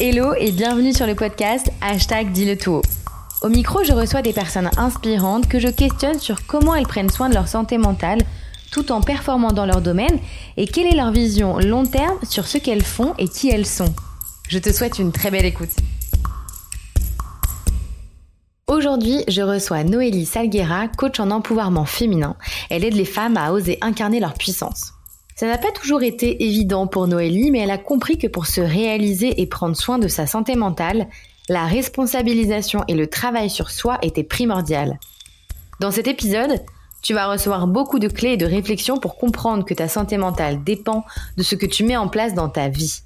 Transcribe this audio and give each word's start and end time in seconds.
Hello 0.00 0.34
et 0.34 0.50
bienvenue 0.50 0.92
sur 0.92 1.06
le 1.06 1.14
podcast 1.14 1.70
Hashtag 1.80 2.32
Dis-le. 2.32 2.80
Au 3.42 3.48
micro, 3.48 3.84
je 3.84 3.92
reçois 3.92 4.22
des 4.22 4.32
personnes 4.32 4.68
inspirantes 4.76 5.46
que 5.46 5.60
je 5.60 5.68
questionne 5.68 6.18
sur 6.18 6.46
comment 6.46 6.74
elles 6.74 6.88
prennent 6.88 7.10
soin 7.10 7.28
de 7.28 7.34
leur 7.34 7.46
santé 7.46 7.78
mentale 7.78 8.18
tout 8.72 8.90
en 8.90 9.00
performant 9.00 9.52
dans 9.52 9.66
leur 9.66 9.80
domaine 9.80 10.18
et 10.56 10.66
quelle 10.66 10.86
est 10.86 10.96
leur 10.96 11.12
vision 11.12 11.58
long 11.60 11.86
terme 11.86 12.18
sur 12.28 12.48
ce 12.48 12.58
qu'elles 12.58 12.82
font 12.82 13.14
et 13.18 13.28
qui 13.28 13.50
elles 13.50 13.66
sont. 13.66 13.94
Je 14.48 14.58
te 14.58 14.72
souhaite 14.72 14.98
une 14.98 15.12
très 15.12 15.30
belle 15.30 15.46
écoute. 15.46 15.76
Aujourd'hui, 18.66 19.22
je 19.28 19.42
reçois 19.42 19.84
Noélie 19.84 20.26
Salguera, 20.26 20.88
coach 20.88 21.20
en 21.20 21.30
empouvoirment 21.30 21.84
féminin. 21.84 22.34
Elle 22.68 22.84
aide 22.84 22.94
les 22.94 23.04
femmes 23.04 23.36
à 23.36 23.52
oser 23.52 23.78
incarner 23.80 24.18
leur 24.18 24.34
puissance. 24.34 24.92
Ça 25.36 25.48
n'a 25.48 25.58
pas 25.58 25.72
toujours 25.72 26.04
été 26.04 26.44
évident 26.44 26.86
pour 26.86 27.08
Noélie, 27.08 27.50
mais 27.50 27.58
elle 27.58 27.72
a 27.72 27.78
compris 27.78 28.18
que 28.18 28.28
pour 28.28 28.46
se 28.46 28.60
réaliser 28.60 29.40
et 29.40 29.46
prendre 29.48 29.76
soin 29.76 29.98
de 29.98 30.06
sa 30.06 30.28
santé 30.28 30.54
mentale, 30.54 31.08
la 31.48 31.64
responsabilisation 31.64 32.84
et 32.86 32.94
le 32.94 33.08
travail 33.08 33.50
sur 33.50 33.70
soi 33.70 33.98
étaient 34.02 34.22
primordiales. 34.22 34.98
Dans 35.80 35.90
cet 35.90 36.06
épisode, 36.06 36.60
tu 37.02 37.14
vas 37.14 37.26
recevoir 37.26 37.66
beaucoup 37.66 37.98
de 37.98 38.06
clés 38.06 38.34
et 38.34 38.36
de 38.36 38.46
réflexions 38.46 38.98
pour 38.98 39.16
comprendre 39.16 39.64
que 39.64 39.74
ta 39.74 39.88
santé 39.88 40.18
mentale 40.18 40.62
dépend 40.62 41.04
de 41.36 41.42
ce 41.42 41.56
que 41.56 41.66
tu 41.66 41.82
mets 41.82 41.96
en 41.96 42.08
place 42.08 42.34
dans 42.34 42.48
ta 42.48 42.68
vie. 42.68 43.00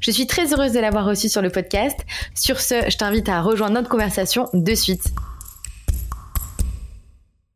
Je 0.00 0.10
suis 0.10 0.26
très 0.26 0.52
heureuse 0.52 0.72
de 0.72 0.80
l'avoir 0.80 1.04
reçue 1.04 1.28
sur 1.28 1.42
le 1.42 1.50
podcast. 1.50 1.96
Sur 2.34 2.60
ce, 2.60 2.90
je 2.90 2.96
t'invite 2.96 3.28
à 3.28 3.40
rejoindre 3.40 3.74
notre 3.74 3.88
conversation 3.88 4.48
de 4.52 4.74
suite. 4.74 5.04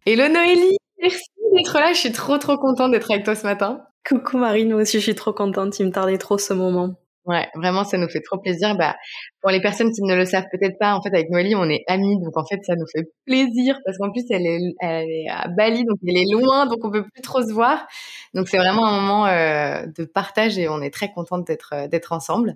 Hello 0.07 0.29
Noélie, 0.29 0.77
merci 1.03 1.25
d'être 1.57 1.75
là. 1.75 1.93
Je 1.93 1.99
suis 1.99 2.13
trop 2.13 2.39
trop 2.39 2.57
contente 2.57 2.93
d'être 2.93 3.11
avec 3.11 3.25
toi 3.25 3.35
ce 3.35 3.43
matin. 3.43 3.81
Coucou 4.07 4.39
Marine, 4.39 4.71
moi 4.71 4.83
aussi 4.83 4.99
je 4.99 5.03
suis 5.03 5.15
trop 5.15 5.33
contente, 5.33 5.79
il 5.81 5.87
me 5.87 5.91
tardait 5.91 6.19
trop 6.19 6.39
ce 6.39 6.55
moment. 6.55 6.95
Ouais, 7.27 7.49
vraiment, 7.57 7.83
ça 7.83 7.99
nous 7.99 8.09
fait 8.09 8.21
trop 8.21 8.39
plaisir. 8.39 8.77
Bah, 8.77 8.95
pour 9.41 9.51
les 9.51 9.61
personnes 9.61 9.91
qui 9.91 10.01
ne 10.03 10.15
le 10.15 10.25
savent 10.25 10.47
peut-être 10.53 10.79
pas, 10.79 10.95
en 10.95 11.03
fait, 11.03 11.09
avec 11.09 11.29
Noélie, 11.29 11.57
on 11.57 11.69
est 11.69 11.83
amies, 11.89 12.21
donc 12.23 12.37
en 12.37 12.45
fait, 12.47 12.61
ça 12.65 12.77
nous 12.77 12.87
fait 12.87 13.11
plaisir 13.27 13.81
parce 13.85 13.99
qu'en 13.99 14.13
plus, 14.13 14.23
elle 14.31 14.47
est, 14.47 15.29
à 15.29 15.49
Bali, 15.49 15.85
donc 15.85 15.99
elle 16.07 16.19
est 16.19 16.33
loin, 16.33 16.67
donc 16.67 16.85
on 16.85 16.91
peut 16.91 17.03
plus 17.03 17.23
trop 17.23 17.43
se 17.43 17.53
voir. 17.53 17.85
Donc 18.33 18.49
c'est 18.49 18.59
vraiment 18.59 18.87
un 18.87 19.01
moment 19.01 19.27
euh, 19.27 19.87
de 19.99 20.05
partage 20.05 20.57
et 20.57 20.69
on 20.69 20.81
est 20.81 20.95
très 20.95 21.11
contente 21.11 21.45
d'être 21.49 21.71
euh, 21.75 21.89
d'être 21.89 22.13
ensemble. 22.13 22.55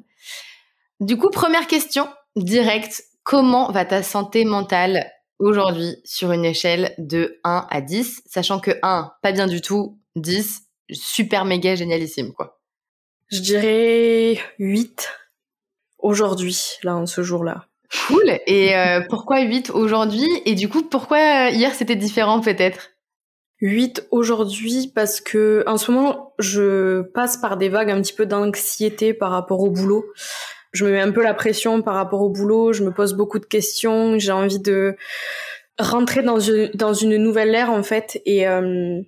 Du 1.00 1.16
coup, 1.16 1.30
première 1.30 1.66
question 1.66 2.06
directe, 2.36 3.02
comment 3.24 3.72
va 3.72 3.84
ta 3.84 4.04
santé 4.04 4.44
mentale 4.44 5.10
aujourd'hui 5.40 5.96
sur 6.04 6.30
une 6.30 6.44
échelle 6.44 6.94
de 6.98 7.40
1 7.42 7.66
à 7.68 7.80
10, 7.80 8.22
sachant 8.26 8.60
que 8.60 8.72
1, 8.82 9.10
pas 9.20 9.32
bien 9.32 9.48
du 9.48 9.60
tout, 9.60 9.98
10, 10.14 10.69
super 10.92 11.44
méga 11.44 11.74
génialissime, 11.74 12.32
quoi. 12.32 12.60
Je 13.30 13.40
dirais 13.40 14.38
8 14.58 15.08
aujourd'hui, 15.98 16.58
là, 16.82 16.96
en 16.96 17.06
ce 17.06 17.22
jour-là. 17.22 17.66
Cool. 18.06 18.38
Et 18.46 18.76
euh, 18.76 19.00
pourquoi 19.08 19.40
8 19.40 19.70
aujourd'hui? 19.70 20.28
Et 20.44 20.54
du 20.54 20.68
coup, 20.68 20.82
pourquoi 20.82 21.18
euh, 21.18 21.50
hier 21.50 21.74
c'était 21.74 21.96
différent 21.96 22.40
peut-être? 22.40 22.90
8 23.60 24.08
aujourd'hui 24.10 24.90
parce 24.94 25.20
que 25.20 25.64
en 25.66 25.76
ce 25.76 25.90
moment, 25.90 26.34
je 26.38 27.02
passe 27.02 27.36
par 27.36 27.56
des 27.56 27.68
vagues 27.68 27.90
un 27.90 28.00
petit 28.00 28.14
peu 28.14 28.26
d'anxiété 28.26 29.12
par 29.12 29.30
rapport 29.30 29.60
au 29.60 29.70
boulot. 29.70 30.04
Je 30.72 30.84
me 30.84 30.92
mets 30.92 31.00
un 31.00 31.10
peu 31.10 31.22
la 31.22 31.34
pression 31.34 31.82
par 31.82 31.94
rapport 31.94 32.22
au 32.22 32.30
boulot, 32.30 32.72
je 32.72 32.84
me 32.84 32.92
pose 32.92 33.14
beaucoup 33.14 33.38
de 33.38 33.44
questions, 33.44 34.18
j'ai 34.18 34.32
envie 34.32 34.60
de 34.60 34.96
rentrer 35.78 36.22
dans 36.22 36.38
une, 36.38 36.70
dans 36.74 36.94
une 36.94 37.16
nouvelle 37.16 37.54
ère 37.54 37.70
en 37.70 37.82
fait 37.82 38.22
et 38.24 38.46
euh, 38.46 39.00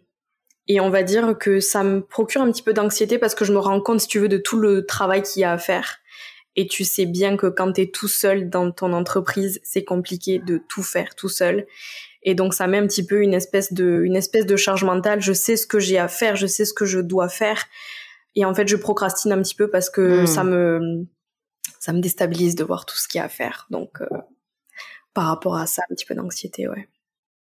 et 0.69 0.81
on 0.81 0.91
va 0.91 1.03
dire 1.03 1.37
que 1.39 1.61
ça 1.61 1.83
me 1.83 2.01
procure 2.01 2.43
un 2.43 2.51
petit 2.51 2.63
peu 2.63 2.73
d'anxiété 2.73 3.19
parce 3.19 3.35
que 3.35 3.45
je 3.45 3.53
me 3.53 3.59
rends 3.59 3.81
compte, 3.81 4.01
si 4.01 4.09
tu 4.09 4.19
veux, 4.19 4.29
de 4.29 4.39
tout 4.39 4.59
le 4.59 4.87
travail 4.87 5.23
qu'il 5.23 5.43
y 5.43 5.45
a 5.45 5.53
à 5.53 5.59
faire. 5.59 5.99
Et 6.55 6.67
tu 6.67 6.85
sais 6.85 7.07
bien 7.07 7.37
que 7.37 7.47
quand 7.47 7.73
tu 7.73 7.83
es 7.83 7.91
tout 7.91 8.09
seul 8.09 8.51
dans 8.51 8.71
ton 8.71 8.93
entreprise, 8.93 9.61
c'est 9.65 9.85
compliqué 9.85 10.39
de 10.39 10.59
tout 10.59 10.83
faire 10.83 11.15
tout 11.15 11.31
seul. 11.31 11.67
Et 12.23 12.35
donc 12.35 12.55
ça 12.55 12.67
met 12.67 12.79
un 12.79 12.87
petit 12.87 13.05
peu 13.05 13.23
une 13.23 13.35
espèce 13.35 13.73
de 13.73 14.03
une 14.05 14.17
espèce 14.17 14.47
de 14.47 14.57
charge 14.57 14.85
mentale. 14.85 15.21
Je 15.21 15.33
sais 15.33 15.57
ce 15.57 15.67
que 15.67 15.81
j'ai 15.81 15.99
à 15.99 16.09
faire, 16.09 16.37
je 16.37 16.47
sais 16.47 16.65
ce 16.65 16.75
que 16.75 16.85
je 16.85 17.01
dois 17.01 17.29
faire. 17.29 17.65
Et 18.35 18.45
en 18.45 18.55
fait, 18.55 18.69
je 18.69 18.77
procrastine 18.77 19.33
un 19.33 19.43
petit 19.43 19.55
peu 19.55 19.69
parce 19.69 19.91
que 19.91 20.23
hmm. 20.23 20.27
ça 20.27 20.45
me 20.45 21.07
ça 21.81 21.93
me 21.93 22.01
déstabilise 22.01 22.55
de 22.55 22.65
voir 22.65 22.87
tout 22.87 22.97
ce 22.97 23.09
qu'il 23.09 23.19
y 23.19 23.23
a 23.23 23.25
à 23.25 23.29
faire. 23.29 23.67
Donc 23.71 24.01
euh, 24.03 24.07
par 25.15 25.25
rapport 25.25 25.57
à 25.57 25.67
ça, 25.67 25.83
un 25.91 25.95
petit 25.95 26.05
peu 26.05 26.15
d'anxiété, 26.15 26.69
ouais. 26.69 26.89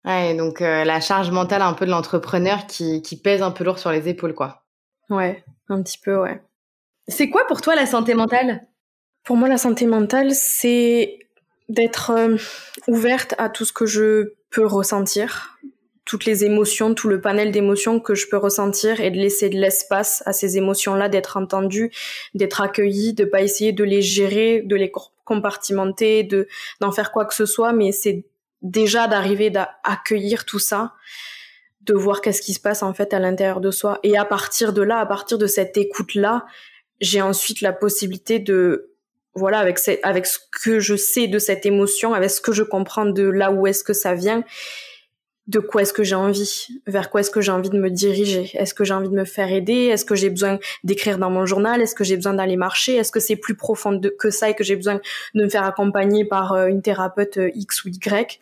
Ouais, 0.03 0.33
donc 0.35 0.61
euh, 0.61 0.83
la 0.83 0.99
charge 0.99 1.29
mentale 1.31 1.61
un 1.61 1.73
peu 1.73 1.85
de 1.85 1.91
l'entrepreneur 1.91 2.65
qui, 2.65 3.01
qui 3.01 3.17
pèse 3.17 3.41
un 3.41 3.51
peu 3.51 3.63
lourd 3.63 3.77
sur 3.77 3.91
les 3.91 4.09
épaules, 4.09 4.33
quoi. 4.33 4.63
Ouais, 5.09 5.43
un 5.69 5.81
petit 5.83 5.99
peu, 5.99 6.17
ouais. 6.17 6.41
C'est 7.07 7.29
quoi 7.29 7.45
pour 7.47 7.61
toi 7.61 7.75
la 7.75 7.85
santé 7.85 8.15
mentale? 8.15 8.67
Pour 9.23 9.37
moi, 9.37 9.47
la 9.47 9.57
santé 9.57 9.85
mentale, 9.85 10.31
c'est 10.31 11.19
d'être 11.69 12.11
euh, 12.11 12.35
ouverte 12.87 13.35
à 13.37 13.49
tout 13.49 13.65
ce 13.65 13.73
que 13.73 13.85
je 13.85 14.33
peux 14.49 14.65
ressentir, 14.65 15.59
toutes 16.05 16.25
les 16.25 16.43
émotions, 16.43 16.93
tout 16.93 17.07
le 17.07 17.21
panel 17.21 17.51
d'émotions 17.51 17.99
que 17.99 18.15
je 18.15 18.27
peux 18.27 18.37
ressentir 18.37 18.99
et 18.99 19.11
de 19.11 19.17
laisser 19.17 19.49
de 19.49 19.57
l'espace 19.57 20.23
à 20.25 20.33
ces 20.33 20.57
émotions-là, 20.57 21.09
d'être 21.09 21.37
entendues, 21.37 21.91
d'être 22.33 22.61
accueillies, 22.61 23.13
de 23.13 23.23
pas 23.23 23.41
essayer 23.41 23.71
de 23.71 23.83
les 23.83 24.01
gérer, 24.01 24.61
de 24.61 24.75
les 24.75 24.91
compartimenter, 25.23 26.23
de 26.23 26.47
d'en 26.79 26.91
faire 26.91 27.11
quoi 27.11 27.25
que 27.25 27.33
ce 27.33 27.45
soit, 27.45 27.71
mais 27.71 27.91
c'est 27.91 28.25
déjà 28.61 29.07
d'arriver 29.07 29.49
d'accueillir 29.49 30.45
tout 30.45 30.59
ça, 30.59 30.93
de 31.81 31.93
voir 31.93 32.21
qu'est-ce 32.21 32.41
qui 32.41 32.53
se 32.53 32.59
passe 32.59 32.83
en 32.83 32.93
fait 32.93 33.13
à 33.13 33.19
l'intérieur 33.19 33.59
de 33.59 33.71
soi. 33.71 33.99
Et 34.03 34.17
à 34.17 34.25
partir 34.25 34.73
de 34.73 34.81
là, 34.81 34.99
à 34.99 35.05
partir 35.05 35.37
de 35.37 35.47
cette 35.47 35.77
écoute-là, 35.77 36.45
j'ai 36.99 37.21
ensuite 37.21 37.61
la 37.61 37.73
possibilité 37.73 38.39
de, 38.39 38.91
voilà, 39.33 39.59
avec, 39.59 39.79
avec 40.03 40.25
ce 40.25 40.37
que 40.63 40.79
je 40.79 40.95
sais 40.95 41.27
de 41.27 41.39
cette 41.39 41.65
émotion, 41.65 42.13
avec 42.13 42.29
ce 42.29 42.41
que 42.41 42.51
je 42.51 42.63
comprends 42.63 43.05
de 43.05 43.23
là 43.23 43.51
où 43.51 43.65
est-ce 43.65 43.83
que 43.83 43.93
ça 43.93 44.13
vient, 44.13 44.43
de 45.51 45.59
quoi 45.59 45.81
est-ce 45.81 45.91
que 45.91 46.03
j'ai 46.03 46.15
envie, 46.15 46.67
vers 46.87 47.09
quoi 47.09 47.19
est-ce 47.19 47.29
que 47.29 47.41
j'ai 47.41 47.51
envie 47.51 47.69
de 47.69 47.77
me 47.77 47.89
diriger, 47.89 48.49
est-ce 48.53 48.73
que 48.73 48.85
j'ai 48.85 48.93
envie 48.93 49.09
de 49.09 49.13
me 49.13 49.25
faire 49.25 49.51
aider, 49.51 49.87
est-ce 49.91 50.05
que 50.05 50.15
j'ai 50.15 50.29
besoin 50.29 50.59
d'écrire 50.85 51.17
dans 51.17 51.29
mon 51.29 51.45
journal, 51.45 51.81
est-ce 51.81 51.93
que 51.93 52.05
j'ai 52.05 52.15
besoin 52.15 52.33
d'aller 52.33 52.55
marcher, 52.55 52.95
est-ce 52.95 53.11
que 53.11 53.19
c'est 53.19 53.35
plus 53.35 53.55
profond 53.55 53.99
que 54.17 54.29
ça 54.29 54.49
et 54.49 54.55
que 54.55 54.63
j'ai 54.63 54.77
besoin 54.77 55.01
de 55.35 55.43
me 55.43 55.49
faire 55.49 55.65
accompagner 55.65 56.23
par 56.23 56.53
euh, 56.53 56.67
une 56.67 56.81
thérapeute 56.81 57.37
euh, 57.37 57.51
X 57.53 57.83
ou 57.83 57.89
Y? 57.89 58.39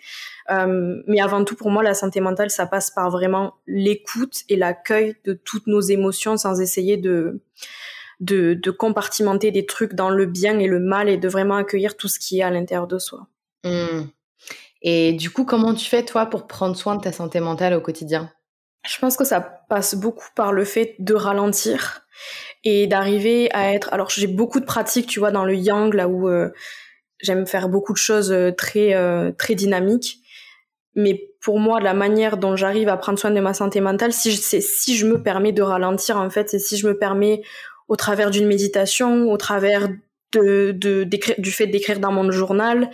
Euh, 0.51 1.01
mais 1.07 1.19
avant 1.19 1.43
tout, 1.43 1.55
pour 1.55 1.71
moi, 1.71 1.81
la 1.81 1.95
santé 1.95 2.21
mentale, 2.21 2.51
ça 2.51 2.67
passe 2.67 2.91
par 2.91 3.09
vraiment 3.09 3.55
l'écoute 3.65 4.43
et 4.47 4.55
l'accueil 4.55 5.15
de 5.25 5.33
toutes 5.33 5.65
nos 5.65 5.81
émotions 5.81 6.37
sans 6.37 6.61
essayer 6.61 6.97
de, 6.97 7.41
de, 8.19 8.53
de 8.53 8.71
compartimenter 8.71 9.49
des 9.49 9.65
trucs 9.65 9.95
dans 9.95 10.11
le 10.11 10.27
bien 10.27 10.59
et 10.59 10.67
le 10.67 10.79
mal 10.79 11.09
et 11.09 11.17
de 11.17 11.27
vraiment 11.27 11.55
accueillir 11.55 11.97
tout 11.97 12.07
ce 12.07 12.19
qui 12.19 12.39
est 12.39 12.43
à 12.43 12.51
l'intérieur 12.51 12.87
de 12.87 12.99
soi. 12.99 13.27
Mmh. 13.63 14.09
Et 14.81 15.13
du 15.13 15.29
coup, 15.29 15.45
comment 15.45 15.73
tu 15.73 15.85
fais, 15.87 16.05
toi, 16.05 16.25
pour 16.25 16.47
prendre 16.47 16.75
soin 16.75 16.95
de 16.95 17.01
ta 17.01 17.11
santé 17.11 17.39
mentale 17.39 17.73
au 17.73 17.81
quotidien? 17.81 18.31
Je 18.87 18.97
pense 18.99 19.17
que 19.17 19.25
ça 19.25 19.41
passe 19.41 19.95
beaucoup 19.95 20.27
par 20.35 20.53
le 20.53 20.63
fait 20.63 20.95
de 20.99 21.13
ralentir 21.13 22.01
et 22.63 22.87
d'arriver 22.87 23.49
à 23.53 23.73
être... 23.73 23.93
Alors, 23.93 24.09
j'ai 24.09 24.27
beaucoup 24.27 24.59
de 24.59 24.65
pratiques, 24.65 25.07
tu 25.07 25.19
vois, 25.19 25.31
dans 25.31 25.45
le 25.45 25.55
yang, 25.55 25.93
là 25.93 26.07
où 26.07 26.29
euh, 26.29 26.49
j'aime 27.21 27.45
faire 27.45 27.67
beaucoup 27.67 27.93
de 27.93 27.97
choses 27.97 28.31
euh, 28.31 28.51
très, 28.51 28.93
euh, 28.93 29.31
très 29.37 29.55
dynamiques. 29.55 30.19
Mais 30.95 31.29
pour 31.41 31.59
moi, 31.59 31.79
la 31.79 31.93
manière 31.93 32.37
dont 32.37 32.55
j'arrive 32.55 32.89
à 32.89 32.97
prendre 32.97 33.19
soin 33.19 33.31
de 33.31 33.39
ma 33.39 33.53
santé 33.53 33.81
mentale, 33.81 34.13
si 34.13 34.35
c'est 34.35 34.61
si 34.61 34.95
je 34.97 35.05
me 35.05 35.21
permets 35.21 35.51
de 35.51 35.61
ralentir, 35.61 36.17
en 36.17 36.29
fait, 36.29 36.49
c'est 36.49 36.59
si 36.59 36.77
je 36.77 36.87
me 36.87 36.97
permets, 36.97 37.41
au 37.87 37.95
travers 37.95 38.31
d'une 38.31 38.47
méditation, 38.47 39.29
au 39.31 39.37
travers 39.37 39.89
de, 40.33 40.71
de, 40.71 41.03
du 41.37 41.51
fait 41.51 41.67
d'écrire 41.67 41.99
dans 41.99 42.11
mon 42.11 42.29
journal, 42.31 42.89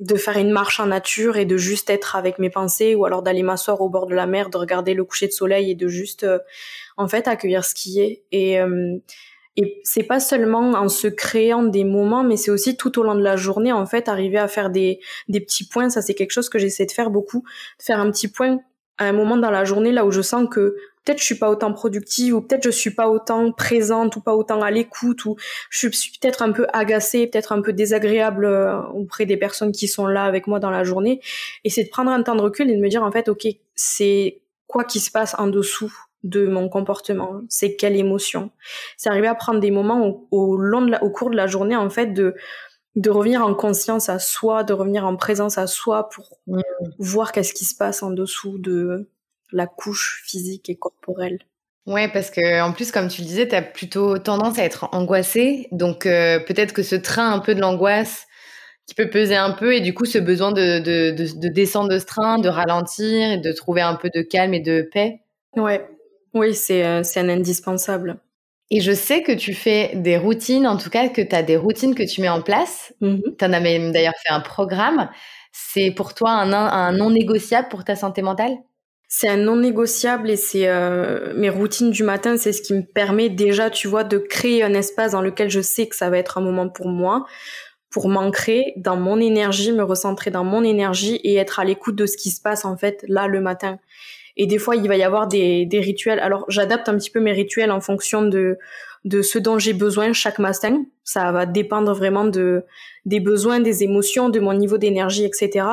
de 0.00 0.16
faire 0.16 0.36
une 0.36 0.50
marche 0.50 0.78
en 0.78 0.86
nature 0.86 1.36
et 1.36 1.46
de 1.46 1.56
juste 1.56 1.88
être 1.88 2.16
avec 2.16 2.38
mes 2.38 2.50
pensées 2.50 2.94
ou 2.94 3.04
alors 3.06 3.22
d'aller 3.22 3.42
m'asseoir 3.42 3.80
au 3.80 3.88
bord 3.88 4.06
de 4.06 4.14
la 4.14 4.26
mer, 4.26 4.50
de 4.50 4.58
regarder 4.58 4.94
le 4.94 5.04
coucher 5.04 5.26
de 5.26 5.32
soleil 5.32 5.70
et 5.70 5.74
de 5.74 5.88
juste 5.88 6.24
euh, 6.24 6.38
en 6.96 7.08
fait 7.08 7.28
accueillir 7.28 7.64
ce 7.64 7.74
qui 7.74 8.00
est. 8.00 8.22
Et 8.32 8.60
euh, 8.60 8.96
et 9.58 9.80
c'est 9.84 10.02
pas 10.02 10.20
seulement 10.20 10.72
en 10.72 10.90
se 10.90 11.08
créant 11.08 11.62
des 11.62 11.84
moments 11.84 12.22
mais 12.22 12.36
c'est 12.36 12.50
aussi 12.50 12.76
tout 12.76 12.98
au 12.98 13.02
long 13.02 13.14
de 13.14 13.22
la 13.22 13.36
journée 13.36 13.72
en 13.72 13.86
fait 13.86 14.06
arriver 14.08 14.36
à 14.36 14.48
faire 14.48 14.68
des 14.68 15.00
des 15.28 15.40
petits 15.40 15.66
points. 15.66 15.88
Ça 15.88 16.02
c'est 16.02 16.14
quelque 16.14 16.32
chose 16.32 16.50
que 16.50 16.58
j'essaie 16.58 16.84
de 16.84 16.92
faire 16.92 17.10
beaucoup 17.10 17.42
de 17.78 17.82
faire 17.82 17.98
un 17.98 18.10
petit 18.10 18.28
point 18.28 18.60
à 18.98 19.04
un 19.06 19.12
moment 19.12 19.36
dans 19.36 19.50
la 19.50 19.64
journée 19.64 19.92
là 19.92 20.04
où 20.04 20.10
je 20.10 20.22
sens 20.22 20.48
que 20.50 20.76
peut-être 21.04 21.18
je 21.18 21.24
suis 21.24 21.36
pas 21.36 21.50
autant 21.50 21.72
productive 21.72 22.34
ou 22.34 22.40
peut-être 22.40 22.64
je 22.64 22.70
suis 22.70 22.90
pas 22.90 23.08
autant 23.08 23.52
présente 23.52 24.16
ou 24.16 24.20
pas 24.20 24.34
autant 24.34 24.60
à 24.62 24.70
l'écoute 24.70 25.24
ou 25.24 25.36
je 25.70 25.88
suis 25.88 26.18
peut-être 26.20 26.42
un 26.42 26.52
peu 26.52 26.66
agacée, 26.72 27.26
peut-être 27.26 27.52
un 27.52 27.62
peu 27.62 27.72
désagréable 27.72 28.44
euh, 28.44 28.80
auprès 28.94 29.24
des 29.24 29.36
personnes 29.36 29.72
qui 29.72 29.86
sont 29.86 30.06
là 30.06 30.24
avec 30.24 30.46
moi 30.46 30.58
dans 30.58 30.70
la 30.70 30.84
journée 30.84 31.20
et 31.64 31.70
c'est 31.70 31.84
de 31.84 31.88
prendre 31.88 32.10
un 32.10 32.22
temps 32.22 32.34
de 32.34 32.42
recul 32.42 32.70
et 32.70 32.76
de 32.76 32.80
me 32.80 32.88
dire 32.88 33.02
en 33.02 33.12
fait 33.12 33.28
OK, 33.28 33.46
c'est 33.74 34.40
quoi 34.66 34.84
qui 34.84 34.98
se 35.00 35.10
passe 35.10 35.34
en 35.38 35.46
dessous 35.46 35.92
de 36.24 36.46
mon 36.46 36.68
comportement, 36.68 37.42
c'est 37.48 37.76
quelle 37.76 37.94
émotion? 37.94 38.50
C'est 38.96 39.08
arriver 39.08 39.28
à 39.28 39.36
prendre 39.36 39.60
des 39.60 39.70
moments 39.70 40.26
au, 40.32 40.56
long 40.56 40.82
de 40.82 40.96
au 41.00 41.10
cours 41.10 41.30
de 41.30 41.36
la 41.36 41.46
journée 41.46 41.76
en 41.76 41.88
fait 41.88 42.06
de 42.06 42.34
de 42.96 43.10
revenir 43.10 43.44
en 43.44 43.54
conscience 43.54 44.08
à 44.08 44.18
soi, 44.18 44.64
de 44.64 44.72
revenir 44.72 45.06
en 45.06 45.16
présence 45.16 45.58
à 45.58 45.66
soi 45.66 46.08
pour 46.08 46.38
mmh. 46.46 46.60
voir 46.98 47.32
qu'est-ce 47.32 47.52
qui 47.52 47.64
se 47.64 47.76
passe 47.76 48.02
en 48.02 48.10
dessous 48.10 48.58
de 48.58 49.08
la 49.52 49.66
couche 49.66 50.22
physique 50.26 50.68
et 50.70 50.76
corporelle. 50.76 51.38
Ouais, 51.86 52.08
parce 52.08 52.30
que 52.30 52.60
en 52.62 52.72
plus, 52.72 52.90
comme 52.90 53.08
tu 53.08 53.20
le 53.20 53.28
disais, 53.28 53.46
tu 53.46 53.54
as 53.54 53.62
plutôt 53.62 54.18
tendance 54.18 54.58
à 54.58 54.64
être 54.64 54.88
angoissée. 54.92 55.68
Donc 55.70 56.04
euh, 56.04 56.40
peut-être 56.40 56.72
que 56.72 56.82
ce 56.82 56.96
train 56.96 57.32
un 57.32 57.38
peu 57.38 57.54
de 57.54 57.60
l'angoisse 57.60 58.26
qui 58.86 58.94
peut 58.94 59.08
peser 59.08 59.36
un 59.36 59.52
peu 59.52 59.74
et 59.74 59.80
du 59.80 59.94
coup 59.94 60.04
ce 60.04 60.18
besoin 60.18 60.52
de, 60.52 60.78
de, 60.78 61.10
de, 61.10 61.48
descendre 61.48 61.90
de 61.90 61.98
ce 61.98 62.06
train, 62.06 62.38
de 62.38 62.48
ralentir 62.48 63.32
et 63.32 63.38
de 63.38 63.52
trouver 63.52 63.82
un 63.82 63.94
peu 63.94 64.10
de 64.12 64.22
calme 64.22 64.54
et 64.54 64.60
de 64.60 64.82
paix. 64.82 65.20
Ouais, 65.56 65.86
oui, 66.34 66.54
c'est 66.54 66.84
euh, 66.84 67.02
un 67.16 67.28
indispensable. 67.28 68.18
Et 68.70 68.80
je 68.80 68.92
sais 68.92 69.22
que 69.22 69.32
tu 69.32 69.54
fais 69.54 69.92
des 69.94 70.16
routines, 70.18 70.66
en 70.66 70.76
tout 70.76 70.90
cas 70.90 71.08
que 71.08 71.22
tu 71.22 71.34
as 71.34 71.42
des 71.42 71.56
routines 71.56 71.94
que 71.94 72.02
tu 72.02 72.20
mets 72.20 72.28
en 72.28 72.42
place. 72.42 72.92
Mmh 73.00 73.18
tu 73.38 73.44
en 73.44 73.52
as 73.52 73.60
même 73.60 73.92
d'ailleurs 73.92 74.14
fait 74.22 74.32
un 74.32 74.40
programme. 74.40 75.08
C'est 75.52 75.90
pour 75.92 76.14
toi 76.14 76.30
un, 76.32 76.52
un 76.52 76.92
non 76.92 77.10
négociable 77.10 77.68
pour 77.68 77.84
ta 77.84 77.94
santé 77.96 78.22
mentale? 78.22 78.56
C'est 79.08 79.28
un 79.28 79.36
non 79.36 79.56
négociable 79.56 80.30
et 80.30 80.36
c'est 80.36 80.68
euh, 80.68 81.32
mes 81.36 81.48
routines 81.48 81.90
du 81.90 82.02
matin, 82.02 82.36
c'est 82.36 82.52
ce 82.52 82.60
qui 82.60 82.74
me 82.74 82.82
permet 82.82 83.28
déjà, 83.28 83.70
tu 83.70 83.86
vois, 83.86 84.02
de 84.02 84.18
créer 84.18 84.64
un 84.64 84.74
espace 84.74 85.12
dans 85.12 85.22
lequel 85.22 85.48
je 85.48 85.60
sais 85.60 85.86
que 85.86 85.94
ça 85.94 86.10
va 86.10 86.18
être 86.18 86.38
un 86.38 86.40
moment 86.40 86.68
pour 86.68 86.88
moi, 86.88 87.24
pour 87.90 88.08
m'ancrer 88.08 88.74
dans 88.76 88.96
mon 88.96 89.20
énergie, 89.20 89.70
me 89.72 89.84
recentrer 89.84 90.30
dans 90.32 90.44
mon 90.44 90.64
énergie 90.64 91.16
et 91.22 91.36
être 91.36 91.60
à 91.60 91.64
l'écoute 91.64 91.94
de 91.96 92.06
ce 92.06 92.16
qui 92.16 92.30
se 92.30 92.40
passe 92.42 92.64
en 92.64 92.76
fait 92.76 93.04
là 93.08 93.28
le 93.28 93.40
matin. 93.40 93.78
Et 94.36 94.46
des 94.46 94.58
fois, 94.58 94.76
il 94.76 94.86
va 94.88 94.96
y 94.96 95.02
avoir 95.02 95.28
des, 95.28 95.66
des 95.66 95.80
rituels. 95.80 96.20
Alors, 96.20 96.44
j'adapte 96.48 96.88
un 96.88 96.96
petit 96.96 97.10
peu 97.10 97.20
mes 97.20 97.32
rituels 97.32 97.70
en 97.70 97.80
fonction 97.80 98.22
de 98.22 98.58
de 99.04 99.22
ce 99.22 99.38
dont 99.38 99.56
j'ai 99.56 99.72
besoin 99.72 100.12
chaque 100.12 100.40
matin. 100.40 100.84
Ça 101.04 101.30
va 101.30 101.46
dépendre 101.46 101.94
vraiment 101.94 102.24
de 102.24 102.64
des 103.04 103.20
besoins, 103.20 103.60
des 103.60 103.84
émotions, 103.84 104.30
de 104.30 104.40
mon 104.40 104.52
niveau 104.52 104.78
d'énergie, 104.78 105.24
etc 105.24 105.64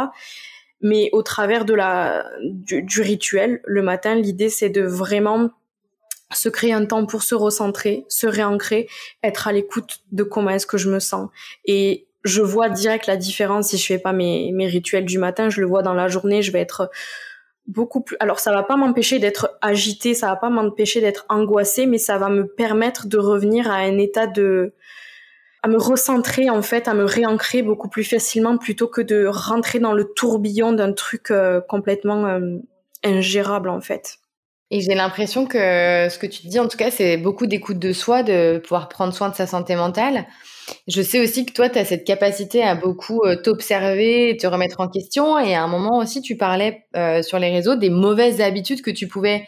mais 0.83 1.09
au 1.13 1.23
travers 1.23 1.65
de 1.65 1.73
la 1.73 2.29
du, 2.43 3.01
rituel 3.01 3.61
le 3.65 3.81
matin 3.81 4.15
l'idée 4.15 4.49
c'est 4.49 4.69
de 4.69 4.83
vraiment 4.83 5.49
se 6.31 6.49
créer 6.49 6.73
un 6.73 6.85
temps 6.85 7.05
pour 7.05 7.23
se 7.23 7.33
recentrer 7.33 8.05
se 8.09 8.27
réancrer 8.27 8.87
être 9.23 9.47
à 9.47 9.53
l'écoute 9.53 10.01
de 10.11 10.23
comment 10.23 10.51
est-ce 10.51 10.67
que 10.67 10.77
je 10.77 10.91
me 10.91 10.99
sens 10.99 11.29
et 11.65 12.05
je 12.23 12.41
vois 12.41 12.69
direct 12.69 13.07
la 13.07 13.17
différence 13.17 13.69
si 13.69 13.77
je 13.77 13.85
fais 13.85 13.97
pas 13.97 14.13
mes, 14.13 14.51
mes 14.51 14.67
rituels 14.67 15.05
du 15.05 15.17
matin 15.17 15.49
je 15.49 15.61
le 15.61 15.67
vois 15.67 15.81
dans 15.81 15.93
la 15.93 16.09
journée 16.09 16.41
je 16.41 16.51
vais 16.51 16.59
être 16.59 16.91
beaucoup 17.65 18.01
plus 18.01 18.17
alors 18.19 18.39
ça 18.39 18.51
va 18.51 18.63
pas 18.63 18.75
m'empêcher 18.75 19.19
d'être 19.19 19.57
agité 19.61 20.13
ça 20.13 20.27
va 20.27 20.35
pas 20.35 20.49
m'empêcher 20.49 20.99
d'être 20.99 21.25
angoissé 21.29 21.85
mais 21.85 21.97
ça 21.97 22.17
va 22.17 22.29
me 22.29 22.45
permettre 22.45 23.07
de 23.07 23.17
revenir 23.17 23.71
à 23.71 23.75
un 23.75 23.97
état 23.97 24.27
de 24.27 24.73
à 25.63 25.69
me 25.69 25.77
recentrer 25.77 26.49
en 26.49 26.61
fait, 26.61 26.87
à 26.89 26.93
me 26.93 27.05
réancrer 27.05 27.63
beaucoup 27.63 27.87
plus 27.87 28.03
facilement 28.03 28.57
plutôt 28.57 28.87
que 28.87 29.01
de 29.01 29.25
rentrer 29.25 29.79
dans 29.79 29.93
le 29.93 30.03
tourbillon 30.13 30.73
d'un 30.73 30.91
truc 30.91 31.31
euh, 31.31 31.61
complètement 31.61 32.25
euh, 32.25 32.57
ingérable 33.03 33.69
en 33.69 33.79
fait. 33.79 34.17
Et 34.71 34.81
j'ai 34.81 34.93
l'impression 34.93 35.45
que 35.45 35.57
ce 35.57 36.17
que 36.17 36.25
tu 36.25 36.47
dis 36.47 36.59
en 36.59 36.67
tout 36.67 36.77
cas, 36.77 36.91
c'est 36.91 37.15
beaucoup 37.15 37.47
d'écoute 37.47 37.79
de 37.79 37.93
soi, 37.93 38.23
de 38.23 38.57
pouvoir 38.57 38.89
prendre 38.89 39.13
soin 39.13 39.29
de 39.29 39.35
sa 39.35 39.47
santé 39.47 39.75
mentale. 39.75 40.25
Je 40.87 41.01
sais 41.01 41.19
aussi 41.19 41.45
que 41.45 41.53
toi, 41.53 41.69
tu 41.69 41.79
as 41.79 41.85
cette 41.85 42.05
capacité 42.05 42.63
à 42.63 42.75
beaucoup 42.75 43.21
euh, 43.23 43.35
t'observer, 43.35 44.37
te 44.39 44.47
remettre 44.47 44.79
en 44.79 44.89
question. 44.89 45.39
Et 45.39 45.55
à 45.55 45.63
un 45.63 45.67
moment 45.67 45.97
aussi, 45.97 46.21
tu 46.21 46.37
parlais 46.37 46.85
sur 47.23 47.39
les 47.39 47.49
réseaux 47.51 47.75
des 47.75 47.89
mauvaises 47.89 48.41
habitudes 48.41 48.81
que 48.81 48.91
tu 48.91 49.07
pouvais 49.07 49.45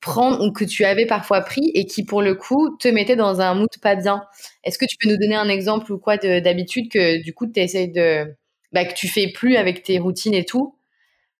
prendre 0.00 0.44
ou 0.44 0.52
que 0.52 0.64
tu 0.64 0.84
avais 0.84 1.06
parfois 1.06 1.40
pris 1.40 1.70
et 1.74 1.86
qui 1.86 2.04
pour 2.04 2.22
le 2.22 2.34
coup 2.34 2.76
te 2.78 2.88
mettaient 2.88 3.16
dans 3.16 3.40
un 3.40 3.54
mood 3.54 3.68
pas 3.82 3.96
bien. 3.96 4.22
Est-ce 4.64 4.78
que 4.78 4.86
tu 4.86 4.96
peux 5.00 5.08
nous 5.08 5.16
donner 5.16 5.34
un 5.34 5.48
exemple 5.48 5.92
ou 5.92 5.98
quoi 5.98 6.16
d'habitude 6.16 6.90
que 6.90 7.22
du 7.22 7.34
coup 7.34 7.46
tu 7.46 7.60
essayes 7.60 7.90
de 7.90 8.24
bah, 8.72 8.84
que 8.84 8.94
tu 8.94 9.08
fais 9.08 9.32
plus 9.32 9.56
avec 9.56 9.82
tes 9.82 9.98
routines 9.98 10.34
et 10.34 10.44
tout, 10.44 10.76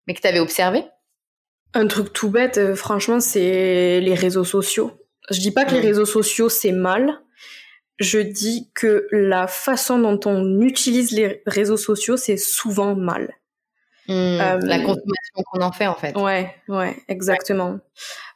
mais 0.05 0.13
que 0.13 0.21
tu 0.21 0.27
avais 0.27 0.39
observé? 0.39 0.83
Un 1.73 1.87
truc 1.87 2.13
tout 2.13 2.29
bête, 2.29 2.57
euh, 2.57 2.75
franchement, 2.75 3.19
c'est 3.19 3.99
les 3.99 4.13
réseaux 4.13 4.45
sociaux. 4.45 4.91
Je 5.29 5.39
dis 5.39 5.51
pas 5.51 5.65
que 5.65 5.73
les 5.73 5.81
réseaux 5.81 6.05
sociaux 6.05 6.49
c'est 6.49 6.71
mal. 6.71 7.19
Je 7.99 8.19
dis 8.19 8.69
que 8.75 9.07
la 9.11 9.47
façon 9.47 9.99
dont 9.99 10.19
on 10.25 10.61
utilise 10.61 11.11
les 11.11 11.41
réseaux 11.45 11.77
sociaux, 11.77 12.17
c'est 12.17 12.37
souvent 12.37 12.95
mal. 12.95 13.33
Mmh, 14.07 14.13
euh, 14.13 14.59
la 14.61 14.79
consommation 14.79 15.43
qu'on 15.45 15.61
en 15.61 15.71
fait 15.73 15.87
en 15.87 15.95
fait. 15.95 16.15
Ouais, 16.15 16.55
ouais, 16.69 16.95
exactement. 17.09 17.79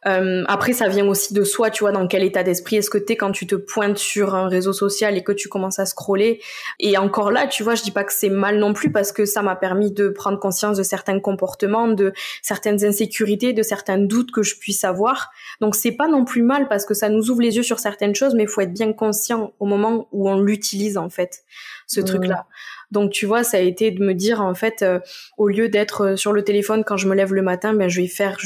Euh, 0.06 0.44
après, 0.48 0.74
ça 0.74 0.88
vient 0.88 1.08
aussi 1.08 1.34
de 1.34 1.44
soi, 1.44 1.70
tu 1.70 1.84
vois, 1.84 1.92
dans 1.92 2.08
quel 2.08 2.24
état 2.24 2.44
d'esprit 2.44 2.78
est-ce 2.78 2.90
que 2.90 2.98
t'es 2.98 3.16
quand 3.16 3.32
tu 3.32 3.48
te 3.48 3.56
pointes 3.56 3.98
sur 3.98 4.36
un 4.36 4.50
réseau 4.50 4.74
social 4.74 5.16
et 5.18 5.24
que 5.24 5.32
tu 5.32 5.48
commences 5.48 5.80
à 5.80 5.86
scroller. 5.86 6.42
Et 6.80 6.98
encore 6.98 7.32
là, 7.32 7.48
tu 7.48 7.64
vois, 7.64 7.76
je 7.76 7.84
dis 7.84 7.92
pas 7.92 8.04
que 8.04 8.12
c'est 8.12 8.30
mal 8.30 8.58
non 8.58 8.74
plus 8.74 8.92
parce 8.92 9.12
que 9.12 9.26
ça 9.26 9.42
m'a 9.44 9.56
permis 9.56 9.92
de 9.92 10.10
prendre 10.10 10.40
conscience 10.40 10.78
de 10.78 10.84
certains 10.84 11.20
comportements, 11.20 11.88
de 11.88 12.12
certaines 12.42 12.84
insécurités, 12.84 13.54
de 13.54 13.64
certains 13.64 14.00
doutes 14.00 14.32
que 14.32 14.44
je 14.44 14.58
puisse 14.58 14.84
avoir. 14.84 15.32
Donc 15.62 15.76
c'est 15.76 15.94
pas 15.94 16.08
non 16.08 16.26
plus 16.26 16.42
mal 16.42 16.68
parce 16.68 16.86
que 16.86 16.94
ça 16.94 17.08
nous 17.08 17.30
ouvre 17.30 17.42
les 17.42 17.56
yeux 17.56 17.64
sur 17.64 17.80
certaines 17.80 18.16
choses, 18.16 18.34
mais 18.34 18.48
faut 18.48 18.62
être 18.62 18.74
bien 18.74 18.94
conscient 18.94 19.54
au 19.60 19.66
moment 19.66 20.08
où 20.12 20.30
on 20.30 20.42
l'utilise 20.42 20.98
en 20.98 21.10
fait, 21.10 21.44
ce 21.88 22.02
mmh. 22.02 22.06
truc-là. 22.06 22.48
Donc 22.92 23.12
tu 23.12 23.26
vois, 23.26 23.44
ça 23.44 23.58
a 23.58 23.62
été 23.62 23.92
de 23.92 24.04
me 24.04 24.14
dire 24.14 24.42
en 24.42 24.54
fait, 24.54 24.82
euh, 24.82 25.00
au 25.38 25.48
lieu 25.48 25.70
d'être 25.70 26.02
euh, 26.02 26.16
sur 26.16 26.34
le 26.34 26.44
téléphone 26.44 26.84
quand 26.84 26.98
je 26.98 27.08
me 27.08 27.16
lève 27.16 27.34
le 27.34 27.42
matin, 27.42 27.74
ben 27.74 27.90
je 27.90 28.02
vais 28.02 28.08
faire 28.08 28.38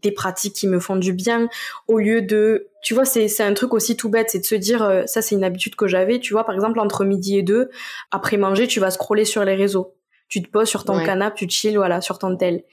des 0.00 0.10
pratiques 0.10 0.54
qui 0.54 0.66
me 0.66 0.80
font 0.80 0.96
du 0.96 1.12
bien. 1.12 1.48
Au 1.86 1.98
lieu 1.98 2.22
de 2.22 2.68
tu 2.82 2.94
vois 2.94 3.04
c'est 3.04 3.28
c'est 3.28 3.42
un 3.42 3.54
truc 3.54 3.74
aussi 3.74 3.96
tout 3.96 4.08
bête 4.08 4.30
c'est 4.30 4.40
de 4.40 4.44
se 4.44 4.54
dire 4.54 4.82
euh, 4.82 5.02
ça 5.06 5.20
c'est 5.22 5.34
une 5.34 5.44
habitude 5.44 5.76
que 5.76 5.86
j'avais. 5.86 6.18
Tu 6.18 6.32
vois 6.32 6.44
par 6.44 6.54
exemple 6.54 6.80
entre 6.80 7.04
midi 7.04 7.36
et 7.36 7.42
deux 7.42 7.70
après 8.10 8.38
manger 8.38 8.66
tu 8.66 8.80
vas 8.80 8.90
scroller 8.90 9.24
sur 9.24 9.44
les 9.44 9.54
réseaux. 9.54 9.94
Tu 10.28 10.42
te 10.42 10.48
poses 10.48 10.68
sur 10.68 10.86
ton 10.86 11.04
canapé 11.04 11.46
tu 11.46 11.50
chill 11.50 11.76
voilà 11.76 12.00
sur 12.00 12.18
ton 12.18 12.34
tel. 12.36 12.64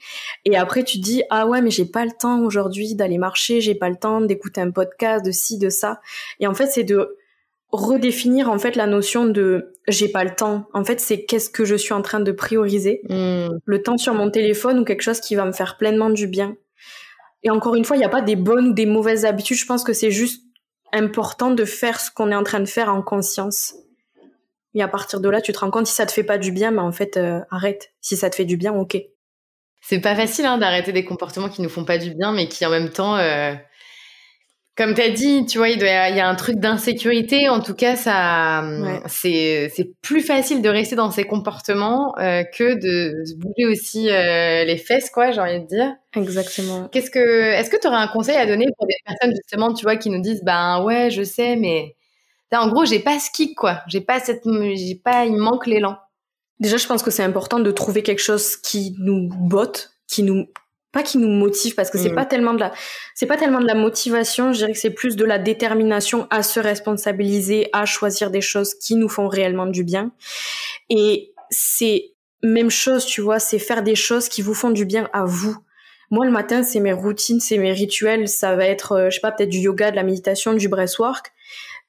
Et 0.46 0.56
après 0.56 0.82
tu 0.82 0.98
te 0.98 1.02
dis 1.02 1.22
ah 1.28 1.46
ouais 1.46 1.60
mais 1.60 1.70
j'ai 1.70 1.84
pas 1.84 2.06
le 2.06 2.12
temps 2.18 2.40
aujourd'hui 2.42 2.94
d'aller 2.94 3.18
marcher 3.18 3.60
j'ai 3.60 3.74
pas 3.74 3.90
le 3.90 3.96
temps 3.96 4.22
d'écouter 4.22 4.62
un 4.62 4.70
podcast 4.70 5.24
de 5.24 5.30
ci 5.30 5.58
de 5.58 5.68
ça. 5.68 6.00
Et 6.38 6.46
en 6.46 6.54
fait 6.54 6.68
c'est 6.68 6.84
de 6.84 7.18
redéfinir 7.72 8.50
en 8.50 8.58
fait 8.58 8.76
la 8.76 8.86
notion 8.86 9.26
de 9.26 9.72
j'ai 9.88 10.08
pas 10.08 10.24
le 10.24 10.34
temps. 10.34 10.66
En 10.72 10.84
fait, 10.84 11.00
c'est 11.00 11.24
qu'est-ce 11.24 11.50
que 11.50 11.64
je 11.64 11.74
suis 11.74 11.92
en 11.92 12.02
train 12.02 12.20
de 12.20 12.32
prioriser? 12.32 13.02
Hmm. 13.08 13.48
Le 13.64 13.82
temps 13.82 13.98
sur 13.98 14.14
mon 14.14 14.30
téléphone 14.30 14.80
ou 14.80 14.84
quelque 14.84 15.02
chose 15.02 15.20
qui 15.20 15.34
va 15.34 15.44
me 15.44 15.52
faire 15.52 15.76
pleinement 15.76 16.10
du 16.10 16.26
bien. 16.26 16.56
Et 17.42 17.50
encore 17.50 17.74
une 17.74 17.84
fois, 17.84 17.96
il 17.96 18.00
n'y 18.00 18.04
a 18.04 18.10
pas 18.10 18.22
des 18.22 18.36
bonnes 18.36 18.68
ou 18.68 18.72
des 18.72 18.86
mauvaises 18.86 19.24
habitudes. 19.24 19.56
Je 19.56 19.66
pense 19.66 19.84
que 19.84 19.92
c'est 19.92 20.10
juste 20.10 20.42
important 20.92 21.50
de 21.50 21.64
faire 21.64 22.00
ce 22.00 22.10
qu'on 22.10 22.30
est 22.30 22.34
en 22.34 22.42
train 22.42 22.60
de 22.60 22.66
faire 22.66 22.92
en 22.92 23.02
conscience. 23.02 23.74
Et 24.74 24.82
à 24.82 24.88
partir 24.88 25.20
de 25.20 25.28
là, 25.28 25.40
tu 25.40 25.52
te 25.52 25.58
rends 25.58 25.70
compte 25.70 25.86
si 25.86 25.94
ça 25.94 26.06
te 26.06 26.12
fait 26.12 26.24
pas 26.24 26.38
du 26.38 26.52
bien, 26.52 26.70
mais 26.70 26.80
en 26.80 26.92
fait, 26.92 27.16
euh, 27.16 27.40
arrête. 27.50 27.92
Si 28.00 28.16
ça 28.16 28.30
te 28.30 28.36
fait 28.36 28.44
du 28.44 28.56
bien, 28.56 28.72
ok. 28.72 28.98
C'est 29.80 30.00
pas 30.00 30.14
facile 30.14 30.44
hein, 30.44 30.58
d'arrêter 30.58 30.92
des 30.92 31.04
comportements 31.04 31.48
qui 31.48 31.62
nous 31.62 31.68
font 31.68 31.84
pas 31.84 31.98
du 31.98 32.14
bien, 32.14 32.32
mais 32.32 32.48
qui 32.48 32.64
en 32.66 32.70
même 32.70 32.90
temps 32.90 33.16
euh, 33.16 33.54
comme 34.80 34.94
tu 34.94 35.02
as 35.02 35.10
dit, 35.10 35.44
tu 35.44 35.58
vois, 35.58 35.68
il, 35.68 35.78
doit, 35.78 36.08
il 36.08 36.16
y 36.16 36.20
a 36.20 36.26
un 36.26 36.34
truc 36.34 36.56
d'insécurité. 36.56 37.50
En 37.50 37.60
tout 37.60 37.74
cas, 37.74 37.96
ça, 37.96 38.64
c'est, 39.08 39.70
c'est 39.76 39.90
plus 40.00 40.22
facile 40.22 40.62
de 40.62 40.70
rester 40.70 40.96
dans 40.96 41.10
ces 41.10 41.24
comportements 41.24 42.14
euh, 42.18 42.44
que 42.44 42.72
de 42.76 43.22
se 43.26 43.34
bouger 43.34 43.66
aussi 43.70 44.08
euh, 44.08 44.64
les 44.64 44.78
fesses, 44.78 45.10
quoi, 45.10 45.32
j'ai 45.32 45.40
envie 45.42 45.60
de 45.60 45.66
dire. 45.66 45.96
Exactement. 46.16 46.88
Qu'est-ce 46.90 47.10
que, 47.10 47.18
est-ce 47.18 47.68
que 47.68 47.76
tu 47.78 47.88
aurais 47.88 47.98
un 47.98 48.08
conseil 48.08 48.38
à 48.38 48.46
donner 48.46 48.68
pour 48.78 48.86
des 48.86 48.94
personnes 49.04 49.34
justement, 49.36 49.74
tu 49.74 49.82
vois, 49.82 49.96
qui 49.96 50.08
nous 50.08 50.22
disent, 50.22 50.42
ben 50.44 50.82
ouais, 50.82 51.10
je 51.10 51.24
sais, 51.24 51.56
mais 51.56 51.94
en 52.50 52.68
gros, 52.68 52.86
j'ai 52.86 53.00
pas 53.00 53.18
ce 53.18 53.30
kick, 53.30 53.54
quoi. 53.54 53.82
J'ai 53.86 54.00
pas 54.00 54.18
cette, 54.18 54.44
j'ai 54.46 54.94
pas, 54.94 55.26
il 55.26 55.36
manque 55.36 55.66
l'élan. 55.66 55.98
Déjà, 56.58 56.78
je 56.78 56.86
pense 56.86 57.02
que 57.02 57.10
c'est 57.10 57.22
important 57.22 57.60
de 57.60 57.70
trouver 57.70 58.02
quelque 58.02 58.22
chose 58.22 58.56
qui 58.56 58.94
nous 58.98 59.28
botte, 59.28 59.90
qui 60.08 60.22
nous 60.22 60.46
pas 60.92 61.02
qui 61.02 61.18
nous 61.18 61.28
motive 61.28 61.74
parce 61.74 61.90
que 61.90 61.98
c'est 61.98 62.10
mm. 62.10 62.14
pas 62.16 62.24
tellement 62.24 62.54
de 62.54 62.60
la 62.60 62.72
c'est 63.14 63.26
pas 63.26 63.36
tellement 63.36 63.60
de 63.60 63.66
la 63.66 63.74
motivation 63.74 64.52
je 64.52 64.58
dirais 64.58 64.72
que 64.72 64.78
c'est 64.78 64.90
plus 64.90 65.16
de 65.16 65.24
la 65.24 65.38
détermination 65.38 66.26
à 66.30 66.42
se 66.42 66.58
responsabiliser 66.58 67.68
à 67.72 67.84
choisir 67.86 68.30
des 68.30 68.40
choses 68.40 68.74
qui 68.74 68.96
nous 68.96 69.08
font 69.08 69.28
réellement 69.28 69.66
du 69.66 69.84
bien. 69.84 70.12
Et 70.88 71.32
c'est 71.50 72.12
même 72.42 72.70
chose 72.70 73.04
tu 73.04 73.20
vois 73.20 73.38
c'est 73.38 73.58
faire 73.58 73.82
des 73.82 73.94
choses 73.94 74.28
qui 74.28 74.42
vous 74.42 74.54
font 74.54 74.70
du 74.70 74.84
bien 74.84 75.08
à 75.12 75.24
vous. 75.24 75.56
Moi 76.10 76.26
le 76.26 76.32
matin 76.32 76.62
c'est 76.64 76.80
mes 76.80 76.92
routines 76.92 77.40
c'est 77.40 77.58
mes 77.58 77.72
rituels 77.72 78.28
ça 78.28 78.56
va 78.56 78.66
être 78.66 78.92
euh, 78.92 79.10
je 79.10 79.16
sais 79.16 79.20
pas 79.20 79.30
peut-être 79.32 79.50
du 79.50 79.58
yoga 79.58 79.90
de 79.92 79.96
la 79.96 80.02
méditation 80.02 80.54
du 80.54 80.68
breathwork. 80.68 81.32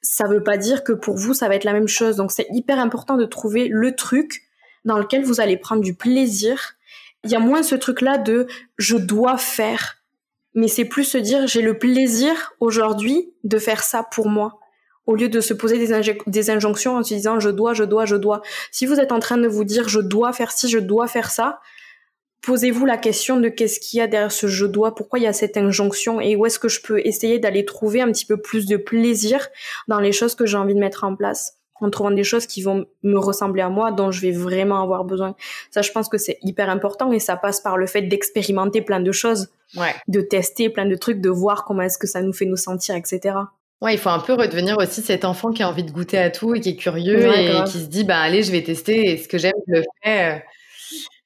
Ça 0.04 0.28
veut 0.28 0.44
pas 0.44 0.58
dire 0.58 0.84
que 0.84 0.94
pour 0.94 1.16
vous 1.16 1.34
ça 1.34 1.48
va 1.48 1.56
être 1.56 1.64
la 1.64 1.74
même 1.74 1.88
chose. 1.88 2.18
Donc 2.18 2.32
c'est 2.32 2.48
hyper 2.52 2.78
important 2.78 3.18
de 3.18 3.26
trouver 3.26 3.68
le 3.68 3.96
truc 3.96 4.44
dans 4.86 4.98
lequel 4.98 5.24
vous 5.24 5.42
allez 5.42 5.58
prendre 5.58 5.82
du 5.82 5.96
plaisir 5.96 6.76
il 7.24 7.32
y 7.32 7.36
a 7.36 7.40
moins 7.40 7.64
ce 7.64 7.76
truc-là 7.76 8.18
de 8.18 8.48
je 8.78 8.98
dois 8.98 9.38
faire, 9.38 9.98
mais 10.54 10.68
c'est 10.68 10.86
plus 10.86 11.04
se 11.04 11.18
dire 11.18 11.48
j'ai 11.48 11.62
le 11.62 11.78
plaisir 11.78 12.54
aujourd'hui 12.60 13.34
de 13.44 13.58
faire 13.58 13.84
ça 13.84 14.04
pour 14.04 14.28
moi, 14.28 14.60
au 15.06 15.16
lieu 15.16 15.30
de 15.30 15.40
se 15.40 15.54
poser 15.54 15.78
des, 15.78 16.50
injonctions 16.50 16.98
en 16.98 17.04
se 17.04 17.14
disant 17.14 17.40
je 17.40 17.50
dois, 17.50 17.74
je 17.74 17.84
dois, 17.84 18.06
je 18.06 18.16
dois. 18.16 18.42
Si 18.72 18.86
vous 18.86 19.00
êtes 19.00 19.12
en 19.12 19.20
train 19.20 19.38
de 19.38 19.48
vous 19.48 19.64
dire 19.64 19.88
je 19.88 20.00
dois 20.00 20.34
faire 20.34 20.52
ci, 20.52 20.70
je 20.70 20.80
dois 20.80 21.08
faire 21.08 21.30
ça, 21.32 21.60
posez-vous 22.42 22.86
la 22.86 22.98
question 22.98 23.40
de 23.40 23.50
qu'est-ce 23.50 23.80
qu'il 23.80 24.00
y 24.00 24.02
a 24.02 24.08
derrière 24.08 24.32
ce 24.32 24.48
je 24.48 24.66
dois, 24.66 24.96
pourquoi 24.96 25.20
il 25.20 25.24
y 25.24 25.28
a 25.28 25.34
cette 25.34 25.58
injonction 25.58 26.20
et 26.20 26.36
où 26.36 26.46
est-ce 26.46 26.60
que 26.60 26.70
je 26.70 26.82
peux 26.82 27.00
essayer 27.06 27.40
d'aller 27.40 27.66
trouver 27.66 28.02
un 28.02 28.12
petit 28.12 28.26
peu 28.26 28.38
plus 28.38 28.66
de 28.66 28.78
plaisir 28.78 29.48
dans 29.88 30.00
les 30.00 30.12
choses 30.12 30.36
que 30.36 30.46
j'ai 30.46 30.58
envie 30.58 30.74
de 30.74 30.80
mettre 30.80 31.04
en 31.04 31.16
place? 31.16 31.61
En 31.82 31.90
trouvant 31.90 32.12
des 32.12 32.24
choses 32.24 32.46
qui 32.48 32.62
vont 32.62 32.86
me 33.04 33.18
ressembler 33.18 33.62
à 33.62 33.70
moi, 33.70 33.92
dont 33.92 34.12
je 34.12 34.22
vais 34.22 34.32
vraiment 34.32 34.82
avoir 34.82 35.04
besoin. 35.04 35.36
Ça, 35.72 35.82
je 35.82 35.92
pense 35.92 36.08
que 36.10 36.18
c'est 36.18 36.38
hyper 36.44 36.70
important 36.70 37.12
et 37.12 37.20
ça 37.20 37.36
passe 37.36 37.60
par 37.60 37.76
le 37.78 37.88
fait 37.88 38.04
d'expérimenter 38.04 38.82
plein 38.82 39.00
de 39.00 39.12
choses, 39.12 39.50
Ouais. 39.76 39.94
de 40.08 40.22
tester 40.22 40.70
plein 40.70 40.86
de 40.86 40.96
trucs, 40.96 41.20
de 41.22 41.30
voir 41.30 41.66
comment 41.66 41.82
est-ce 41.82 41.98
que 41.98 42.08
ça 42.08 42.22
nous 42.22 42.34
fait 42.34 42.46
nous 42.46 42.56
sentir, 42.58 42.96
etc. 42.96 43.36
Ouais, 43.82 43.96
il 43.96 43.98
faut 43.98 44.10
un 44.10 44.20
peu 44.20 44.34
redevenir 44.34 44.78
aussi 44.78 45.02
cet 45.02 45.26
enfant 45.26 45.52
qui 45.52 45.64
a 45.64 45.68
envie 45.70 45.84
de 45.84 45.90
goûter 45.92 46.20
à 46.20 46.30
tout 46.30 46.54
et 46.54 46.60
qui 46.60 46.70
est 46.70 46.76
curieux 46.76 47.28
Ouais, 47.28 47.46
et 47.46 47.50
grave. 47.50 47.68
qui 47.68 47.80
se 47.80 47.88
dit, 47.88 48.04
bah 48.04 48.20
allez, 48.20 48.44
je 48.44 48.52
vais 48.52 48.62
tester 48.62 49.12
et 49.12 49.18
ce 49.18 49.28
que 49.28 49.40
j'aime, 49.40 49.54
je 49.68 49.74
le 49.78 49.84
fais. 50.04 50.44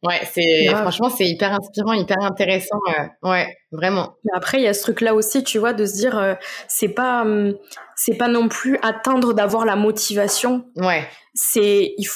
Ouais, 0.06 0.22
c'est 0.32 0.68
franchement, 0.70 1.10
c'est 1.10 1.26
hyper 1.26 1.52
inspirant, 1.54 1.94
hyper 1.94 2.18
intéressant. 2.22 2.80
euh. 3.00 3.30
Ouais, 3.30 3.48
vraiment. 3.72 4.14
Après, 4.34 4.60
il 4.60 4.64
y 4.64 4.68
a 4.68 4.74
ce 4.74 4.82
truc-là 4.84 5.14
aussi, 5.16 5.44
tu 5.44 5.58
vois, 5.60 5.74
de 5.74 5.86
se 5.86 5.94
dire, 5.96 6.18
euh, 6.18 6.34
c'est 6.68 6.90
pas, 6.90 7.22
hum, 7.24 7.56
c'est 7.96 8.16
pas 8.16 8.28
non 8.28 8.48
plus 8.48 8.78
attendre 8.82 9.34
d'avoir 9.34 9.66
la 9.66 9.76
motivation. 9.76 10.66
Ouais, 10.76 11.08
C'est, 11.34 11.94
il, 11.98 12.08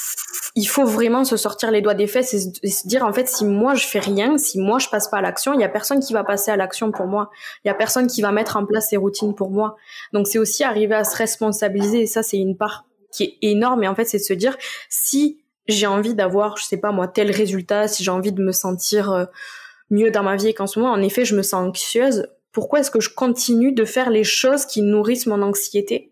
il 0.55 0.65
faut 0.65 0.85
vraiment 0.85 1.23
se 1.23 1.37
sortir 1.37 1.71
les 1.71 1.81
doigts 1.81 1.93
des 1.93 2.07
fesses 2.07 2.33
et 2.33 2.39
se, 2.39 2.47
et 2.63 2.69
se 2.69 2.87
dire, 2.87 3.05
en 3.05 3.13
fait, 3.13 3.27
si 3.27 3.45
moi 3.45 3.75
je 3.75 3.85
fais 3.85 3.99
rien, 3.99 4.37
si 4.37 4.59
moi 4.59 4.79
je 4.79 4.87
passe 4.89 5.07
pas 5.09 5.17
à 5.17 5.21
l'action, 5.21 5.53
il 5.53 5.59
y 5.61 5.63
a 5.63 5.69
personne 5.69 5.99
qui 5.99 6.13
va 6.13 6.23
passer 6.23 6.51
à 6.51 6.55
l'action 6.57 6.91
pour 6.91 7.07
moi. 7.07 7.29
Il 7.63 7.67
y 7.67 7.71
a 7.71 7.73
personne 7.73 8.07
qui 8.07 8.21
va 8.21 8.31
mettre 8.31 8.57
en 8.57 8.65
place 8.65 8.89
ces 8.89 8.97
routines 8.97 9.35
pour 9.35 9.51
moi. 9.51 9.75
Donc 10.13 10.27
c'est 10.27 10.37
aussi 10.39 10.63
arriver 10.63 10.95
à 10.95 11.03
se 11.03 11.15
responsabiliser 11.15 12.01
et 12.01 12.07
ça, 12.07 12.23
c'est 12.23 12.37
une 12.37 12.57
part 12.57 12.85
qui 13.11 13.23
est 13.23 13.37
énorme. 13.41 13.83
Et 13.83 13.87
en 13.87 13.95
fait, 13.95 14.05
c'est 14.05 14.19
de 14.19 14.23
se 14.23 14.33
dire, 14.33 14.55
si 14.89 15.39
j'ai 15.71 15.87
envie 15.87 16.15
d'avoir, 16.15 16.57
je 16.57 16.63
sais 16.63 16.77
pas 16.77 16.91
moi, 16.91 17.07
tel 17.07 17.31
résultat, 17.31 17.87
si 17.87 18.03
j'ai 18.03 18.11
envie 18.11 18.31
de 18.31 18.41
me 18.41 18.51
sentir 18.51 19.11
euh, 19.11 19.25
mieux 19.89 20.11
dans 20.11 20.23
ma 20.23 20.35
vie 20.35 20.47
et 20.47 20.53
qu'en 20.53 20.67
ce 20.67 20.79
moment, 20.79 20.91
en 20.91 21.01
effet, 21.01 21.25
je 21.25 21.35
me 21.35 21.41
sens 21.41 21.67
anxieuse, 21.67 22.27
pourquoi 22.51 22.79
est-ce 22.79 22.91
que 22.91 22.99
je 22.99 23.09
continue 23.09 23.71
de 23.71 23.85
faire 23.85 24.09
les 24.09 24.23
choses 24.23 24.65
qui 24.65 24.81
nourrissent 24.81 25.27
mon 25.27 25.41
anxiété? 25.41 26.11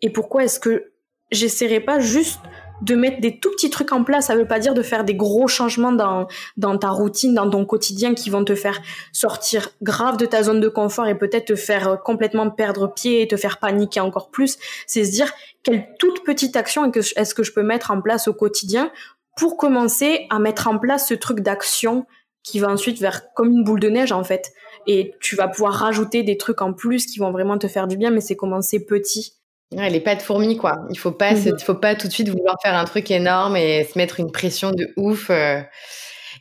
Et 0.00 0.10
pourquoi 0.10 0.44
est-ce 0.44 0.60
que 0.60 0.92
j'essaierai 1.30 1.80
pas 1.80 1.98
juste 2.00 2.40
de 2.82 2.94
mettre 2.94 3.20
des 3.20 3.38
tout 3.38 3.50
petits 3.52 3.70
trucs 3.70 3.92
en 3.92 4.04
place 4.04 4.26
Ça 4.26 4.36
veut 4.36 4.46
pas 4.46 4.58
dire 4.58 4.74
de 4.74 4.82
faire 4.82 5.04
des 5.04 5.14
gros 5.14 5.48
changements 5.48 5.92
dans, 5.92 6.26
dans 6.56 6.76
ta 6.76 6.90
routine, 6.90 7.34
dans 7.34 7.48
ton 7.48 7.64
quotidien 7.64 8.14
qui 8.14 8.28
vont 8.28 8.44
te 8.44 8.54
faire 8.54 8.80
sortir 9.12 9.70
grave 9.82 10.16
de 10.16 10.26
ta 10.26 10.42
zone 10.42 10.60
de 10.60 10.68
confort 10.68 11.06
et 11.06 11.16
peut-être 11.16 11.46
te 11.46 11.54
faire 11.54 11.88
euh, 11.88 11.96
complètement 11.96 12.50
perdre 12.50 12.92
pied 12.92 13.22
et 13.22 13.28
te 13.28 13.36
faire 13.36 13.58
paniquer 13.58 14.00
encore 14.00 14.30
plus. 14.30 14.58
C'est 14.86 15.04
se 15.04 15.10
dire 15.12 15.32
quelle 15.62 15.86
toute 15.98 16.24
petite 16.24 16.56
action 16.56 16.90
est-ce 16.92 17.34
que 17.34 17.42
je- 17.42 17.52
peux 17.52 17.62
mettre 17.62 17.90
en 17.90 18.00
place 18.00 18.28
au 18.28 18.32
quotidien 18.34 18.90
pour 19.36 19.56
commencer 19.56 20.26
à 20.30 20.38
mettre 20.38 20.68
en 20.68 20.78
place 20.78 21.06
ce 21.08 21.14
truc 21.14 21.40
d'action 21.40 22.06
qui 22.42 22.58
va 22.58 22.68
ensuite 22.68 22.98
vers 23.00 23.32
comme 23.34 23.50
une 23.52 23.62
boule 23.62 23.78
de 23.80 23.88
neige 23.88 24.10
en 24.10 24.24
fait. 24.24 24.52
Et 24.86 25.14
tu 25.20 25.36
vas 25.36 25.48
pouvoir 25.48 25.74
rajouter 25.74 26.22
des 26.22 26.36
trucs 26.36 26.60
en 26.62 26.72
plus 26.72 27.06
qui 27.06 27.18
vont 27.20 27.30
vraiment 27.30 27.56
te 27.58 27.68
faire 27.68 27.86
du 27.86 27.96
bien, 27.96 28.10
mais 28.10 28.20
c'est 28.20 28.34
commencer 28.36 28.84
petit. 28.84 29.34
Ouais, 29.76 29.90
les 29.90 30.00
pas 30.00 30.14
de 30.14 30.22
fourmis, 30.22 30.56
quoi. 30.56 30.78
Il 30.90 30.98
faut 30.98 31.12
pas, 31.12 31.34
se- 31.36 31.50
Mhm. 31.50 31.58
faut 31.60 31.74
pas 31.74 31.94
tout 31.94 32.08
de 32.08 32.12
suite 32.12 32.28
vouloir 32.28 32.56
faire 32.62 32.74
un 32.76 32.84
truc 32.84 33.10
énorme 33.10 33.56
et 33.56 33.84
se 33.84 33.98
mettre 33.98 34.20
une 34.20 34.30
pression 34.32 34.70
de 34.72 34.88
ouf. 34.96 35.30
euh. 35.30 35.60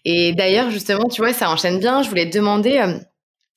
Et 0.05 0.33
d'ailleurs, 0.33 0.69
justement, 0.69 1.07
tu 1.09 1.21
vois, 1.21 1.33
ça 1.33 1.50
enchaîne 1.50 1.79
bien. 1.79 2.01
Je 2.03 2.09
voulais 2.09 2.29
te 2.29 2.38
demander, 2.38 2.77
euh, 2.79 2.97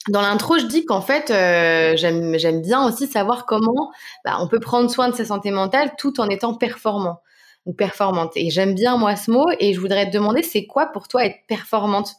dans 0.09 0.21
l'intro, 0.23 0.59
je 0.59 0.67
dis 0.67 0.85
qu'en 0.85 1.01
fait, 1.01 1.31
euh, 1.31 1.97
j'aime, 1.97 2.39
j'aime 2.39 2.63
bien 2.63 2.87
aussi 2.87 3.07
savoir 3.07 3.47
comment 3.47 3.91
bah, 4.25 4.37
on 4.41 4.49
peut 4.49 4.61
prendre 4.61 4.91
soin 4.91 5.09
de 5.09 5.15
sa 5.17 5.25
santé 5.25 5.51
mentale 5.51 5.93
tout 5.99 6.21
en 6.21 6.29
étant 6.29 6.55
performant 6.55 7.21
ou 7.67 7.73
performante. 7.73 8.33
Et 8.37 8.51
j'aime 8.51 8.75
bien, 8.75 8.97
moi, 8.99 9.17
ce 9.17 9.31
mot. 9.31 9.47
Et 9.61 9.73
je 9.75 9.81
voudrais 9.81 10.07
te 10.07 10.13
demander, 10.13 10.43
c'est 10.43 10.67
quoi 10.67 10.87
pour 10.87 11.09
toi 11.09 11.25
être 11.25 11.39
performante? 11.49 12.13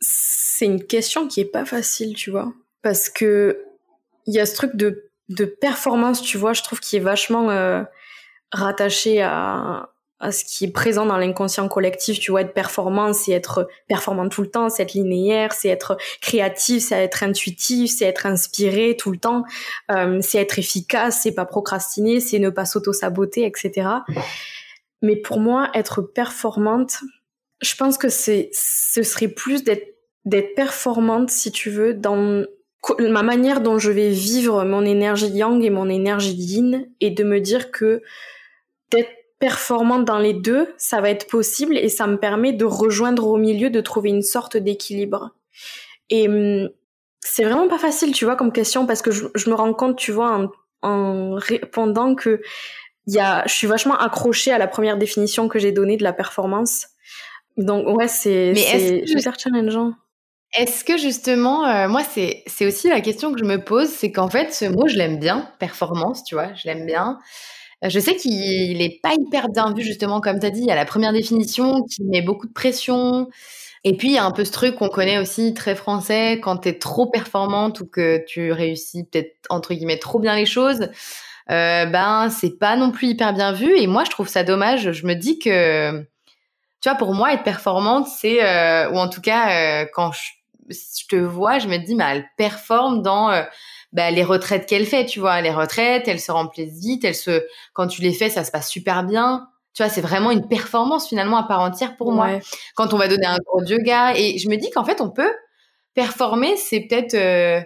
C'est 0.00 0.66
une 0.66 0.84
question 0.84 1.26
qui 1.28 1.40
est 1.40 1.44
pas 1.46 1.64
facile, 1.64 2.14
tu 2.14 2.30
vois. 2.30 2.52
Parce 2.82 3.08
que 3.08 3.64
il 4.26 4.34
y 4.34 4.40
a 4.40 4.46
ce 4.46 4.54
truc 4.54 4.76
de, 4.76 5.10
de 5.28 5.44
performance, 5.44 6.22
tu 6.22 6.38
vois, 6.38 6.52
je 6.52 6.62
trouve 6.62 6.80
qui 6.80 6.96
est 6.96 7.00
vachement 7.00 7.50
euh, 7.50 7.82
rattaché 8.52 9.22
à, 9.22 9.94
à 10.20 10.32
ce 10.32 10.44
qui 10.44 10.64
est 10.64 10.70
présent 10.70 11.04
dans 11.06 11.18
l'inconscient 11.18 11.68
collectif, 11.68 12.18
tu 12.18 12.30
vois, 12.30 12.40
être 12.40 12.54
performant, 12.54 13.12
c'est 13.12 13.32
être 13.32 13.68
performant 13.88 14.28
tout 14.28 14.42
le 14.42 14.50
temps, 14.50 14.70
c'est 14.70 14.82
être 14.82 14.94
linéaire, 14.94 15.52
c'est 15.52 15.68
être 15.68 15.98
créatif, 16.22 16.84
c'est 16.84 16.96
être 16.96 17.22
intuitif, 17.22 17.90
c'est 17.90 18.06
être 18.06 18.24
inspiré 18.24 18.96
tout 18.96 19.10
le 19.10 19.18
temps, 19.18 19.44
euh, 19.90 20.20
c'est 20.22 20.38
être 20.38 20.58
efficace, 20.58 21.20
c'est 21.22 21.34
pas 21.34 21.44
procrastiner, 21.44 22.20
c'est 22.20 22.38
ne 22.38 22.48
pas 22.48 22.64
s'auto-saboter, 22.64 23.44
etc. 23.44 23.88
Mais 25.02 25.16
pour 25.16 25.40
moi, 25.40 25.70
être 25.74 26.00
performante, 26.00 27.00
je 27.60 27.74
pense 27.76 27.98
que 27.98 28.08
c'est, 28.08 28.50
ce 28.52 29.02
serait 29.02 29.28
plus 29.28 29.64
d'être, 29.64 29.98
d'être 30.24 30.54
performante, 30.54 31.28
si 31.30 31.52
tu 31.52 31.70
veux, 31.70 31.92
dans 31.92 32.44
ma 32.98 33.22
manière 33.22 33.60
dont 33.60 33.78
je 33.78 33.90
vais 33.90 34.10
vivre 34.10 34.64
mon 34.64 34.84
énergie 34.84 35.28
yang 35.28 35.62
et 35.62 35.70
mon 35.70 35.88
énergie 35.88 36.34
yin 36.34 36.88
et 37.00 37.10
de 37.10 37.24
me 37.24 37.40
dire 37.40 37.70
que 37.70 38.02
d'être 38.90 39.10
performante 39.38 40.04
dans 40.04 40.18
les 40.18 40.34
deux, 40.34 40.72
ça 40.78 41.00
va 41.00 41.10
être 41.10 41.26
possible 41.26 41.76
et 41.76 41.88
ça 41.88 42.06
me 42.06 42.16
permet 42.16 42.52
de 42.52 42.64
rejoindre 42.64 43.26
au 43.26 43.36
milieu, 43.36 43.70
de 43.70 43.80
trouver 43.80 44.10
une 44.10 44.22
sorte 44.22 44.56
d'équilibre. 44.56 45.30
Et 46.10 46.28
hum, 46.28 46.70
c'est 47.20 47.44
vraiment 47.44 47.68
pas 47.68 47.78
facile, 47.78 48.12
tu 48.12 48.24
vois, 48.24 48.36
comme 48.36 48.52
question 48.52 48.86
parce 48.86 49.02
que 49.02 49.10
je, 49.10 49.26
je 49.34 49.50
me 49.50 49.54
rends 49.54 49.74
compte, 49.74 49.96
tu 49.96 50.12
vois, 50.12 50.30
en, 50.30 50.52
en 50.82 51.34
répondant 51.34 52.14
que 52.14 52.40
y 53.06 53.18
a, 53.18 53.46
je 53.46 53.52
suis 53.52 53.66
vachement 53.66 53.96
accrochée 53.98 54.52
à 54.52 54.58
la 54.58 54.66
première 54.66 54.96
définition 54.96 55.48
que 55.48 55.58
j'ai 55.58 55.72
donnée 55.72 55.96
de 55.96 56.04
la 56.04 56.12
performance. 56.12 56.86
Donc 57.56 57.86
ouais, 57.96 58.08
c'est 58.08 58.52
hyper 59.06 59.38
challengeant. 59.38 59.94
Est-ce 60.56 60.84
que 60.84 60.96
justement, 60.96 61.66
euh, 61.66 61.88
moi, 61.88 62.02
c'est 62.04 62.44
aussi 62.66 62.88
la 62.88 63.00
question 63.00 63.32
que 63.32 63.40
je 63.40 63.44
me 63.44 63.62
pose, 63.64 63.88
c'est 63.88 64.12
qu'en 64.12 64.28
fait, 64.30 64.52
ce 64.54 64.66
mot, 64.66 64.86
je 64.86 64.94
l'aime 64.96 65.18
bien, 65.18 65.50
performance, 65.58 66.22
tu 66.24 66.36
vois, 66.36 66.54
je 66.54 66.68
l'aime 66.68 66.86
bien. 66.86 67.18
Euh, 67.84 67.88
Je 67.90 67.98
sais 68.00 68.16
qu'il 68.16 68.80
est 68.82 69.00
pas 69.02 69.14
hyper 69.14 69.48
bien 69.50 69.72
vu, 69.74 69.82
justement, 69.82 70.20
comme 70.20 70.40
tu 70.40 70.46
as 70.46 70.50
dit, 70.50 70.60
il 70.60 70.66
y 70.68 70.72
a 70.72 70.76
la 70.76 70.84
première 70.86 71.12
définition 71.12 71.82
qui 71.84 72.04
met 72.04 72.22
beaucoup 72.22 72.46
de 72.46 72.52
pression. 72.52 73.28
Et 73.84 73.96
puis, 73.96 74.08
il 74.10 74.14
y 74.14 74.18
a 74.18 74.24
un 74.24 74.32
peu 74.32 74.44
ce 74.44 74.52
truc 74.52 74.76
qu'on 74.76 74.88
connaît 74.90 75.18
aussi 75.18 75.54
très 75.54 75.74
français, 75.76 76.40
quand 76.42 76.58
tu 76.58 76.70
es 76.70 76.78
trop 76.78 77.06
performante 77.10 77.80
ou 77.80 77.86
que 77.86 78.24
tu 78.26 78.52
réussis 78.52 79.04
peut-être, 79.04 79.34
entre 79.50 79.74
guillemets, 79.74 79.98
trop 79.98 80.20
bien 80.20 80.36
les 80.36 80.46
choses, 80.46 80.90
euh, 81.50 81.86
ben, 81.86 82.30
c'est 82.30 82.58
pas 82.58 82.76
non 82.76 82.90
plus 82.92 83.08
hyper 83.08 83.34
bien 83.34 83.52
vu. 83.52 83.76
Et 83.78 83.86
moi, 83.88 84.04
je 84.04 84.10
trouve 84.10 84.28
ça 84.28 84.44
dommage. 84.44 84.92
Je 84.92 85.06
me 85.06 85.14
dis 85.14 85.38
que, 85.40 86.00
tu 86.80 86.88
vois, 86.90 86.98
pour 86.98 87.14
moi, 87.14 87.32
être 87.34 87.44
performante, 87.44 88.08
c'est, 88.08 88.38
ou 88.92 88.96
en 88.98 89.08
tout 89.08 89.20
cas, 89.22 89.86
quand 89.94 90.12
je, 90.12 90.20
je 90.68 91.06
te 91.08 91.16
vois, 91.16 91.58
je 91.58 91.68
me 91.68 91.78
dis, 91.78 91.94
mais 91.94 92.04
elle 92.04 92.26
performe 92.36 93.02
dans 93.02 93.30
euh, 93.30 93.42
bah, 93.92 94.10
les 94.10 94.24
retraites 94.24 94.66
qu'elle 94.66 94.86
fait, 94.86 95.06
tu 95.06 95.20
vois. 95.20 95.40
Les 95.40 95.50
retraites, 95.50 96.08
elles 96.08 96.20
se 96.20 96.32
remplissent 96.32 96.80
vite, 96.80 97.04
elles 97.04 97.14
se, 97.14 97.42
quand 97.72 97.86
tu 97.86 98.02
les 98.02 98.12
fais, 98.12 98.28
ça 98.30 98.44
se 98.44 98.50
passe 98.50 98.68
super 98.70 99.04
bien. 99.04 99.48
Tu 99.74 99.82
vois, 99.82 99.90
c'est 99.90 100.00
vraiment 100.00 100.30
une 100.30 100.46
performance 100.46 101.08
finalement 101.08 101.36
à 101.36 101.42
part 101.42 101.60
entière 101.60 101.96
pour 101.96 102.12
moi 102.12 102.38
quand 102.76 102.94
on 102.94 102.96
va 102.96 103.08
donner 103.08 103.26
un 103.26 103.38
cours 103.46 103.62
de 103.62 103.70
yoga. 103.74 104.14
Et 104.16 104.38
je 104.38 104.48
me 104.48 104.56
dis 104.56 104.70
qu'en 104.70 104.84
fait, 104.84 105.00
on 105.00 105.10
peut 105.10 105.32
performer, 105.94 106.56
c'est 106.56 106.80
peut-être... 106.80 107.14
euh, 107.14 107.60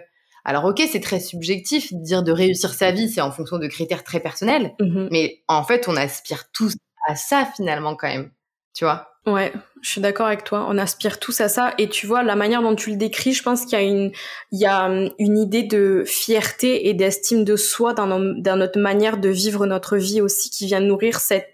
Alors 0.45 0.65
ok, 0.65 0.81
c'est 0.91 0.99
très 1.01 1.19
subjectif, 1.19 1.93
dire 1.93 2.23
de 2.23 2.31
réussir 2.31 2.73
sa 2.73 2.91
vie, 2.91 3.09
c'est 3.09 3.21
en 3.21 3.31
fonction 3.31 3.57
de 3.57 3.67
critères 3.67 4.03
très 4.03 4.19
personnels, 4.19 4.73
Mhm. 4.79 5.09
mais 5.11 5.43
en 5.47 5.63
fait, 5.63 5.87
on 5.87 5.95
aspire 5.95 6.45
tous 6.51 6.73
à 7.07 7.15
ça 7.15 7.47
finalement 7.55 7.95
quand 7.95 8.07
même, 8.07 8.31
tu 8.79 8.85
vois 8.85 9.07
Ouais, 9.25 9.51
je 9.81 9.89
suis 9.91 10.01
d'accord 10.01 10.27
avec 10.27 10.45
toi. 10.45 10.65
On 10.69 10.77
aspire 10.77 11.19
tous 11.19 11.41
à 11.41 11.49
ça. 11.49 11.73
Et 11.77 11.89
tu 11.89 12.07
vois, 12.07 12.23
la 12.23 12.37
manière 12.37 12.61
dont 12.61 12.73
tu 12.73 12.89
le 12.91 12.95
décris, 12.95 13.33
je 13.33 13.43
pense 13.43 13.65
qu'il 13.65 13.73
y 13.73 13.81
a 13.81 13.85
une, 13.85 14.11
il 14.53 14.59
y 14.59 14.65
a 14.65 14.85
hum, 14.85 15.11
une 15.19 15.37
idée 15.37 15.63
de 15.63 16.03
fierté 16.07 16.87
et 16.87 16.93
d'estime 16.93 17.43
de 17.43 17.57
soi 17.57 17.93
dans, 17.93 18.07
nos- 18.07 18.41
dans 18.41 18.55
notre 18.55 18.79
manière 18.79 19.17
de 19.17 19.27
vivre 19.29 19.65
notre 19.67 19.97
vie 19.97 20.21
aussi 20.21 20.49
qui 20.49 20.65
vient 20.67 20.79
nourrir 20.79 21.19
cette, 21.19 21.49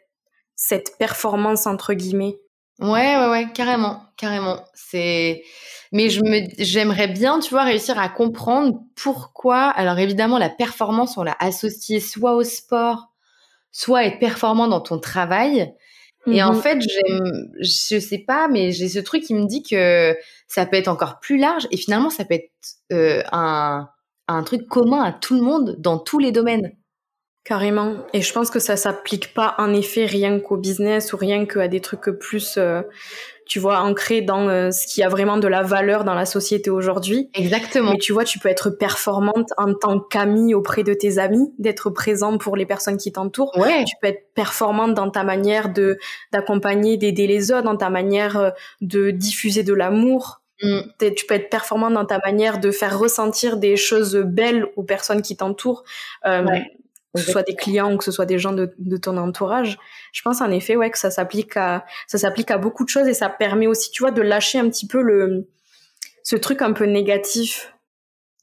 cette 0.55 0.97
performance 0.99 1.65
entre 1.65 1.93
guillemets. 1.95 2.37
Ouais, 2.79 3.17
ouais, 3.17 3.29
ouais, 3.29 3.47
carrément, 3.53 4.03
carrément. 4.15 4.63
C'est, 4.75 5.43
mais 5.91 6.09
je 6.09 6.21
me, 6.21 6.47
j'aimerais 6.59 7.07
bien, 7.07 7.39
tu 7.39 7.49
vois, 7.49 7.63
réussir 7.63 7.97
à 7.97 8.09
comprendre 8.09 8.79
pourquoi. 8.95 9.63
Alors 9.69 9.97
évidemment, 9.97 10.37
la 10.37 10.49
performance, 10.49 11.17
on 11.17 11.23
l'a 11.23 11.35
associée 11.39 11.99
soit 11.99 12.35
au 12.35 12.43
sport, 12.43 13.07
soit 13.71 13.99
à 13.99 14.03
être 14.03 14.19
performant 14.19 14.67
dans 14.67 14.81
ton 14.81 14.99
travail. 14.99 15.73
Et 16.31 16.41
en 16.43 16.53
Mhm. 16.53 16.61
fait, 16.61 16.79
je 17.59 17.99
sais 17.99 18.17
pas, 18.19 18.47
mais 18.47 18.71
j'ai 18.71 18.89
ce 18.89 18.99
truc 18.99 19.23
qui 19.23 19.33
me 19.33 19.45
dit 19.47 19.63
que 19.63 20.15
ça 20.47 20.65
peut 20.65 20.77
être 20.77 20.87
encore 20.87 21.19
plus 21.19 21.37
large 21.37 21.67
et 21.71 21.77
finalement, 21.77 22.09
ça 22.09 22.25
peut 22.25 22.35
être 22.35 22.51
euh, 22.91 23.21
un, 23.31 23.87
un 24.27 24.43
truc 24.43 24.67
commun 24.67 25.01
à 25.03 25.11
tout 25.11 25.35
le 25.35 25.41
monde 25.41 25.75
dans 25.79 25.97
tous 25.99 26.19
les 26.19 26.31
domaines. 26.31 26.71
Carrément. 27.43 27.97
Et 28.13 28.21
je 28.21 28.33
pense 28.33 28.49
que 28.49 28.57
ça 28.59 28.75
s'applique 28.75 29.33
pas 29.35 29.53
en 29.59 29.71
effet 29.71 30.05
rien 30.05 30.39
qu'au 30.39 30.57
business 30.57 31.13
ou 31.13 31.17
rien 31.17 31.45
qu'à 31.45 31.67
des 31.67 31.79
trucs 31.79 32.09
plus, 32.19 32.57
euh, 32.57 32.81
tu 33.45 33.59
vois, 33.59 33.79
ancrés 33.79 34.21
dans 34.21 34.47
euh, 34.49 34.71
ce 34.71 34.87
qui 34.87 35.03
a 35.03 35.09
vraiment 35.09 35.37
de 35.37 35.47
la 35.47 35.61
valeur 35.61 36.03
dans 36.03 36.15
la 36.15 36.25
société 36.25 36.69
aujourd'hui. 36.69 37.29
Exactement. 37.33 37.91
Mais 37.91 37.97
tu 37.97 38.11
vois, 38.11 38.23
tu 38.23 38.39
peux 38.39 38.49
être 38.49 38.69
performante 38.71 39.49
en 39.57 39.73
tant 39.73 39.99
qu'amie 39.99 40.53
auprès 40.53 40.83
de 40.83 40.93
tes 40.93 41.19
amis, 41.19 41.53
d'être 41.59 41.89
présent 41.89 42.37
pour 42.37 42.55
les 42.55 42.65
personnes 42.65 42.97
qui 42.97 43.11
t'entourent. 43.11 43.51
Ouais. 43.57 43.83
Tu 43.85 43.95
peux 44.01 44.07
être 44.07 44.33
performante 44.33 44.93
dans 44.95 45.09
ta 45.09 45.23
manière 45.23 45.69
de 45.69 45.97
d'accompagner, 46.31 46.97
d'aider 46.97 47.27
les 47.27 47.51
autres, 47.51 47.63
dans 47.63 47.77
ta 47.77 47.89
manière 47.89 48.37
euh, 48.37 48.49
de 48.81 49.11
diffuser 49.11 49.63
de 49.63 49.73
l'amour. 49.73 50.41
Mm. 50.63 50.79
Tu 51.15 51.25
peux 51.27 51.35
être 51.35 51.49
performante 51.49 51.93
dans 51.93 52.05
ta 52.05 52.19
manière 52.25 52.59
de 52.59 52.71
faire 52.71 52.97
ressentir 52.97 53.57
des 53.57 53.75
choses 53.75 54.15
belles 54.15 54.67
aux 54.75 54.83
personnes 54.83 55.21
qui 55.21 55.37
t'entourent. 55.37 55.83
Euh, 56.25 56.43
Ouais. 56.45 56.65
Que 57.15 57.21
ce 57.21 57.31
soit 57.31 57.43
des 57.43 57.55
clients 57.55 57.93
ou 57.93 57.97
que 57.97 58.03
ce 58.03 58.11
soit 58.11 58.25
des 58.25 58.39
gens 58.39 58.53
de, 58.53 58.73
de 58.77 58.97
ton 58.97 59.17
entourage. 59.17 59.77
Je 60.13 60.21
pense 60.21 60.41
en 60.41 60.51
effet, 60.51 60.75
ouais, 60.75 60.91
que 60.91 60.97
ça 60.97 61.11
s'applique 61.11 61.57
à, 61.57 61.85
ça 62.07 62.17
s'applique 62.17 62.51
à 62.51 62.57
beaucoup 62.57 62.83
de 62.83 62.89
choses 62.89 63.07
et 63.07 63.13
ça 63.13 63.29
permet 63.29 63.67
aussi, 63.67 63.91
tu 63.91 64.03
vois, 64.03 64.11
de 64.11 64.21
lâcher 64.21 64.59
un 64.59 64.69
petit 64.69 64.87
peu 64.87 65.01
le, 65.01 65.47
ce 66.23 66.35
truc 66.35 66.61
un 66.61 66.73
peu 66.73 66.85
négatif. 66.85 67.73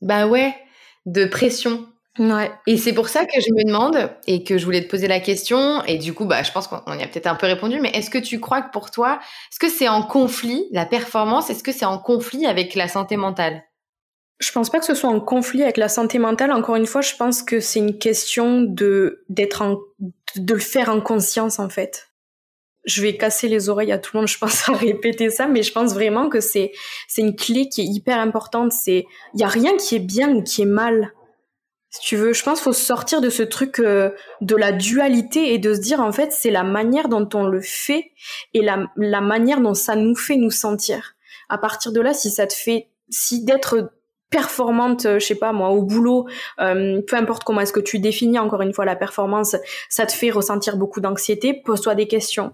Bah 0.01 0.27
ouais, 0.27 0.55
de 1.07 1.25
pression. 1.27 1.87
Ouais. 2.19 2.51
Et 2.67 2.77
c'est 2.77 2.93
pour 2.93 3.09
ça 3.09 3.25
que 3.25 3.41
je 3.41 3.53
me 3.55 3.65
demande 3.65 4.11
et 4.27 4.45
que 4.45 4.59
je 4.59 4.65
voulais 4.65 4.85
te 4.85 4.91
poser 4.91 5.09
la 5.09 5.21
question. 5.21 5.83
Et 5.85 5.97
du 5.97 6.13
coup, 6.13 6.27
bah, 6.27 6.43
je 6.43 6.53
pense 6.53 6.69
qu'on 6.69 6.99
y 6.99 7.03
a 7.03 7.07
peut-être 7.07 7.27
un 7.27 7.35
peu 7.35 7.47
répondu. 7.47 7.81
Mais 7.81 7.91
est-ce 7.91 8.11
que 8.11 8.19
tu 8.19 8.39
crois 8.39 8.61
que 8.61 8.71
pour 8.71 8.91
toi, 8.91 9.19
est-ce 9.51 9.59
que 9.59 9.71
c'est 9.71 9.89
en 9.89 10.03
conflit 10.03 10.67
la 10.73 10.85
performance 10.85 11.49
Est-ce 11.49 11.63
que 11.63 11.73
c'est 11.73 11.87
en 11.87 11.99
conflit 11.99 12.47
avec 12.47 12.75
la 12.75 12.89
santé 12.89 13.17
mentale? 13.17 13.63
Je 14.39 14.51
pense 14.51 14.71
pas 14.71 14.81
que 14.81 14.85
ce 14.85 14.95
soit 14.95 15.11
en 15.11 15.21
conflit 15.21 15.63
avec 15.63 15.77
la 15.77 15.89
santé 15.89 16.19
mentale. 16.19 16.53
Encore 16.53 16.77
une 16.77 16.87
fois, 16.87 17.01
je 17.01 17.15
pense 17.15 17.43
que 17.43 17.61
c'est 17.61 17.79
une 17.79 17.99
question 17.99 18.63
de 18.63 19.25
d'être 19.29 19.63
en, 19.63 19.79
de 20.37 20.55
le 20.55 20.61
faire 20.61 20.89
en 20.89 21.01
conscience 21.01 21.59
en 21.59 21.69
fait. 21.69 22.09
Je 22.85 23.01
vais 23.01 23.17
casser 23.17 23.47
les 23.47 23.69
oreilles 23.69 23.93
à 23.93 23.99
tout 23.99 24.11
le 24.15 24.21
monde, 24.21 24.29
je 24.29 24.39
pense, 24.39 24.69
à 24.69 24.73
répéter 24.73 25.31
ça, 25.31 25.47
mais 25.47 25.63
je 25.63 25.73
pense 25.73 25.95
vraiment 25.95 26.29
que 26.29 26.41
c'est 26.41 26.73
c'est 27.07 27.23
une 27.23 27.37
clé 27.37 27.69
qui 27.69 27.83
est 27.83 27.87
hyper 27.87 28.19
importante. 28.19 28.73
C'est 28.73 29.07
il 29.35 29.41
y 29.41 29.45
a 29.45 29.49
rien 29.49 29.77
qui 29.77 29.95
est 29.95 30.01
bien 30.01 30.35
ou 30.35 30.43
qui 30.43 30.63
est 30.63 30.67
mal 30.67 31.13
si 31.93 32.01
tu 32.01 32.17
veux, 32.17 32.33
je 32.33 32.43
pense 32.43 32.61
qu'il 32.61 32.65
faut 32.65 32.73
sortir 32.73 33.21
de 33.21 33.29
ce 33.29 33.43
truc 33.43 33.79
euh, 33.79 34.11
de 34.41 34.57
la 34.57 34.73
dualité 34.73 35.53
et 35.53 35.59
de 35.59 35.75
se 35.75 35.81
dire 35.81 36.01
en 36.01 36.11
fait 36.11 36.33
c'est 36.33 36.51
la 36.51 36.63
manière 36.63 37.09
dont 37.09 37.29
on 37.35 37.47
le 37.47 37.61
fait 37.61 38.13
et 38.55 38.63
la, 38.63 38.87
la 38.97 39.21
manière 39.21 39.61
dont 39.61 39.75
ça 39.75 39.95
nous 39.95 40.17
fait 40.17 40.37
nous 40.37 40.51
sentir. 40.51 41.17
À 41.51 41.59
partir 41.59 41.93
de 41.93 42.01
là, 42.01 42.15
si 42.15 42.31
ça 42.31 42.47
te 42.47 42.55
fait, 42.55 42.89
si 43.11 43.45
d'être 43.45 43.93
performante, 44.33 45.07
euh, 45.07 45.21
je 45.21 45.27
sais 45.27 45.37
pas 45.37 45.53
moi, 45.53 45.69
au 45.69 45.83
boulot, 45.83 46.27
euh, 46.61 47.01
peu 47.07 47.17
importe 47.17 47.45
comment 47.45 47.61
est-ce 47.61 47.73
que 47.73 47.81
tu 47.81 48.01
définis 48.01 48.41
encore 48.41 48.63
une 48.63 48.73
fois 48.73 48.85
la 48.85 48.97
performance, 48.97 49.55
ça 49.89 50.07
te 50.07 50.13
fait 50.13 50.31
ressentir 50.31 50.77
beaucoup 50.77 51.01
d'anxiété, 51.01 51.55
pose-toi 51.55 51.95
des 51.95 52.09
questions. 52.09 52.53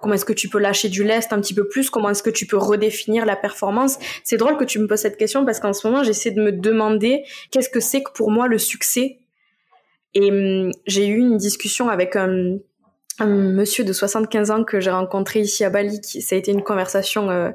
Comment 0.00 0.14
est-ce 0.14 0.24
que 0.24 0.32
tu 0.32 0.48
peux 0.48 0.58
lâcher 0.58 0.88
du 0.88 1.04
lest 1.04 1.34
un 1.34 1.40
petit 1.40 1.52
peu 1.52 1.68
plus? 1.68 1.90
Comment 1.90 2.08
est-ce 2.08 2.22
que 2.22 2.30
tu 2.30 2.46
peux 2.46 2.56
redéfinir 2.56 3.26
la 3.26 3.36
performance? 3.36 3.98
C'est 4.24 4.38
drôle 4.38 4.56
que 4.56 4.64
tu 4.64 4.78
me 4.78 4.86
poses 4.86 5.00
cette 5.00 5.18
question 5.18 5.44
parce 5.44 5.60
qu'en 5.60 5.74
ce 5.74 5.86
moment, 5.86 6.02
j'essaie 6.02 6.30
de 6.30 6.40
me 6.40 6.52
demander 6.52 7.24
qu'est-ce 7.50 7.68
que 7.68 7.80
c'est 7.80 8.02
que 8.02 8.10
pour 8.12 8.30
moi 8.30 8.48
le 8.48 8.56
succès? 8.56 9.18
Et 10.14 10.30
hum, 10.30 10.70
j'ai 10.86 11.06
eu 11.06 11.18
une 11.18 11.36
discussion 11.36 11.90
avec 11.90 12.16
un, 12.16 12.56
monsieur 13.20 13.84
de 13.84 13.92
75 13.92 14.50
ans 14.50 14.64
que 14.64 14.80
j'ai 14.80 14.90
rencontré 14.90 15.40
ici 15.40 15.64
à 15.64 15.70
Bali. 15.70 16.00
Qui, 16.00 16.22
ça 16.22 16.34
a 16.34 16.38
été 16.38 16.50
une 16.50 16.62
conversation 16.62 17.28
euh, 17.28 17.50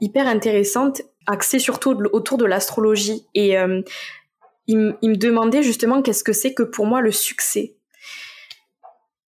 hyper 0.00 0.28
intéressante, 0.28 1.02
axée 1.26 1.58
surtout 1.58 1.96
autour 2.12 2.38
de 2.38 2.44
l'astrologie. 2.44 3.26
Et 3.34 3.58
euh, 3.58 3.82
il, 4.66 4.96
il 5.02 5.10
me 5.10 5.16
demandait 5.16 5.62
justement 5.62 6.02
qu'est-ce 6.02 6.24
que 6.24 6.32
c'est 6.32 6.54
que 6.54 6.62
pour 6.62 6.86
moi 6.86 7.00
le 7.00 7.12
succès. 7.12 7.76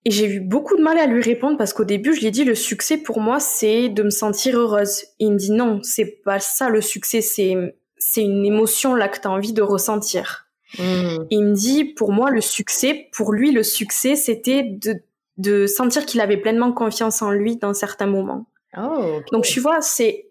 Et 0.07 0.11
j'ai 0.11 0.27
eu 0.27 0.41
beaucoup 0.41 0.77
de 0.77 0.83
mal 0.83 0.99
à 0.99 1.07
lui 1.07 1.23
répondre 1.23 1.57
parce 1.57 1.73
qu'au 1.73 1.85
début, 1.85 2.15
je 2.15 2.21
lui 2.21 2.27
ai 2.27 2.31
dit 2.31 2.45
le 2.45 2.55
succès 2.55 2.99
pour 2.99 3.21
moi, 3.21 3.41
c'est 3.41 3.89
de 3.89 4.03
me 4.03 4.11
sentir 4.11 4.59
heureuse. 4.59 5.05
Et 5.19 5.25
il 5.25 5.33
me 5.33 5.39
dit 5.39 5.51
non, 5.51 5.81
c'est 5.83 6.21
pas 6.25 6.41
ça 6.41 6.69
le 6.69 6.81
succès, 6.81 7.23
c'est 7.23 7.57
c'est 7.97 8.23
une 8.23 8.45
émotion 8.45 8.95
là 8.95 9.09
que 9.09 9.19
tu 9.19 9.27
as 9.27 9.31
envie 9.31 9.55
de 9.55 9.63
ressentir. 9.63 10.47
Mmh. 10.79 10.83
Et 11.31 11.37
il 11.37 11.45
me 11.45 11.55
dit 11.55 11.85
pour 11.85 12.13
moi 12.13 12.31
le 12.31 12.43
succès, 12.43 13.09
pour 13.13 13.33
lui 13.33 13.51
le 13.51 13.63
succès, 13.63 14.15
c'était 14.15 14.63
de 14.63 14.97
de 15.37 15.67
sentir 15.67 16.07
qu'il 16.07 16.21
avait 16.21 16.37
pleinement 16.37 16.73
confiance 16.73 17.23
en 17.23 17.31
lui 17.31 17.57
dans 17.57 17.75
certains 17.75 18.07
moments. 18.07 18.47
Oh, 18.77 19.21
Donc 19.33 19.45
tu 19.45 19.59
vois, 19.59 19.81
c'est 19.81 20.29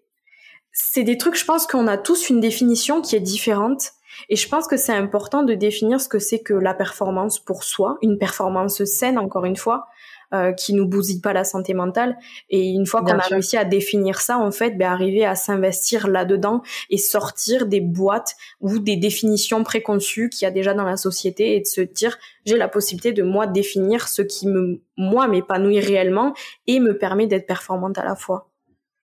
c'est 0.74 1.04
des 1.04 1.16
trucs, 1.16 1.36
je 1.36 1.44
pense 1.44 1.66
qu'on 1.68 1.86
a 1.86 1.96
tous 1.96 2.28
une 2.28 2.40
définition 2.40 3.00
qui 3.00 3.14
est 3.14 3.20
différente. 3.20 3.92
Et 4.28 4.36
je 4.36 4.48
pense 4.48 4.66
que 4.66 4.76
c'est 4.76 4.92
important 4.92 5.44
de 5.44 5.54
définir 5.54 6.00
ce 6.00 6.08
que 6.08 6.18
c'est 6.18 6.40
que 6.40 6.52
la 6.52 6.74
performance 6.74 7.38
pour 7.38 7.62
soi, 7.64 7.96
une 8.02 8.18
performance 8.18 8.82
saine, 8.84 9.18
encore 9.18 9.44
une 9.44 9.56
fois, 9.56 9.86
euh, 10.32 10.52
qui 10.52 10.72
nous 10.72 10.86
bousille 10.86 11.20
pas 11.20 11.32
la 11.32 11.44
santé 11.44 11.74
mentale. 11.74 12.16
Et 12.50 12.70
une 12.70 12.86
fois 12.86 13.02
qu'on 13.02 13.18
a 13.18 13.22
réussi 13.22 13.56
à 13.56 13.64
définir 13.64 14.20
ça, 14.20 14.38
en 14.38 14.50
fait, 14.50 14.76
ben, 14.76 14.90
arriver 14.90 15.24
à 15.24 15.36
s'investir 15.36 16.08
là-dedans 16.08 16.62
et 16.90 16.98
sortir 16.98 17.66
des 17.66 17.80
boîtes 17.80 18.34
ou 18.60 18.80
des 18.80 18.96
définitions 18.96 19.62
préconçues 19.62 20.28
qu'il 20.28 20.44
y 20.44 20.48
a 20.48 20.50
déjà 20.50 20.74
dans 20.74 20.84
la 20.84 20.96
société 20.96 21.54
et 21.54 21.60
de 21.60 21.66
se 21.66 21.82
dire, 21.82 22.18
j'ai 22.46 22.56
la 22.56 22.68
possibilité 22.68 23.12
de 23.12 23.22
moi 23.22 23.46
définir 23.46 24.08
ce 24.08 24.22
qui 24.22 24.48
me, 24.48 24.80
moi, 24.96 25.28
m'épanouit 25.28 25.78
réellement 25.78 26.34
et 26.66 26.80
me 26.80 26.98
permet 26.98 27.28
d'être 27.28 27.46
performante 27.46 27.96
à 27.98 28.04
la 28.04 28.16
fois. 28.16 28.48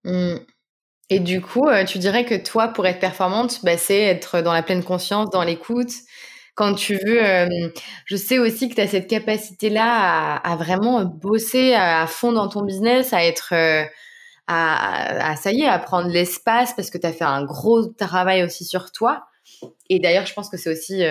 Mmh. 0.03 0.35
Et 1.09 1.19
du 1.19 1.41
coup, 1.41 1.67
euh, 1.67 1.83
tu 1.85 1.99
dirais 1.99 2.25
que 2.25 2.35
toi, 2.35 2.69
pour 2.69 2.85
être 2.87 2.99
performante, 2.99 3.59
bah, 3.63 3.77
c'est 3.77 3.99
être 3.99 4.41
dans 4.41 4.53
la 4.53 4.63
pleine 4.63 4.83
conscience, 4.83 5.29
dans 5.29 5.43
l'écoute. 5.43 5.91
Quand 6.55 6.73
tu 6.75 6.95
veux, 6.95 7.25
euh, 7.25 7.47
je 8.05 8.15
sais 8.15 8.39
aussi 8.39 8.69
que 8.69 8.75
tu 8.75 8.81
as 8.81 8.87
cette 8.87 9.09
capacité-là 9.09 10.37
à, 10.37 10.55
vraiment 10.55 11.03
bosser 11.03 11.73
à, 11.73 12.05
fond 12.07 12.31
dans 12.31 12.47
ton 12.47 12.61
business, 12.61 13.11
à 13.11 13.23
être, 13.25 13.53
euh, 13.53 13.83
à, 14.47 15.35
ça 15.35 15.51
y 15.51 15.61
est, 15.63 15.67
à 15.67 15.79
prendre 15.79 16.09
l'espace 16.09 16.73
parce 16.75 16.89
que 16.89 16.97
tu 16.97 17.07
as 17.07 17.13
fait 17.13 17.23
un 17.23 17.43
gros 17.43 17.87
travail 17.87 18.43
aussi 18.43 18.65
sur 18.65 18.91
toi. 18.91 19.25
Et 19.89 19.99
d'ailleurs, 19.99 20.27
je 20.27 20.33
pense 20.33 20.49
que 20.49 20.57
c'est 20.57 20.71
aussi, 20.71 21.03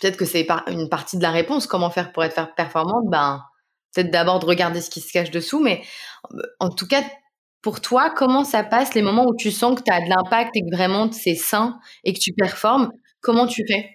peut-être 0.00 0.16
que 0.16 0.24
c'est 0.24 0.46
une 0.68 0.88
partie 0.88 1.18
de 1.18 1.22
la 1.22 1.30
réponse, 1.30 1.66
comment 1.66 1.90
faire 1.90 2.12
pour 2.12 2.24
être 2.24 2.54
performante, 2.54 3.04
ben, 3.08 3.42
peut-être 3.94 4.10
d'abord 4.10 4.38
de 4.38 4.46
regarder 4.46 4.80
ce 4.80 4.90
qui 4.90 5.00
se 5.00 5.12
cache 5.12 5.30
dessous, 5.30 5.60
mais 5.62 5.82
en 6.60 6.70
tout 6.70 6.86
cas, 6.86 7.02
pour 7.66 7.80
toi, 7.80 8.10
comment 8.10 8.44
ça 8.44 8.62
passe 8.62 8.94
les 8.94 9.02
moments 9.02 9.26
où 9.26 9.34
tu 9.34 9.50
sens 9.50 9.76
que 9.76 9.82
tu 9.82 9.90
as 9.90 10.00
de 10.00 10.08
l'impact 10.08 10.54
et 10.54 10.60
que 10.60 10.72
vraiment 10.72 11.10
c'est 11.10 11.34
sain 11.34 11.80
et 12.04 12.12
que 12.12 12.20
tu 12.20 12.32
performes? 12.32 12.92
Comment 13.20 13.48
tu 13.48 13.64
fais? 13.66 13.90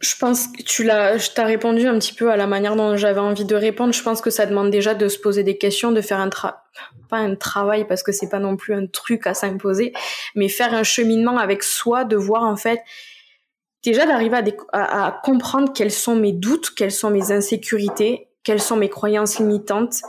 Je 0.00 0.16
pense 0.18 0.48
que 0.48 0.60
tu 0.60 0.82
l'as, 0.82 1.16
t'ai 1.32 1.44
répondu 1.44 1.86
un 1.86 1.96
petit 2.00 2.12
peu 2.12 2.32
à 2.32 2.36
la 2.36 2.48
manière 2.48 2.74
dont 2.74 2.96
j'avais 2.96 3.20
envie 3.20 3.44
de 3.44 3.54
répondre. 3.54 3.92
Je 3.92 4.02
pense 4.02 4.20
que 4.20 4.30
ça 4.30 4.44
demande 4.44 4.72
déjà 4.72 4.94
de 4.94 5.06
se 5.06 5.20
poser 5.20 5.44
des 5.44 5.56
questions, 5.56 5.92
de 5.92 6.00
faire 6.00 6.18
un 6.18 6.30
tra 6.30 6.64
pas 7.08 7.18
un 7.18 7.36
travail 7.36 7.86
parce 7.86 8.02
que 8.02 8.10
c'est 8.10 8.28
pas 8.28 8.40
non 8.40 8.56
plus 8.56 8.74
un 8.74 8.88
truc 8.88 9.28
à 9.28 9.34
s'imposer, 9.34 9.92
mais 10.34 10.48
faire 10.48 10.74
un 10.74 10.82
cheminement 10.82 11.38
avec 11.38 11.62
soi, 11.62 12.04
de 12.04 12.16
voir 12.16 12.42
en 12.42 12.56
fait 12.56 12.80
déjà 13.84 14.04
d'arriver 14.04 14.40
à 14.72 15.20
comprendre 15.22 15.72
quels 15.72 15.92
sont 15.92 16.16
mes 16.16 16.32
doutes, 16.32 16.74
quelles 16.74 16.90
sont 16.90 17.10
mes 17.10 17.30
insécurités, 17.30 18.30
quelles 18.42 18.60
sont 18.60 18.76
mes 18.76 18.88
croyances 18.88 19.38
limitantes, 19.38 20.00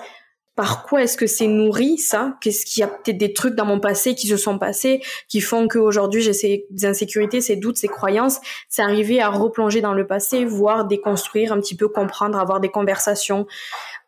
par 0.56 0.84
quoi 0.84 1.04
est-ce 1.04 1.18
que 1.18 1.28
c'est 1.28 1.48
nourri 1.48 1.98
ça? 1.98 2.38
Qu'est-ce 2.42 2.66
qu'il 2.66 2.82
y 2.82 2.84
a 2.84 2.88
peut-être 2.88 3.18
des 3.18 3.34
trucs 3.34 3.56
dans 3.56 3.66
mon 3.66 3.80
passé 3.80 4.16
qui 4.16 4.28
se 4.28 4.38
sont 4.38 4.58
passés 4.58 5.02
qui 5.28 5.42
font 5.42 5.68
qu'aujourd'hui 5.68 6.22
j'ai 6.22 6.34
ces 6.34 6.66
insécurités, 6.84 7.42
ces 7.42 7.58
doutes, 7.58 7.78
ces 7.78 7.90
croyances? 7.90 8.40
C'est 8.70 8.82
arriver 8.82 9.22
à 9.22 9.30
replonger 9.30 9.82
dans 9.82 9.94
le 9.94 10.08
passé, 10.08 10.46
voir 10.46 10.86
déconstruire 10.86 11.52
un 11.52 11.60
petit 11.60 11.76
peu, 11.76 11.90
comprendre, 11.90 12.40
avoir 12.40 12.62
des 12.62 12.70
conversations 12.70 13.46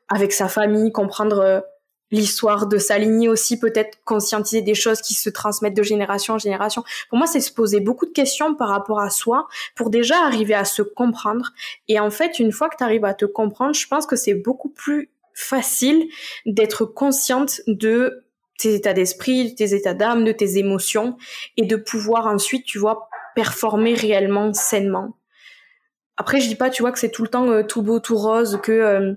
avec 0.08 0.32
sa 0.32 0.48
famille, 0.48 0.94
comprendre 0.94 1.40
euh, 1.40 1.60
l'histoire 2.12 2.68
de 2.68 2.78
sa 2.78 2.98
lignée 2.98 3.28
aussi, 3.28 3.60
peut-être 3.60 4.00
conscientiser 4.06 4.62
des 4.62 4.76
choses 4.76 5.02
qui 5.02 5.14
se 5.14 5.30
transmettent 5.30 5.76
de 5.76 5.84
génération 5.84 6.36
en 6.36 6.38
génération. 6.38 6.84
Pour 7.10 7.18
moi, 7.18 7.28
c'est 7.28 7.42
se 7.42 7.52
poser 7.52 7.82
beaucoup 7.82 8.06
de 8.06 8.12
questions 8.12 8.56
par 8.56 8.70
rapport 8.70 9.02
à 9.02 9.10
soi 9.10 9.48
pour 9.76 9.90
déjà 9.90 10.24
arriver 10.24 10.54
à 10.54 10.64
se 10.64 10.82
comprendre. 10.82 11.52
Et 11.90 12.00
en 12.00 12.10
fait, 12.10 12.40
une 12.40 12.54
fois 12.54 12.70
que 12.70 12.78
tu 12.78 12.84
arrives 12.84 13.04
à 13.06 13.14
te 13.14 13.26
comprendre, 13.26 13.74
je 13.74 13.88
pense 13.88 14.06
que 14.06 14.16
c'est 14.16 14.36
beaucoup 14.36 14.70
plus 14.70 15.10
facile 15.38 16.10
d'être 16.48 16.84
consciente 16.84 17.62
de 17.68 18.26
tes 18.58 18.74
états 18.74 18.94
d'esprit, 18.94 19.52
de 19.52 19.56
tes 19.56 19.76
états 19.76 19.94
d'âme, 19.94 20.24
de 20.24 20.32
tes 20.32 20.58
émotions 20.58 21.16
et 21.58 21.66
de 21.66 21.76
pouvoir 21.76 22.26
ensuite, 22.26 22.66
tu 22.66 22.80
vois, 22.80 23.08
performer 23.36 23.94
réellement 23.94 24.52
sainement. 24.54 25.16
Après, 26.18 26.42
je 26.42 26.48
dis 26.48 26.56
pas, 26.56 26.72
tu 26.72 26.82
vois, 26.82 26.92
que 26.92 26.98
c'est 26.98 27.12
tout 27.12 27.22
le 27.22 27.30
temps 27.30 27.48
euh, 27.52 27.62
tout 27.62 27.84
beau, 27.84 28.00
tout 28.00 28.18
rose, 28.18 28.60
que 28.64 28.72
euh, 28.72 29.14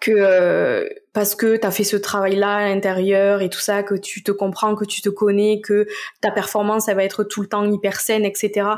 que 0.00 0.12
euh, 0.12 0.88
parce 1.12 1.34
que 1.34 1.56
tu 1.56 1.66
as 1.66 1.72
fait 1.72 1.82
ce 1.82 1.96
travail-là 1.96 2.54
à 2.54 2.68
l'intérieur 2.68 3.42
et 3.42 3.50
tout 3.50 3.58
ça, 3.58 3.82
que 3.82 3.96
tu 3.96 4.22
te 4.22 4.30
comprends, 4.30 4.76
que 4.76 4.84
tu 4.84 5.02
te 5.02 5.08
connais, 5.08 5.60
que 5.60 5.88
ta 6.20 6.30
performance, 6.30 6.86
elle 6.86 6.96
va 6.96 7.02
être 7.02 7.24
tout 7.24 7.42
le 7.42 7.48
temps 7.48 7.64
hyper 7.68 7.98
saine, 8.00 8.24
etc. 8.24 8.68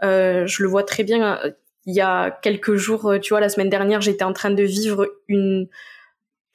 je 0.00 0.62
le 0.62 0.68
vois 0.68 0.84
très 0.84 1.04
bien 1.04 1.38
il 1.88 1.94
y 1.94 2.02
a 2.02 2.30
quelques 2.30 2.74
jours, 2.74 3.06
euh, 3.06 3.18
tu 3.18 3.30
vois, 3.30 3.40
la 3.40 3.48
semaine 3.48 3.70
dernière, 3.70 4.02
j'étais 4.02 4.22
en 4.22 4.34
train 4.34 4.50
de 4.50 4.62
vivre 4.62 5.08
une 5.26 5.68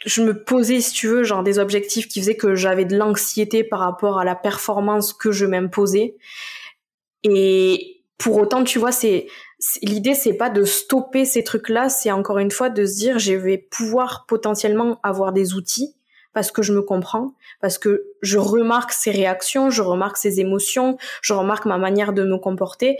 je 0.05 0.21
me 0.21 0.43
posais, 0.43 0.81
si 0.81 0.93
tu 0.93 1.07
veux, 1.07 1.23
genre 1.23 1.43
des 1.43 1.59
objectifs 1.59 2.07
qui 2.07 2.19
faisaient 2.19 2.35
que 2.35 2.55
j'avais 2.55 2.85
de 2.85 2.95
l'anxiété 2.95 3.63
par 3.63 3.79
rapport 3.79 4.19
à 4.19 4.25
la 4.25 4.35
performance 4.35 5.13
que 5.13 5.31
je 5.31 5.45
m'imposais. 5.45 6.17
Et 7.23 8.01
pour 8.17 8.37
autant, 8.37 8.63
tu 8.63 8.79
vois, 8.79 8.91
c'est 8.91 9.27
l'idée, 9.81 10.13
c'est 10.13 10.33
pas 10.33 10.49
de 10.49 10.65
stopper 10.65 11.25
ces 11.25 11.43
trucs-là, 11.43 11.89
c'est 11.89 12.11
encore 12.11 12.37
une 12.37 12.51
fois 12.51 12.69
de 12.69 12.85
se 12.85 12.97
dire, 12.97 13.17
je 13.17 13.33
vais 13.33 13.57
pouvoir 13.57 14.25
potentiellement 14.27 14.99
avoir 15.03 15.31
des 15.31 15.53
outils 15.53 15.95
parce 16.33 16.51
que 16.51 16.61
je 16.61 16.73
me 16.73 16.81
comprends, 16.81 17.33
parce 17.61 17.77
que 17.77 18.03
je 18.21 18.37
remarque 18.37 18.91
ses 18.91 19.11
réactions, 19.11 19.69
je 19.69 19.81
remarque 19.81 20.17
ses 20.17 20.39
émotions, 20.39 20.97
je 21.21 21.33
remarque 21.33 21.65
ma 21.65 21.77
manière 21.77 22.11
de 22.11 22.23
me 22.23 22.37
comporter. 22.37 22.97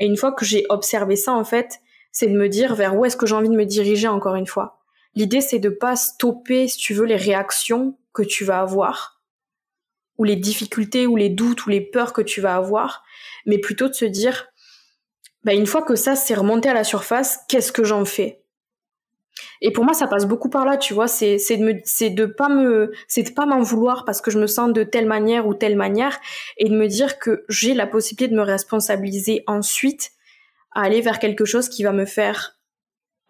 Et 0.00 0.06
une 0.06 0.16
fois 0.16 0.32
que 0.32 0.44
j'ai 0.44 0.66
observé 0.70 1.14
ça, 1.14 1.32
en 1.32 1.44
fait, 1.44 1.78
c'est 2.10 2.26
de 2.26 2.36
me 2.36 2.48
dire 2.48 2.74
vers 2.74 2.96
où 2.96 3.04
est-ce 3.04 3.16
que 3.16 3.26
j'ai 3.26 3.34
envie 3.34 3.50
de 3.50 3.54
me 3.54 3.66
diriger 3.66 4.08
encore 4.08 4.34
une 4.34 4.46
fois. 4.46 4.80
L'idée, 5.14 5.40
c'est 5.40 5.58
de 5.58 5.68
pas 5.68 5.94
stopper, 5.94 6.66
si 6.66 6.78
tu 6.78 6.94
veux, 6.94 7.04
les 7.04 7.16
réactions 7.16 7.96
que 8.12 8.22
tu 8.22 8.44
vas 8.44 8.60
avoir, 8.60 9.22
ou 10.18 10.24
les 10.24 10.36
difficultés, 10.36 11.06
ou 11.06 11.16
les 11.16 11.28
doutes, 11.28 11.66
ou 11.66 11.70
les 11.70 11.80
peurs 11.80 12.12
que 12.12 12.22
tu 12.22 12.40
vas 12.40 12.56
avoir, 12.56 13.04
mais 13.46 13.58
plutôt 13.58 13.88
de 13.88 13.94
se 13.94 14.04
dire, 14.04 14.48
ben, 15.44 15.56
une 15.56 15.66
fois 15.66 15.82
que 15.82 15.96
ça 15.96 16.16
s'est 16.16 16.34
remonté 16.34 16.68
à 16.68 16.74
la 16.74 16.84
surface, 16.84 17.40
qu'est-ce 17.48 17.72
que 17.72 17.84
j'en 17.84 18.04
fais? 18.04 18.39
Et 19.60 19.72
pour 19.72 19.84
moi, 19.84 19.94
ça 19.94 20.06
passe 20.06 20.26
beaucoup 20.26 20.48
par 20.48 20.64
là, 20.64 20.76
tu 20.76 20.94
vois. 20.94 21.08
C'est 21.08 21.36
de 21.36 21.64
me 21.64 21.74
c'est 21.84 22.10
de 22.10 22.26
pas 22.26 22.48
me 22.48 22.92
c'est 23.08 23.22
de 23.22 23.30
pas 23.30 23.46
m'en 23.46 23.62
vouloir 23.62 24.04
parce 24.04 24.20
que 24.20 24.30
je 24.30 24.38
me 24.38 24.46
sens 24.46 24.72
de 24.72 24.82
telle 24.82 25.06
manière 25.06 25.46
ou 25.46 25.54
telle 25.54 25.76
manière 25.76 26.18
et 26.58 26.68
de 26.68 26.76
me 26.76 26.86
dire 26.86 27.18
que 27.18 27.44
j'ai 27.48 27.74
la 27.74 27.86
possibilité 27.86 28.28
de 28.28 28.36
me 28.36 28.42
responsabiliser 28.42 29.44
ensuite 29.46 30.10
à 30.72 30.82
aller 30.82 31.00
vers 31.00 31.18
quelque 31.18 31.44
chose 31.44 31.68
qui 31.68 31.82
va 31.82 31.92
me 31.92 32.04
faire 32.04 32.60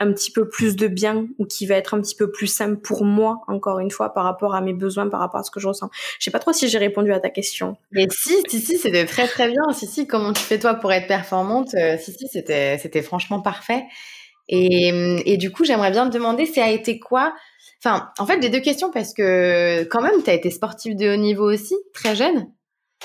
un 0.01 0.13
petit 0.13 0.33
peu 0.33 0.49
plus 0.49 0.77
de 0.77 0.89
bien 0.89 1.27
ou 1.39 1.45
qui 1.45 1.67
va 1.67 1.77
être 1.77 1.95
un 1.95 2.01
petit 2.01 2.15
peu 2.15 2.31
plus 2.31 2.47
simple 2.47 2.81
pour 2.81 3.05
moi, 3.05 3.43
encore 3.47 3.81
une 3.81 3.91
fois, 3.91 4.15
par 4.15 4.25
rapport 4.25 4.55
à 4.55 4.63
mes 4.63 4.73
besoins, 4.73 5.09
par 5.09 5.21
rapport 5.21 5.41
à 5.41 5.43
ce 5.43 5.51
que 5.51 5.61
je 5.61 5.69
ressens. 5.69 5.91
Je 6.19 6.25
sais 6.25 6.31
pas 6.31 6.39
trop 6.39 6.55
si 6.55 6.69
j'ai 6.69 6.79
répondu 6.79 7.13
à 7.13 7.21
ta 7.21 7.29
question. 7.29 7.77
Mais 7.93 8.07
si, 8.11 8.35
si, 8.49 8.61
si, 8.61 8.79
c'était 8.79 9.05
très 9.05 9.29
très 9.29 9.49
bien. 9.49 9.63
Si, 9.75 9.87
si, 9.87 10.07
comment 10.07 10.33
tu 10.33 10.43
fais 10.43 10.59
toi 10.59 10.75
pour 10.75 10.91
être 10.93 11.07
performante? 11.07 11.75
Euh, 11.75 11.99
Si, 11.99 12.15
si, 12.15 12.27
c'était 12.29 13.03
franchement 13.03 13.41
parfait. 13.43 13.85
Et, 14.53 14.89
et 15.25 15.37
du 15.37 15.53
coup, 15.53 15.65
j'aimerais 15.65 15.93
bien 15.93 16.09
te 16.09 16.15
demander, 16.15 16.45
ça 16.45 16.65
a 16.65 16.71
été 16.71 16.99
quoi? 16.99 17.33
Enfin, 17.83 18.11
en 18.19 18.27
fait, 18.27 18.43
j'ai 18.43 18.51
deux 18.51 18.61
questions 18.61 18.91
parce 18.91 19.15
que 19.15 19.85
quand 19.85 20.03
même, 20.03 20.23
tu 20.23 20.29
as 20.29 20.35
été 20.35 20.51
sportive 20.51 20.97
de 20.97 21.15
haut 21.15 21.17
niveau 21.17 21.51
aussi, 21.51 21.77
très 21.95 22.17
jeune. 22.17 22.51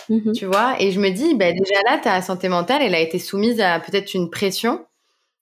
Mm-hmm. 0.09 0.33
Tu 0.33 0.45
vois, 0.45 0.75
et 0.79 0.91
je 0.91 0.99
me 0.99 1.09
dis, 1.09 1.35
bah, 1.35 1.51
déjà 1.51 1.79
là, 1.87 1.99
ta 1.99 2.21
santé 2.21 2.49
mentale, 2.49 2.81
elle 2.81 2.95
a 2.95 2.99
été 2.99 3.19
soumise 3.19 3.61
à 3.61 3.79
peut-être 3.79 4.13
une 4.13 4.29
pression 4.29 4.85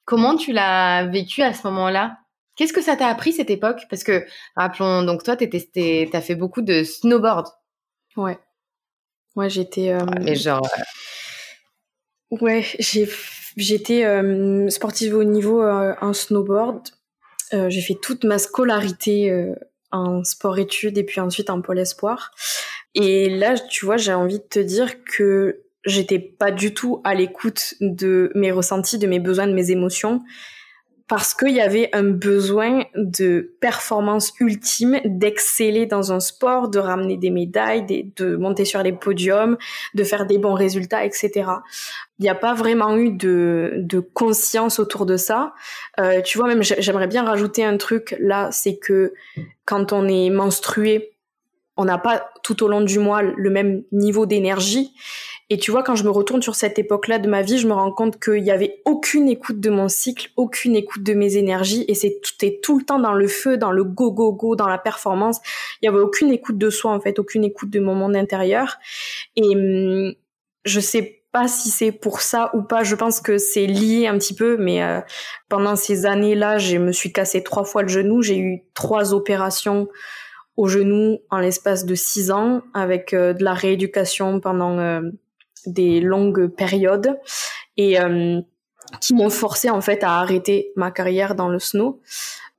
Comment 0.05 0.35
tu 0.35 0.51
l'as 0.51 1.05
vécu 1.05 1.41
à 1.41 1.53
ce 1.53 1.65
moment-là? 1.67 2.17
Qu'est-ce 2.55 2.73
que 2.73 2.81
ça 2.81 2.95
t'a 2.95 3.07
appris 3.07 3.31
cette 3.31 3.49
époque? 3.49 3.83
Parce 3.89 4.03
que, 4.03 4.25
rappelons, 4.55 5.03
donc 5.03 5.23
toi, 5.23 5.37
tu 5.37 5.49
as 6.13 6.21
fait 6.21 6.35
beaucoup 6.35 6.61
de 6.61 6.83
snowboard. 6.83 7.47
Ouais. 8.17 8.37
Ouais, 9.35 9.49
j'étais. 9.49 9.91
Euh... 9.91 10.05
mais 10.21 10.35
genre. 10.35 10.67
Euh, 12.31 12.37
ouais, 12.41 12.65
j'étais 13.57 14.05
euh, 14.05 14.69
sportive 14.69 15.15
au 15.15 15.23
niveau 15.23 15.61
euh, 15.61 15.93
en 16.01 16.13
snowboard. 16.13 16.89
j'ai 17.51 17.81
fait 17.81 17.97
toute 18.01 18.23
ma 18.23 18.39
scolarité 18.39 19.53
en 19.91 20.23
sport-études 20.23 20.97
et 20.97 21.03
puis 21.03 21.21
ensuite 21.21 21.49
en 21.51 21.61
pôle 21.61 21.79
espoir. 21.79 22.31
Et 22.95 23.29
là, 23.29 23.55
tu 23.57 23.85
vois, 23.85 23.97
j'ai 23.97 24.13
envie 24.13 24.39
de 24.39 24.43
te 24.43 24.59
dire 24.59 25.03
que 25.03 25.61
j'étais 25.85 26.19
pas 26.19 26.51
du 26.51 26.73
tout 26.73 27.01
à 27.03 27.13
l'écoute 27.13 27.75
de 27.79 28.31
mes 28.35 28.51
ressentis, 28.51 28.97
de 28.97 29.07
mes 29.07 29.19
besoins, 29.19 29.47
de 29.47 29.53
mes 29.53 29.71
émotions, 29.71 30.21
parce 31.07 31.33
qu'il 31.33 31.49
y 31.51 31.61
avait 31.61 31.89
un 31.93 32.03
besoin 32.03 32.85
de 32.95 33.55
performance 33.59 34.33
ultime, 34.39 34.99
d'exceller 35.05 35.85
dans 35.85 36.13
un 36.13 36.19
sport, 36.19 36.69
de 36.69 36.79
ramener 36.79 37.17
des 37.17 37.29
médailles, 37.29 37.85
de, 38.15 38.35
monter 38.35 38.65
sur 38.65 38.81
les 38.81 38.93
podiums, 38.93 39.57
de 39.93 40.03
faire 40.03 40.25
des 40.25 40.37
bons 40.37 40.53
résultats, 40.53 41.05
etc. 41.05 41.43
Il 42.23 42.27
n'y 42.27 42.29
a 42.29 42.35
pas 42.35 42.53
vraiment 42.53 42.95
eu 42.95 43.11
de, 43.11 44.09
conscience 44.13 44.79
autour 44.79 45.05
de 45.05 45.17
ça. 45.17 45.53
Euh, 45.99 46.21
tu 46.21 46.37
vois, 46.37 46.47
même 46.47 46.63
j'aimerais 46.63 47.07
bien 47.07 47.25
rajouter 47.25 47.65
un 47.65 47.75
truc 47.75 48.15
là, 48.17 48.47
c'est 48.49 48.77
que 48.77 49.13
quand 49.65 49.91
on 49.91 50.07
est 50.07 50.29
menstrué, 50.29 51.17
on 51.75 51.83
n'a 51.83 51.97
pas 51.97 52.31
tout 52.41 52.63
au 52.63 52.69
long 52.69 52.79
du 52.79 52.97
mois 52.97 53.21
le 53.21 53.49
même 53.49 53.83
niveau 53.91 54.25
d'énergie. 54.25 54.93
Et 55.49 55.57
tu 55.57 55.69
vois, 55.69 55.83
quand 55.83 55.97
je 55.97 56.05
me 56.05 56.11
retourne 56.11 56.41
sur 56.41 56.55
cette 56.55 56.79
époque-là 56.79 57.19
de 57.19 57.27
ma 57.27 57.41
vie, 57.41 57.57
je 57.57 57.67
me 57.67 57.73
rends 57.73 57.91
compte 57.91 58.23
qu'il 58.23 58.41
n'y 58.41 58.51
avait 58.51 58.81
aucune 58.85 59.27
écoute 59.27 59.59
de 59.59 59.69
mon 59.69 59.89
cycle, 59.89 60.29
aucune 60.37 60.77
écoute 60.77 61.03
de 61.03 61.13
mes 61.13 61.35
énergies, 61.35 61.83
et 61.89 61.93
c'était 61.93 62.61
tout 62.63 62.79
le 62.79 62.85
temps 62.85 62.99
dans 62.99 63.13
le 63.13 63.27
feu, 63.27 63.57
dans 63.57 63.71
le 63.71 63.83
go 63.83 64.13
go 64.13 64.31
go, 64.31 64.55
dans 64.55 64.69
la 64.69 64.77
performance. 64.77 65.41
Il 65.81 65.87
y 65.87 65.89
avait 65.89 65.99
aucune 65.99 66.31
écoute 66.31 66.57
de 66.57 66.69
soi 66.69 66.93
en 66.93 67.01
fait, 67.01 67.19
aucune 67.19 67.43
écoute 67.43 67.69
de 67.69 67.81
mon 67.81 67.95
monde 67.95 68.15
intérieur. 68.15 68.77
Et 69.35 69.57
hum, 69.57 70.13
je 70.63 70.79
sais 70.79 71.22
pas 71.33 71.49
si 71.49 71.69
c'est 71.69 71.91
pour 71.91 72.21
ça 72.21 72.51
ou 72.53 72.61
pas. 72.61 72.83
Je 72.83 72.95
pense 72.95 73.19
que 73.19 73.37
c'est 73.37 73.65
lié 73.65 74.07
un 74.07 74.17
petit 74.17 74.35
peu, 74.35 74.55
mais 74.57 74.81
euh, 74.81 75.01
pendant 75.49 75.75
ces 75.75 76.05
années-là, 76.05 76.59
je 76.59 76.77
me 76.77 76.93
suis 76.93 77.11
cassé 77.11 77.43
trois 77.43 77.65
fois 77.65 77.81
le 77.81 77.89
genou. 77.89 78.21
J'ai 78.21 78.37
eu 78.37 78.63
trois 78.73 79.13
opérations 79.13 79.89
au 80.55 80.67
genou 80.67 81.19
en 81.29 81.39
l'espace 81.39 81.85
de 81.85 81.95
six 81.95 82.31
ans, 82.31 82.61
avec 82.73 83.13
euh, 83.13 83.33
de 83.33 83.43
la 83.43 83.53
rééducation 83.53 84.39
pendant 84.39 84.77
euh, 84.77 85.01
des 85.65 85.99
longues 85.99 86.47
périodes 86.47 87.17
et 87.77 87.99
euh, 87.99 88.39
qui 89.01 89.15
m'ont 89.15 89.31
forcé 89.31 89.69
en 89.69 89.81
fait 89.81 90.03
à 90.03 90.19
arrêter 90.19 90.71
ma 90.75 90.91
carrière 90.91 91.35
dans 91.35 91.49
le 91.49 91.59
snow. 91.59 92.01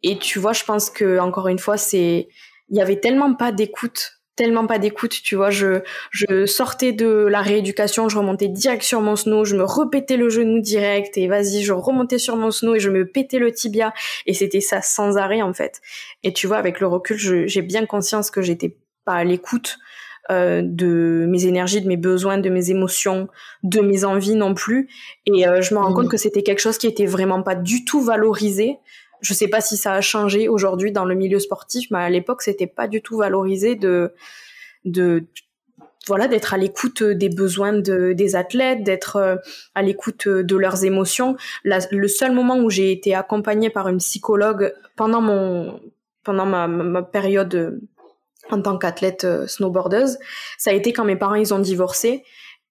Et 0.03 0.19
tu 0.19 0.39
vois, 0.39 0.53
je 0.53 0.65
pense 0.65 0.91
que 0.91 1.19
encore 1.19 1.49
une 1.49 1.59
fois, 1.59 1.77
c'est 1.77 2.29
il 2.71 2.77
y 2.77 2.81
avait 2.81 2.99
tellement 2.99 3.35
pas 3.35 3.53
d'écoute 3.53 4.21
tellement 4.37 4.67
pas 4.67 4.79
d'écoute, 4.79 5.21
tu 5.23 5.37
vois, 5.37 5.51
je 5.51 5.81
je 6.11 6.47
sortais 6.47 6.93
de 6.93 7.07
la 7.07 7.41
rééducation, 7.41 8.09
je 8.09 8.19
remontais 8.19 8.49
direct 8.49 8.83
sur 8.83 9.01
mon 9.01 9.17
snow, 9.17 9.45
je 9.45 9.57
me 9.57 9.65
repétais 9.65 10.17
le 10.17 10.29
genou 10.29 10.61
direct 10.61 11.17
et 11.17 11.29
vas-y, 11.29 11.63
je 11.63 11.73
remontais 11.73 12.19
sur 12.19 12.37
mon 12.37 12.51
snow 12.51 12.75
et 12.75 12.81
je 12.81 12.91
me 12.91 13.07
pétais 13.07 13.39
le 13.39 13.53
tibia 13.53 13.93
et 14.27 14.35
c'était 14.35 14.61
ça 14.61 14.83
sans 14.83 15.17
arrêt 15.17 15.43
en 15.43 15.53
fait. 15.53 15.81
Et 16.23 16.33
tu 16.33 16.47
vois, 16.47 16.57
avec 16.57 16.81
le 16.81 16.87
recul, 16.87 17.17
j'ai 17.17 17.63
bien 17.63 17.87
conscience 17.87 18.31
que 18.31 18.43
j'étais 18.43 18.77
pas 19.05 19.15
à 19.15 19.25
l'écoute 19.25 19.79
euh, 20.31 20.63
de 20.65 21.27
mes 21.29 21.45
énergies, 21.45 21.83
de 21.83 21.87
mes 21.87 21.99
besoins, 21.99 22.39
de 22.39 22.49
mes 22.49 22.71
émotions, 22.71 23.29
de 23.63 23.81
mes 23.81 24.05
envies 24.05 24.37
non 24.37 24.55
plus. 24.55 24.89
Et 25.27 25.47
euh, 25.47 25.61
je 25.61 25.75
me 25.75 25.81
rends 25.81 25.93
compte 25.93 26.07
mmh. 26.07 26.09
que 26.09 26.17
c'était 26.17 26.43
quelque 26.43 26.61
chose 26.61 26.79
qui 26.79 26.87
était 26.87 27.05
vraiment 27.05 27.43
pas 27.43 27.55
du 27.55 27.85
tout 27.85 28.01
valorisé. 28.01 28.79
Je 29.25 29.33
sais 29.33 29.49
pas 29.49 29.63
si 29.63 29.77
ça 29.77 29.95
a 29.95 30.01
changé 30.03 30.49
aujourd'hui 30.49 30.93
dans 30.93 31.07
le 31.07 31.15
milieu 31.15 31.39
sportif, 31.39 31.91
mais 31.91 31.99
à 31.99 32.11
l'époque 32.11 32.43
c'était 32.43 32.67
pas 32.67 32.89
du 32.89 33.01
tout 33.01 33.17
valorisé 33.17 33.75
de 33.75 34.13
de 34.85 35.25
voilà 36.07 36.29
d'être 36.29 36.53
à 36.53 36.59
l'écoute 36.59 37.03
des 37.03 37.31
besoins 37.31 37.73
de, 37.73 38.13
des 38.13 38.37
athlètes, 38.37 38.83
d'être 38.83 39.17
euh, 39.17 39.37
à 39.75 39.81
l'écoute 39.81 40.29
de 40.29 40.57
leurs 40.57 40.85
émotions. 40.85 41.37
le 41.65 42.09
seul 42.09 42.33
moment 42.33 42.59
où 42.59 42.69
j'ai 42.69 42.93
été 42.93 43.15
accompagnée 43.15 43.71
par 43.71 43.89
une 43.89 43.99
psychologue 43.99 44.75
pendant 44.97 45.23
mon 45.23 45.81
pendant 46.23 46.45
ma, 46.45 46.69
ma 46.69 47.03
période 47.03 47.81
en 48.51 48.61
tant 48.61 48.77
qu'athlète 48.77 49.25
euh, 49.25 49.47
snowboardeuse, 49.47 50.19
ça 50.59 50.71
a 50.71 50.75
été 50.75 50.93
quand 50.93 51.05
mes 51.05 51.17
parents 51.17 51.35
ils 51.35 51.55
ont 51.55 51.59
divorcé 51.59 52.25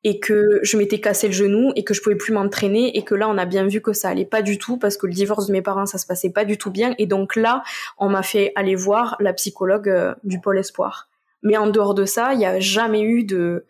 et 0.04 0.20
que 0.20 0.60
je 0.64 0.78
m'étais 0.78 1.00
cassé 1.00 1.28
le 1.28 1.34
genou 1.34 1.72
et 1.76 1.84
que 1.84 1.94
je 1.94 2.02
pouvais 2.02 2.16
plus 2.16 2.34
m'entraîner 2.34 2.98
et 2.98 3.04
que 3.04 3.16
là 3.16 3.30
on 3.30 3.38
a 3.38 3.46
bien 3.46 3.66
vu 3.68 3.82
que 3.82 3.94
ça 3.94 4.10
allait 4.10 4.26
pas 4.26 4.42
du 4.42 4.58
tout 4.58 4.78
parce 4.78 4.98
que 4.98 5.08
le 5.08 5.14
divorce 5.14 5.48
de 5.48 5.54
mes 5.54 5.62
parents 5.62 5.86
ça 5.86 5.98
se 5.98 6.06
passait 6.06 6.30
pas 6.30 6.46
du 6.46 6.58
tout 6.58 6.72
bien 6.72 6.94
et 6.98 7.06
donc 7.06 7.36
là 7.36 7.64
on 7.98 8.10
m'a 8.10 8.24
fait 8.24 8.52
aller 8.56 8.76
voir 8.76 9.16
la 9.20 9.34
psychologue 9.34 9.90
euh, 9.90 10.14
du 10.24 10.40
pôle 10.40 10.60
espoir. 10.60 11.10
Mais 11.42 11.58
en 11.58 11.68
dehors 11.68 11.94
de 11.94 12.06
ça, 12.06 12.34
il 12.34 12.40
y 12.40 12.46
a 12.46 12.60
jamais 12.60 13.02
eu 13.02 13.24
de 13.24 13.66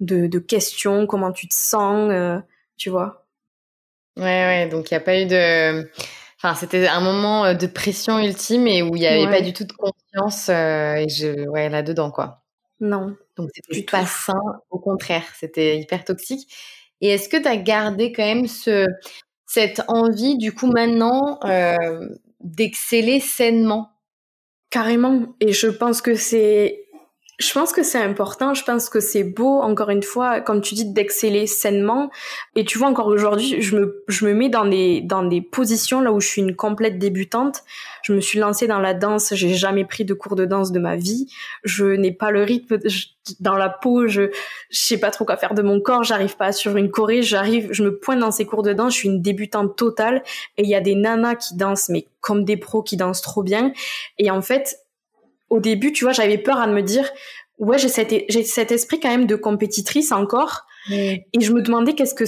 de, 0.00 0.26
de 0.26 0.38
questions 0.40 1.06
comment 1.06 1.30
tu 1.30 1.46
te 1.46 1.54
sens, 1.54 2.10
euh, 2.12 2.38
tu 2.76 2.90
vois. 2.90 3.24
Ouais 4.16 4.24
ouais, 4.24 4.68
donc 4.68 4.90
il 4.90 4.94
y 4.94 4.96
a 4.96 5.00
pas 5.00 5.20
eu 5.20 5.26
de 5.26 5.88
Enfin, 6.42 6.56
c'était 6.56 6.88
un 6.88 7.00
moment 7.00 7.44
euh, 7.44 7.54
de 7.54 7.68
pression 7.68 8.18
ultime 8.18 8.66
et 8.66 8.82
où 8.82 8.96
il 8.96 9.00
n'y 9.00 9.06
avait 9.06 9.30
pas 9.30 9.42
du 9.42 9.52
tout 9.52 9.62
de 9.62 9.72
confiance 9.72 10.48
euh, 10.48 10.96
et 10.96 11.08
je, 11.08 11.48
ouais, 11.48 11.68
là-dedans, 11.68 12.10
quoi. 12.10 12.42
Non. 12.80 13.16
Donc, 13.36 13.50
c'était 13.54 13.82
pas 13.84 14.06
sain, 14.06 14.40
au 14.70 14.78
contraire, 14.78 15.24
c'était 15.38 15.78
hyper 15.78 16.04
toxique. 16.04 16.52
Et 17.00 17.08
est-ce 17.10 17.28
que 17.28 17.36
tu 17.38 17.48
as 17.48 17.56
gardé 17.56 18.12
quand 18.12 18.24
même 18.24 18.46
ce, 18.46 18.86
cette 19.46 19.82
envie, 19.88 20.38
du 20.38 20.52
coup, 20.54 20.68
maintenant, 20.68 21.40
euh, 21.44 22.08
d'exceller 22.40 23.20
sainement? 23.20 23.90
Carrément. 24.70 25.34
Et 25.40 25.52
je 25.52 25.68
pense 25.68 26.02
que 26.02 26.14
c'est 26.14 26.81
je 27.42 27.52
pense 27.52 27.72
que 27.72 27.82
c'est 27.82 28.00
important, 28.00 28.54
je 28.54 28.62
pense 28.62 28.88
que 28.88 29.00
c'est 29.00 29.24
beau, 29.24 29.60
encore 29.60 29.90
une 29.90 30.02
fois, 30.02 30.40
comme 30.40 30.60
tu 30.60 30.74
dis, 30.74 30.84
d'exceller 30.84 31.46
sainement. 31.46 32.10
Et 32.54 32.64
tu 32.64 32.78
vois, 32.78 32.88
encore 32.88 33.08
aujourd'hui, 33.08 33.60
je 33.60 33.76
me, 33.76 34.04
je 34.06 34.24
me 34.26 34.32
mets 34.32 34.48
dans 34.48 34.64
des, 34.64 35.00
dans 35.00 35.24
des 35.24 35.40
positions 35.40 36.00
là 36.00 36.12
où 36.12 36.20
je 36.20 36.28
suis 36.28 36.40
une 36.40 36.54
complète 36.54 36.98
débutante. 36.98 37.62
Je 38.02 38.12
me 38.12 38.20
suis 38.20 38.38
lancée 38.38 38.66
dans 38.68 38.78
la 38.78 38.94
danse, 38.94 39.34
j'ai 39.34 39.54
jamais 39.54 39.84
pris 39.84 40.04
de 40.04 40.14
cours 40.14 40.36
de 40.36 40.44
danse 40.44 40.70
de 40.70 40.78
ma 40.78 40.94
vie. 40.96 41.26
Je 41.64 41.84
n'ai 41.84 42.12
pas 42.12 42.30
le 42.30 42.44
rythme 42.44 42.78
dans 43.40 43.56
la 43.56 43.68
peau, 43.68 44.06
je, 44.06 44.30
je 44.70 44.78
sais 44.78 44.98
pas 44.98 45.10
trop 45.10 45.24
quoi 45.24 45.36
faire 45.36 45.54
de 45.54 45.62
mon 45.62 45.80
corps, 45.80 46.02
j'arrive 46.04 46.36
pas 46.36 46.46
à 46.46 46.52
suivre 46.52 46.76
une 46.76 46.90
choré, 46.90 47.22
j'arrive, 47.22 47.68
je 47.72 47.84
me 47.84 47.96
pointe 47.96 48.18
dans 48.18 48.30
ces 48.30 48.46
cours 48.46 48.62
de 48.62 48.72
danse, 48.72 48.94
je 48.94 48.98
suis 48.98 49.08
une 49.08 49.22
débutante 49.22 49.76
totale. 49.76 50.22
Et 50.56 50.62
il 50.62 50.68
y 50.68 50.74
a 50.74 50.80
des 50.80 50.94
nanas 50.94 51.36
qui 51.36 51.56
dansent, 51.56 51.88
mais 51.88 52.06
comme 52.20 52.44
des 52.44 52.56
pros 52.56 52.82
qui 52.82 52.96
dansent 52.96 53.22
trop 53.22 53.42
bien. 53.42 53.72
Et 54.18 54.30
en 54.30 54.42
fait, 54.42 54.78
au 55.52 55.60
début, 55.60 55.92
tu 55.92 56.04
vois, 56.04 56.14
j'avais 56.14 56.38
peur 56.38 56.58
à 56.58 56.66
me 56.66 56.80
dire, 56.80 57.10
ouais, 57.58 57.76
j'ai 57.76 57.88
cet, 57.88 58.14
j'ai 58.28 58.42
cet 58.42 58.72
esprit 58.72 58.98
quand 59.00 59.10
même 59.10 59.26
de 59.26 59.36
compétitrice 59.36 60.10
encore. 60.10 60.66
Et 60.90 61.22
je 61.38 61.52
me 61.52 61.60
demandais 61.60 61.92
qu'est-ce 61.92 62.14
que, 62.14 62.24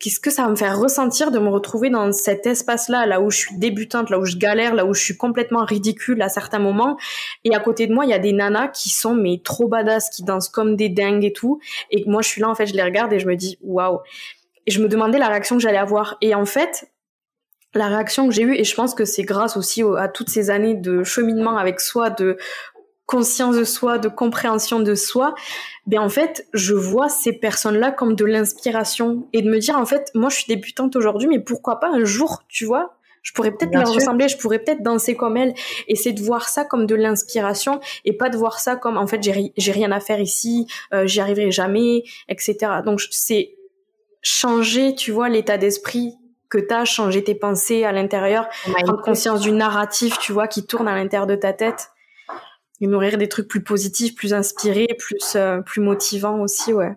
qu'est-ce 0.00 0.18
que 0.18 0.30
ça 0.30 0.44
va 0.44 0.48
me 0.48 0.56
faire 0.56 0.76
ressentir 0.76 1.30
de 1.30 1.38
me 1.38 1.50
retrouver 1.50 1.90
dans 1.90 2.10
cet 2.12 2.46
espace-là, 2.46 3.06
là 3.06 3.20
où 3.20 3.30
je 3.30 3.36
suis 3.36 3.58
débutante, 3.58 4.08
là 4.08 4.18
où 4.18 4.24
je 4.24 4.36
galère, 4.38 4.74
là 4.74 4.86
où 4.86 4.94
je 4.94 5.00
suis 5.00 5.16
complètement 5.16 5.64
ridicule 5.64 6.20
à 6.22 6.30
certains 6.30 6.58
moments. 6.58 6.96
Et 7.44 7.54
à 7.54 7.60
côté 7.60 7.86
de 7.86 7.92
moi, 7.92 8.06
il 8.06 8.10
y 8.10 8.14
a 8.14 8.18
des 8.18 8.32
nanas 8.32 8.68
qui 8.68 8.88
sont, 8.88 9.14
mais 9.14 9.40
trop 9.44 9.68
badass, 9.68 10.08
qui 10.08 10.24
dansent 10.24 10.48
comme 10.48 10.74
des 10.74 10.88
dingues 10.88 11.24
et 11.24 11.32
tout. 11.32 11.60
Et 11.90 12.04
moi, 12.06 12.22
je 12.22 12.28
suis 12.28 12.40
là, 12.40 12.48
en 12.48 12.54
fait, 12.54 12.66
je 12.66 12.74
les 12.74 12.82
regarde 12.82 13.12
et 13.12 13.20
je 13.20 13.28
me 13.28 13.36
dis, 13.36 13.58
waouh. 13.60 14.00
Et 14.66 14.70
je 14.70 14.82
me 14.82 14.88
demandais 14.88 15.18
la 15.18 15.28
réaction 15.28 15.56
que 15.56 15.62
j'allais 15.62 15.78
avoir. 15.78 16.16
Et 16.22 16.34
en 16.34 16.46
fait, 16.46 16.88
la 17.74 17.88
réaction 17.88 18.28
que 18.28 18.34
j'ai 18.34 18.42
eue, 18.42 18.54
et 18.54 18.64
je 18.64 18.74
pense 18.74 18.94
que 18.94 19.04
c'est 19.04 19.22
grâce 19.22 19.56
aussi 19.56 19.82
à 19.98 20.08
toutes 20.08 20.28
ces 20.28 20.50
années 20.50 20.74
de 20.74 21.04
cheminement 21.04 21.56
avec 21.56 21.80
soi, 21.80 22.10
de 22.10 22.36
conscience 23.06 23.56
de 23.56 23.64
soi, 23.64 23.98
de 23.98 24.08
compréhension 24.08 24.80
de 24.80 24.94
soi, 24.94 25.34
ben 25.86 26.00
en 26.00 26.08
fait, 26.08 26.46
je 26.54 26.72
vois 26.74 27.08
ces 27.08 27.32
personnes-là 27.32 27.90
comme 27.90 28.14
de 28.14 28.24
l'inspiration 28.24 29.28
et 29.32 29.42
de 29.42 29.50
me 29.50 29.58
dire 29.58 29.76
en 29.76 29.84
fait, 29.84 30.10
moi 30.14 30.30
je 30.30 30.36
suis 30.36 30.46
débutante 30.46 30.96
aujourd'hui, 30.96 31.28
mais 31.28 31.40
pourquoi 31.40 31.80
pas 31.80 31.88
un 31.88 32.04
jour, 32.04 32.44
tu 32.48 32.64
vois, 32.64 32.94
je 33.22 33.32
pourrais 33.32 33.52
peut-être 33.52 33.74
leur 33.74 33.92
ressembler, 33.92 34.28
je 34.28 34.36
pourrais 34.36 34.58
peut-être 34.58 34.82
danser 34.82 35.14
comme 35.14 35.36
elles. 35.36 35.54
Et 35.88 35.94
c'est 35.94 36.12
de 36.12 36.22
voir 36.22 36.48
ça 36.48 36.64
comme 36.64 36.86
de 36.86 36.94
l'inspiration 36.94 37.80
et 38.04 38.12
pas 38.12 38.30
de 38.30 38.36
voir 38.36 38.58
ça 38.58 38.76
comme 38.76 38.96
en 38.96 39.06
fait 39.06 39.22
j'ai 39.22 39.52
j'ai 39.56 39.72
rien 39.72 39.92
à 39.92 40.00
faire 40.00 40.20
ici, 40.20 40.66
euh, 40.92 41.06
j'y 41.06 41.20
arriverai 41.20 41.50
jamais, 41.50 42.04
etc. 42.28 42.56
Donc 42.84 43.00
c'est 43.10 43.54
changer, 44.22 44.94
tu 44.94 45.10
vois, 45.10 45.28
l'état 45.28 45.58
d'esprit 45.58 46.14
que 46.52 46.58
t'as, 46.58 46.84
changer 46.84 47.24
tes 47.24 47.34
pensées 47.34 47.84
à 47.84 47.92
l'intérieur, 47.92 48.46
prendre 48.64 49.00
conscience 49.00 49.40
du 49.40 49.52
narratif, 49.52 50.18
tu 50.18 50.32
vois, 50.32 50.46
qui 50.46 50.66
tourne 50.66 50.86
à 50.86 50.94
l'intérieur 50.94 51.26
de 51.26 51.34
ta 51.34 51.54
tête 51.54 51.88
et 52.82 52.86
nourrir 52.86 53.16
des 53.16 53.28
trucs 53.28 53.48
plus 53.48 53.62
positifs, 53.62 54.14
plus 54.14 54.34
inspirés, 54.34 54.88
plus 54.98 55.34
euh, 55.34 55.62
plus 55.62 55.80
motivants 55.80 56.40
aussi, 56.40 56.74
ouais. 56.74 56.92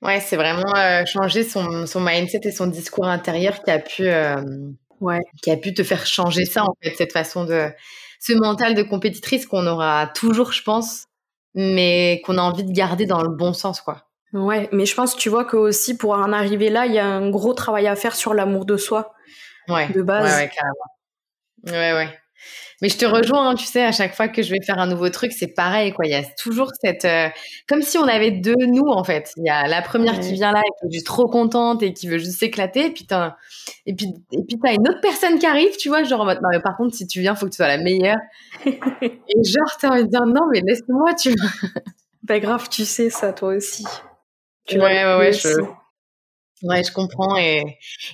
Ouais, 0.00 0.20
c'est 0.20 0.36
vraiment 0.36 0.74
euh, 0.74 1.04
changer 1.04 1.42
son, 1.42 1.84
son 1.86 2.00
mindset 2.00 2.40
et 2.44 2.50
son 2.50 2.66
discours 2.66 3.06
intérieur 3.06 3.62
qui 3.62 3.70
a 3.70 3.78
pu 3.78 4.08
euh, 4.08 4.36
ouais. 5.00 5.20
qui 5.42 5.50
a 5.50 5.58
pu 5.58 5.74
te 5.74 5.82
faire 5.82 6.06
changer 6.06 6.46
ça 6.46 6.62
en 6.62 6.74
fait, 6.82 6.94
cette 6.96 7.12
façon 7.12 7.44
de 7.44 7.68
ce 8.20 8.32
mental 8.32 8.74
de 8.74 8.82
compétitrice 8.82 9.44
qu'on 9.44 9.66
aura 9.66 10.06
toujours, 10.14 10.52
je 10.52 10.62
pense, 10.62 11.04
mais 11.54 12.22
qu'on 12.24 12.38
a 12.38 12.42
envie 12.42 12.64
de 12.64 12.72
garder 12.72 13.04
dans 13.04 13.22
le 13.22 13.28
bon 13.28 13.52
sens, 13.52 13.82
quoi. 13.82 14.07
Ouais, 14.32 14.68
mais 14.72 14.86
je 14.86 14.94
pense, 14.94 15.16
tu 15.16 15.28
vois, 15.28 15.44
que 15.44 15.56
aussi 15.56 15.96
pour 15.96 16.12
en 16.12 16.32
arriver 16.32 16.68
là, 16.68 16.86
il 16.86 16.92
y 16.92 16.98
a 16.98 17.06
un 17.06 17.30
gros 17.30 17.54
travail 17.54 17.86
à 17.86 17.96
faire 17.96 18.14
sur 18.14 18.34
l'amour 18.34 18.66
de 18.66 18.76
soi. 18.76 19.14
Ouais. 19.68 19.88
De 19.88 20.02
base. 20.02 20.24
Ouais, 20.24 20.42
ouais, 20.44 20.50
carrément. 20.54 20.74
Ouais, 21.66 21.92
ouais. 21.94 22.18
Mais 22.80 22.88
je 22.88 22.96
te 22.96 23.04
rejoins, 23.04 23.50
hein, 23.50 23.54
tu 23.56 23.64
sais, 23.64 23.84
à 23.84 23.90
chaque 23.90 24.14
fois 24.14 24.28
que 24.28 24.40
je 24.40 24.52
vais 24.52 24.60
faire 24.64 24.78
un 24.78 24.86
nouveau 24.86 25.10
truc, 25.10 25.32
c'est 25.32 25.48
pareil, 25.48 25.92
quoi. 25.92 26.06
Il 26.06 26.12
y 26.12 26.14
a 26.14 26.22
toujours 26.22 26.70
cette, 26.80 27.04
euh, 27.04 27.28
comme 27.66 27.82
si 27.82 27.98
on 27.98 28.06
avait 28.06 28.30
deux 28.30 28.54
nous 28.54 28.86
en 28.86 29.02
fait. 29.02 29.32
Il 29.36 29.44
y 29.44 29.50
a 29.50 29.66
la 29.66 29.82
première 29.82 30.20
qui 30.20 30.32
vient 30.32 30.52
là 30.52 30.60
et 30.60 30.70
qui 30.78 30.86
est 30.86 30.92
juste 30.92 31.06
trop 31.06 31.26
contente 31.26 31.82
et 31.82 31.92
qui 31.92 32.06
veut 32.06 32.18
juste 32.18 32.38
s'éclater, 32.38 32.86
et 32.86 32.90
puis 32.90 33.04
t'as, 33.04 33.34
et 33.84 33.94
puis, 33.94 34.06
et 34.30 34.44
puis 34.46 34.58
t'as 34.62 34.74
une 34.74 34.88
autre 34.88 35.00
personne 35.02 35.40
qui 35.40 35.46
arrive, 35.46 35.76
tu 35.76 35.88
vois, 35.88 36.04
genre 36.04 36.24
non 36.24 36.48
mais 36.52 36.60
par 36.60 36.76
contre 36.76 36.94
si 36.94 37.08
tu 37.08 37.20
viens, 37.20 37.34
faut 37.34 37.46
que 37.46 37.50
tu 37.50 37.56
sois 37.56 37.66
la 37.66 37.78
meilleure. 37.78 38.18
et 39.02 39.44
genre 39.44 39.76
t'as 39.80 39.90
envie 39.90 40.04
de 40.04 40.10
dire 40.10 40.26
non 40.26 40.46
mais 40.52 40.60
laisse-moi, 40.64 41.14
tu. 41.14 41.34
bah 42.22 42.38
grave, 42.38 42.68
tu 42.68 42.84
sais 42.84 43.10
ça 43.10 43.32
toi 43.32 43.54
aussi. 43.54 43.84
Tu 44.68 44.78
ouais, 44.78 45.04
ouais, 45.04 45.16
ouais, 45.18 45.32
je. 45.32 45.48
Ouais, 46.62 46.82
je 46.82 46.92
comprends. 46.92 47.36
Et, 47.36 47.62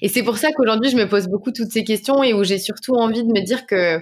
et 0.03 0.09
c'est 0.09 0.23
pour 0.23 0.37
ça 0.37 0.53
qu'aujourd'hui, 0.53 0.91
je 0.91 0.97
me 0.97 1.09
pose 1.09 1.29
beaucoup 1.29 1.51
toutes 1.51 1.71
ces 1.71 1.83
questions 1.85 2.23
et 2.23 2.35
où 2.35 2.45
j'ai 2.45 2.59
surtout 2.59 2.95
envie 2.95 3.23
de 3.25 3.29
me 3.33 3.41
dire 3.43 3.67
que 3.67 4.01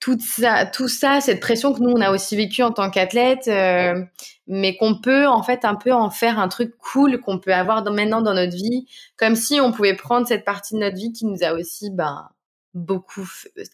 tout 0.00 0.18
ça, 0.20 0.66
tout 0.66 0.88
ça, 0.88 1.20
cette 1.20 1.40
pression 1.40 1.74
que 1.74 1.80
nous 1.80 1.90
on 1.90 2.00
a 2.00 2.10
aussi 2.12 2.36
vécu 2.36 2.62
en 2.62 2.72
tant 2.72 2.90
qu'athlète, 2.90 3.48
euh, 3.48 4.02
mais 4.48 4.76
qu'on 4.76 5.00
peut 5.00 5.26
en 5.28 5.42
fait 5.42 5.64
un 5.64 5.74
peu 5.76 5.92
en 5.92 6.10
faire 6.10 6.38
un 6.38 6.48
truc 6.48 6.74
cool 6.78 7.20
qu'on 7.20 7.38
peut 7.40 7.54
avoir 7.54 7.84
maintenant 7.92 8.22
dans 8.22 8.34
notre 8.34 8.56
vie, 8.56 8.86
comme 9.16 9.36
si 9.36 9.60
on 9.60 9.72
pouvait 9.72 9.94
prendre 9.96 10.26
cette 10.26 10.44
partie 10.44 10.74
de 10.74 10.80
notre 10.80 10.96
vie 10.96 11.12
qui 11.12 11.26
nous 11.26 11.42
a 11.44 11.52
aussi 11.54 11.90
ben 11.90 12.28
beaucoup 12.74 13.28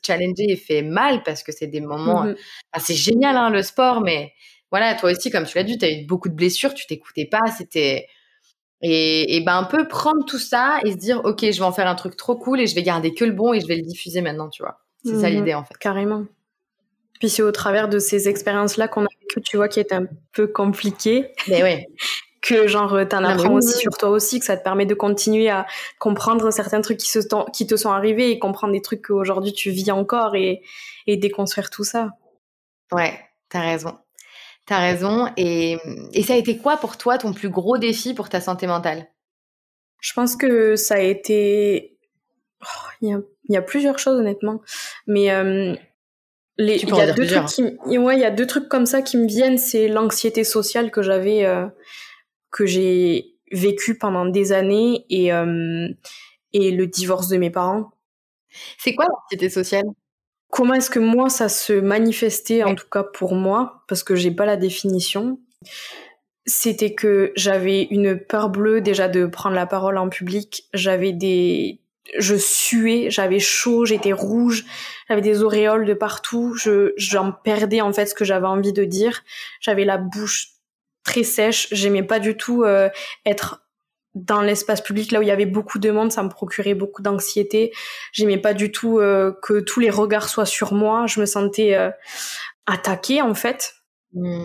challengé 0.06 0.44
et 0.50 0.56
fait 0.56 0.82
mal 0.82 1.22
parce 1.24 1.42
que 1.42 1.52
c'est 1.52 1.66
des 1.66 1.80
moments, 1.80 2.24
mmh 2.24 2.36
c'est 2.78 2.94
génial 2.94 3.36
hein, 3.36 3.50
le 3.50 3.62
sport, 3.62 4.00
mais 4.00 4.32
voilà 4.74 4.96
toi 4.96 5.12
aussi 5.12 5.30
comme 5.30 5.44
tu 5.44 5.56
l'as 5.56 5.62
dit, 5.62 5.78
tu 5.78 5.84
as 5.84 5.92
eu 5.92 6.04
beaucoup 6.04 6.28
de 6.28 6.34
blessures, 6.34 6.74
tu 6.74 6.84
t'écoutais 6.88 7.26
pas, 7.26 7.42
c'était 7.56 8.08
et, 8.82 9.36
et, 9.36 9.40
ben 9.40 9.56
un 9.56 9.62
peu 9.62 9.86
prendre 9.86 10.24
tout 10.26 10.40
ça 10.40 10.80
et 10.84 10.90
se 10.90 10.96
dire 10.96 11.20
ok 11.24 11.42
je 11.42 11.58
vais 11.58 11.64
en 11.64 11.70
faire 11.70 11.86
un 11.86 11.94
truc 11.94 12.16
trop 12.16 12.34
cool 12.34 12.60
et 12.60 12.66
je 12.66 12.74
vais 12.74 12.82
garder 12.82 13.14
que 13.14 13.24
le 13.24 13.30
bon 13.30 13.52
et 13.52 13.60
je 13.60 13.68
vais 13.68 13.76
le 13.76 13.82
diffuser 13.82 14.20
maintenant, 14.20 14.48
tu 14.48 14.64
vois. 14.64 14.80
C'est 15.04 15.14
ça 15.14 15.30
mhm. 15.30 15.36
l'idée 15.36 15.54
en 15.54 15.62
fait. 15.62 15.76
Carrément. 15.78 16.24
Puis 17.20 17.28
c'est 17.28 17.42
au 17.42 17.52
travers 17.52 17.88
de 17.88 18.00
ces 18.00 18.28
expériences-là 18.28 18.88
qu'on 18.88 19.04
a 19.04 19.08
vécu, 19.20 19.42
tu 19.42 19.56
vois, 19.56 19.68
qui 19.68 19.78
est 19.78 19.92
un 19.92 20.08
peu 20.32 20.48
compliqué. 20.48 21.30
Mais 21.46 21.62
ouais. 21.62 21.86
que 22.42 22.66
genre 22.66 22.98
t'en 23.08 23.22
apprends 23.22 23.54
aussi 23.54 23.78
sur 23.78 23.96
toi 23.96 24.08
aussi, 24.08 24.40
que 24.40 24.44
ça 24.44 24.56
te 24.56 24.64
permet 24.64 24.86
de 24.86 24.94
continuer 24.94 25.50
à 25.50 25.66
comprendre 26.00 26.50
certains 26.50 26.80
trucs 26.80 26.98
qui, 26.98 27.08
se 27.08 27.20
qui 27.52 27.68
te 27.68 27.76
sont 27.76 27.90
arrivés 27.90 28.32
et 28.32 28.40
comprendre 28.40 28.72
des 28.72 28.82
trucs 28.82 29.02
qu'aujourd'hui 29.06 29.52
tu 29.52 29.70
vis 29.70 29.92
encore 29.92 30.34
et, 30.34 30.62
et 31.06 31.16
déconstruire 31.16 31.70
tout 31.70 31.84
ça. 31.84 32.10
Ouais, 32.90 33.20
t'as 33.48 33.60
raison. 33.60 33.96
T'as 34.66 34.80
raison. 34.80 35.30
Et, 35.36 35.76
et 36.12 36.22
ça 36.22 36.34
a 36.34 36.36
été 36.36 36.58
quoi 36.58 36.76
pour 36.76 36.96
toi 36.96 37.18
ton 37.18 37.32
plus 37.32 37.50
gros 37.50 37.78
défi 37.78 38.14
pour 38.14 38.28
ta 38.28 38.40
santé 38.40 38.66
mentale? 38.66 39.08
Je 40.00 40.12
pense 40.12 40.36
que 40.36 40.76
ça 40.76 40.96
a 40.96 41.00
été... 41.00 41.98
Oh, 42.62 42.88
il 43.00 43.08
y 43.10 43.12
a 43.12 43.20
il 43.46 43.54
y 43.54 43.58
a 43.58 43.62
plusieurs 43.62 43.98
choses 43.98 44.18
honnêtement, 44.18 44.62
mais 45.06 45.30
euh, 45.30 45.74
les, 46.56 46.76
il 46.76 46.88
y 46.88 47.00
a 47.00 47.12
deux 47.12 47.26
trucs 47.26 47.44
qui, 47.44 47.62
ouais, 47.98 48.16
il 48.16 48.20
y 48.20 48.24
a 48.24 48.30
deux 48.30 48.46
trucs 48.46 48.70
comme 48.70 48.86
ça 48.86 49.02
qui 49.02 49.18
me 49.18 49.26
viennent. 49.26 49.58
C'est 49.58 49.86
l'anxiété 49.86 50.44
sociale 50.44 50.90
que 50.90 51.02
j'avais, 51.02 51.44
euh, 51.44 51.66
que 52.50 52.64
j'ai 52.64 53.34
vécu 53.52 53.98
pendant 53.98 54.24
des 54.24 54.52
années 54.52 55.04
et 55.10 55.30
euh, 55.30 55.88
et 56.54 56.70
le 56.70 56.86
divorce 56.86 57.28
de 57.28 57.36
mes 57.36 57.50
parents. 57.50 57.90
C'est 58.78 58.94
quoi 58.94 59.06
l'anxiété 59.10 59.50
sociale? 59.50 59.84
Comment 60.54 60.74
est-ce 60.74 60.88
que 60.88 61.00
moi 61.00 61.30
ça 61.30 61.48
se 61.48 61.72
manifestait 61.72 62.62
en 62.62 62.76
tout 62.76 62.86
cas 62.88 63.02
pour 63.02 63.34
moi 63.34 63.82
parce 63.88 64.04
que 64.04 64.14
j'ai 64.14 64.30
pas 64.30 64.46
la 64.46 64.56
définition. 64.56 65.40
C'était 66.46 66.94
que 66.94 67.32
j'avais 67.34 67.88
une 67.90 68.16
peur 68.16 68.50
bleue 68.50 68.80
déjà 68.80 69.08
de 69.08 69.26
prendre 69.26 69.56
la 69.56 69.66
parole 69.66 69.98
en 69.98 70.08
public. 70.08 70.68
J'avais 70.72 71.12
des 71.12 71.80
je 72.16 72.36
suais, 72.36 73.10
j'avais 73.10 73.40
chaud, 73.40 73.84
j'étais 73.84 74.12
rouge, 74.12 74.64
j'avais 75.08 75.22
des 75.22 75.42
auréoles 75.42 75.86
de 75.86 75.94
partout, 75.94 76.54
je 76.54 76.92
j'en 76.96 77.32
perdais 77.32 77.80
en 77.80 77.92
fait 77.92 78.06
ce 78.06 78.14
que 78.14 78.24
j'avais 78.24 78.46
envie 78.46 78.72
de 78.72 78.84
dire. 78.84 79.24
J'avais 79.60 79.84
la 79.84 79.98
bouche 79.98 80.50
très 81.02 81.24
sèche, 81.24 81.66
j'aimais 81.72 82.04
pas 82.04 82.20
du 82.20 82.36
tout 82.36 82.62
euh, 82.62 82.90
être 83.26 83.63
dans 84.14 84.40
l'espace 84.40 84.80
public 84.80 85.10
là 85.12 85.18
où 85.18 85.22
il 85.22 85.28
y 85.28 85.32
avait 85.32 85.46
beaucoup 85.46 85.78
de 85.78 85.90
monde, 85.90 86.12
ça 86.12 86.22
me 86.22 86.28
procurait 86.28 86.74
beaucoup 86.74 87.02
d'anxiété. 87.02 87.72
J'aimais 88.12 88.38
pas 88.38 88.54
du 88.54 88.70
tout 88.70 88.98
euh, 88.98 89.32
que 89.42 89.60
tous 89.60 89.80
les 89.80 89.90
regards 89.90 90.28
soient 90.28 90.46
sur 90.46 90.72
moi, 90.72 91.06
je 91.06 91.20
me 91.20 91.26
sentais 91.26 91.74
euh, 91.74 91.90
attaquée 92.66 93.22
en 93.22 93.34
fait. 93.34 93.74
Mmh 94.12 94.44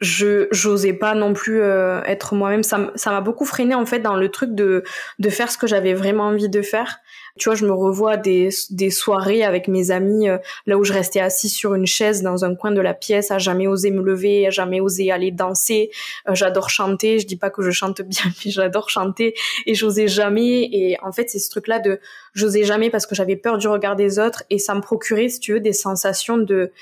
je 0.00 0.48
j'osais 0.50 0.94
pas 0.94 1.14
non 1.14 1.34
plus 1.34 1.60
euh, 1.60 2.02
être 2.04 2.34
moi-même. 2.34 2.62
Ça 2.62 2.90
m'a 3.06 3.20
beaucoup 3.20 3.44
freiné 3.44 3.74
en 3.74 3.84
fait 3.84 4.00
dans 4.00 4.16
le 4.16 4.30
truc 4.30 4.54
de 4.54 4.82
de 5.18 5.30
faire 5.30 5.50
ce 5.50 5.58
que 5.58 5.66
j'avais 5.66 5.92
vraiment 5.92 6.24
envie 6.24 6.48
de 6.48 6.62
faire. 6.62 7.00
Tu 7.38 7.48
vois 7.48 7.54
je 7.54 7.66
me 7.66 7.72
revois 7.72 8.16
des 8.16 8.48
des 8.70 8.90
soirées 8.90 9.44
avec 9.44 9.68
mes 9.68 9.90
amis 9.90 10.28
euh, 10.28 10.38
là 10.66 10.78
où 10.78 10.84
je 10.84 10.94
restais 10.94 11.20
assise 11.20 11.52
sur 11.52 11.74
une 11.74 11.86
chaise 11.86 12.22
dans 12.22 12.46
un 12.46 12.54
coin 12.54 12.70
de 12.70 12.80
la 12.80 12.94
pièce 12.94 13.30
à 13.30 13.38
jamais 13.38 13.66
oser 13.66 13.90
me 13.90 14.02
lever 14.02 14.46
à 14.46 14.50
jamais 14.50 14.80
oser 14.80 15.10
aller 15.10 15.30
danser. 15.32 15.90
Euh, 16.28 16.34
j'adore 16.34 16.70
chanter. 16.70 17.18
Je 17.18 17.26
dis 17.26 17.36
pas 17.36 17.50
que 17.50 17.62
je 17.62 17.70
chante 17.70 18.00
bien 18.00 18.24
mais 18.44 18.50
j'adore 18.50 18.88
chanter. 18.88 19.34
Et 19.66 19.74
j'osais 19.74 20.08
jamais. 20.08 20.62
Et 20.72 20.96
en 21.02 21.12
fait 21.12 21.28
c'est 21.28 21.38
ce 21.38 21.50
truc 21.50 21.68
là 21.68 21.78
de 21.78 22.00
j'osais 22.32 22.64
jamais 22.64 22.88
parce 22.88 23.06
que 23.06 23.14
j'avais 23.14 23.36
peur 23.36 23.58
du 23.58 23.68
regard 23.68 23.96
des 23.96 24.18
autres. 24.18 24.44
Et 24.48 24.58
ça 24.58 24.74
me 24.74 24.80
procurait 24.80 25.28
si 25.28 25.40
tu 25.40 25.52
veux 25.52 25.60
des 25.60 25.74
sensations 25.74 26.38
de 26.38 26.72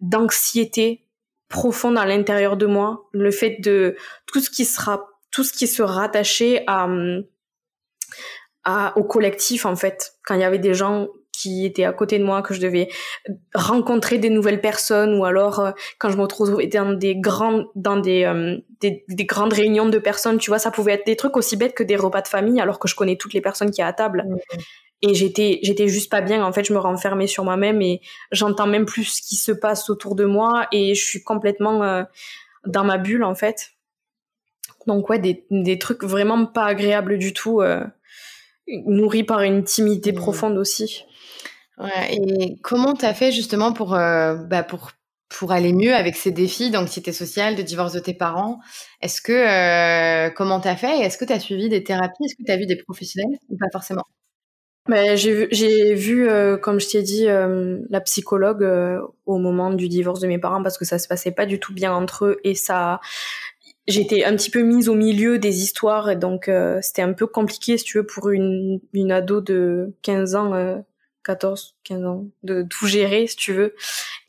d'anxiété 0.00 1.02
profonde 1.48 1.98
à 1.98 2.04
l'intérieur 2.04 2.56
de 2.56 2.66
moi, 2.66 3.08
le 3.12 3.30
fait 3.30 3.58
de 3.60 3.96
tout 4.26 4.40
ce 4.40 4.50
qui 4.50 4.64
sera 4.64 5.08
tout 5.30 5.44
ce 5.44 5.52
qui 5.52 5.66
se 5.66 5.82
rattachait 5.82 6.64
à, 6.66 6.88
au 8.96 9.04
collectif 9.04 9.66
en 9.66 9.76
fait, 9.76 10.14
quand 10.24 10.34
il 10.34 10.40
y 10.40 10.44
avait 10.44 10.58
des 10.58 10.74
gens 10.74 11.08
qui 11.32 11.64
étaient 11.64 11.84
à 11.84 11.92
côté 11.92 12.18
de 12.18 12.24
moi, 12.24 12.42
que 12.42 12.52
je 12.52 12.60
devais 12.60 12.88
rencontrer 13.54 14.18
des 14.18 14.28
nouvelles 14.28 14.60
personnes, 14.60 15.14
ou 15.14 15.24
alors 15.24 15.60
euh, 15.60 15.70
quand 15.98 16.10
je 16.10 16.16
me 16.16 16.22
retrouvais 16.22 16.66
dans 16.66 16.92
des 16.92 17.14
grandes, 17.14 17.66
dans 17.76 17.96
des, 17.96 18.24
euh, 18.24 18.58
des, 18.80 19.04
des, 19.08 19.24
grandes 19.24 19.52
réunions 19.52 19.88
de 19.88 19.98
personnes, 19.98 20.38
tu 20.38 20.50
vois, 20.50 20.58
ça 20.58 20.72
pouvait 20.72 20.94
être 20.94 21.06
des 21.06 21.14
trucs 21.14 21.36
aussi 21.36 21.56
bêtes 21.56 21.74
que 21.74 21.84
des 21.84 21.94
repas 21.94 22.22
de 22.22 22.28
famille, 22.28 22.60
alors 22.60 22.80
que 22.80 22.88
je 22.88 22.96
connais 22.96 23.16
toutes 23.16 23.34
les 23.34 23.40
personnes 23.40 23.70
qui 23.70 23.80
a 23.80 23.86
à 23.86 23.92
table. 23.92 24.24
Mmh 24.26 24.58
et 25.02 25.14
j'étais 25.14 25.60
j'étais 25.62 25.88
juste 25.88 26.10
pas 26.10 26.20
bien. 26.20 26.44
En 26.44 26.52
fait 26.52 26.64
je 26.64 26.72
me 26.72 26.78
renfermais 26.78 27.26
sur 27.26 27.44
moi-même 27.44 27.82
et 27.82 28.00
j'entends 28.32 28.66
même 28.66 28.84
plus 28.84 29.04
ce 29.04 29.22
qui 29.22 29.36
se 29.36 29.52
passe 29.52 29.90
autour 29.90 30.14
de 30.14 30.24
moi 30.24 30.66
et 30.72 30.94
je 30.94 31.04
suis 31.04 31.22
complètement 31.22 31.82
euh, 31.82 32.04
dans 32.66 32.84
ma 32.84 32.98
bulle 32.98 33.24
en 33.24 33.34
fait. 33.34 33.70
Donc 34.86 35.08
ouais 35.10 35.18
des, 35.18 35.46
des 35.50 35.78
trucs 35.78 36.04
vraiment 36.04 36.46
pas 36.46 36.64
agréables 36.64 37.18
du 37.18 37.32
tout 37.32 37.60
euh, 37.60 37.84
nourris 38.86 39.24
par 39.24 39.42
une 39.42 39.64
timidité 39.64 40.12
mmh. 40.12 40.16
profonde 40.16 40.58
aussi. 40.58 41.04
Ouais, 41.78 42.16
et 42.16 42.56
comment 42.62 42.94
t'as 42.94 43.14
fait 43.14 43.30
justement 43.30 43.72
pour 43.72 43.94
euh, 43.94 44.34
bah 44.34 44.64
pour 44.64 44.90
pour 45.28 45.52
aller 45.52 45.72
mieux 45.72 45.94
avec 45.94 46.16
ces 46.16 46.30
défis 46.32 46.70
d'anxiété 46.70 47.12
sociale, 47.12 47.54
de 47.54 47.62
divorce 47.62 47.92
de 47.92 48.00
tes 48.00 48.14
parents? 48.14 48.58
Est-ce 49.00 49.20
que 49.20 49.32
euh, 49.32 50.30
comment 50.30 50.58
t'as 50.58 50.74
fait? 50.74 51.00
Est-ce 51.00 51.18
que 51.18 51.24
t'as 51.24 51.38
suivi 51.38 51.68
des 51.68 51.84
thérapies? 51.84 52.24
Est-ce 52.24 52.34
que 52.34 52.42
t'as 52.46 52.56
vu 52.56 52.66
des 52.66 52.76
professionnels 52.76 53.38
ou 53.48 53.56
pas 53.56 53.68
forcément? 53.70 54.04
Bah, 54.88 55.16
j'ai 55.16 55.46
vu, 55.46 55.94
vu 55.94 56.28
euh, 56.28 56.56
comme 56.56 56.80
je 56.80 56.88
t'ai 56.88 57.02
dit, 57.02 57.28
euh, 57.28 57.78
la 57.90 58.00
psychologue 58.00 58.62
euh, 58.62 59.00
au 59.26 59.36
moment 59.38 59.70
du 59.70 59.88
divorce 59.88 60.20
de 60.20 60.26
mes 60.26 60.38
parents 60.38 60.62
parce 60.62 60.78
que 60.78 60.86
ça 60.86 60.98
se 60.98 61.06
passait 61.06 61.30
pas 61.30 61.44
du 61.44 61.60
tout 61.60 61.74
bien 61.74 61.92
entre 61.92 62.24
eux 62.24 62.40
et 62.42 62.54
ça, 62.54 63.00
j'étais 63.86 64.24
un 64.24 64.34
petit 64.34 64.50
peu 64.50 64.62
mise 64.62 64.88
au 64.88 64.94
milieu 64.94 65.38
des 65.38 65.62
histoires 65.62 66.10
et 66.10 66.16
donc 66.16 66.50
c'était 66.80 67.02
un 67.02 67.12
peu 67.12 67.26
compliqué 67.26 67.76
si 67.76 67.84
tu 67.84 67.98
veux 67.98 68.06
pour 68.06 68.30
une, 68.30 68.80
une 68.94 69.12
ado 69.12 69.40
de 69.42 69.94
15 70.02 70.34
ans, 70.34 70.84
14, 71.24 71.76
15 71.84 72.04
ans, 72.04 72.26
de 72.42 72.62
tout 72.62 72.86
gérer 72.86 73.26
si 73.26 73.36
tu 73.36 73.52
veux 73.52 73.74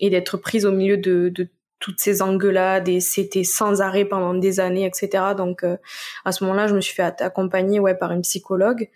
et 0.01 0.09
d'être 0.09 0.37
prise 0.37 0.65
au 0.65 0.71
milieu 0.71 0.97
de, 0.97 1.29
de 1.29 1.47
toutes 1.79 1.99
ces 1.99 2.21
engueulades 2.21 2.89
et 2.89 2.99
c'était 2.99 3.43
sans 3.43 3.81
arrêt 3.81 4.05
pendant 4.05 4.33
des 4.33 4.59
années, 4.59 4.85
etc. 4.85 5.33
Donc 5.35 5.63
euh, 5.63 5.77
à 6.25 6.31
ce 6.31 6.43
moment-là, 6.43 6.67
je 6.67 6.75
me 6.75 6.81
suis 6.81 6.93
fait 6.93 7.21
accompagner 7.21 7.79
ouais 7.79 7.95
par 7.95 8.11
une 8.11 8.21
psychologue. 8.21 8.89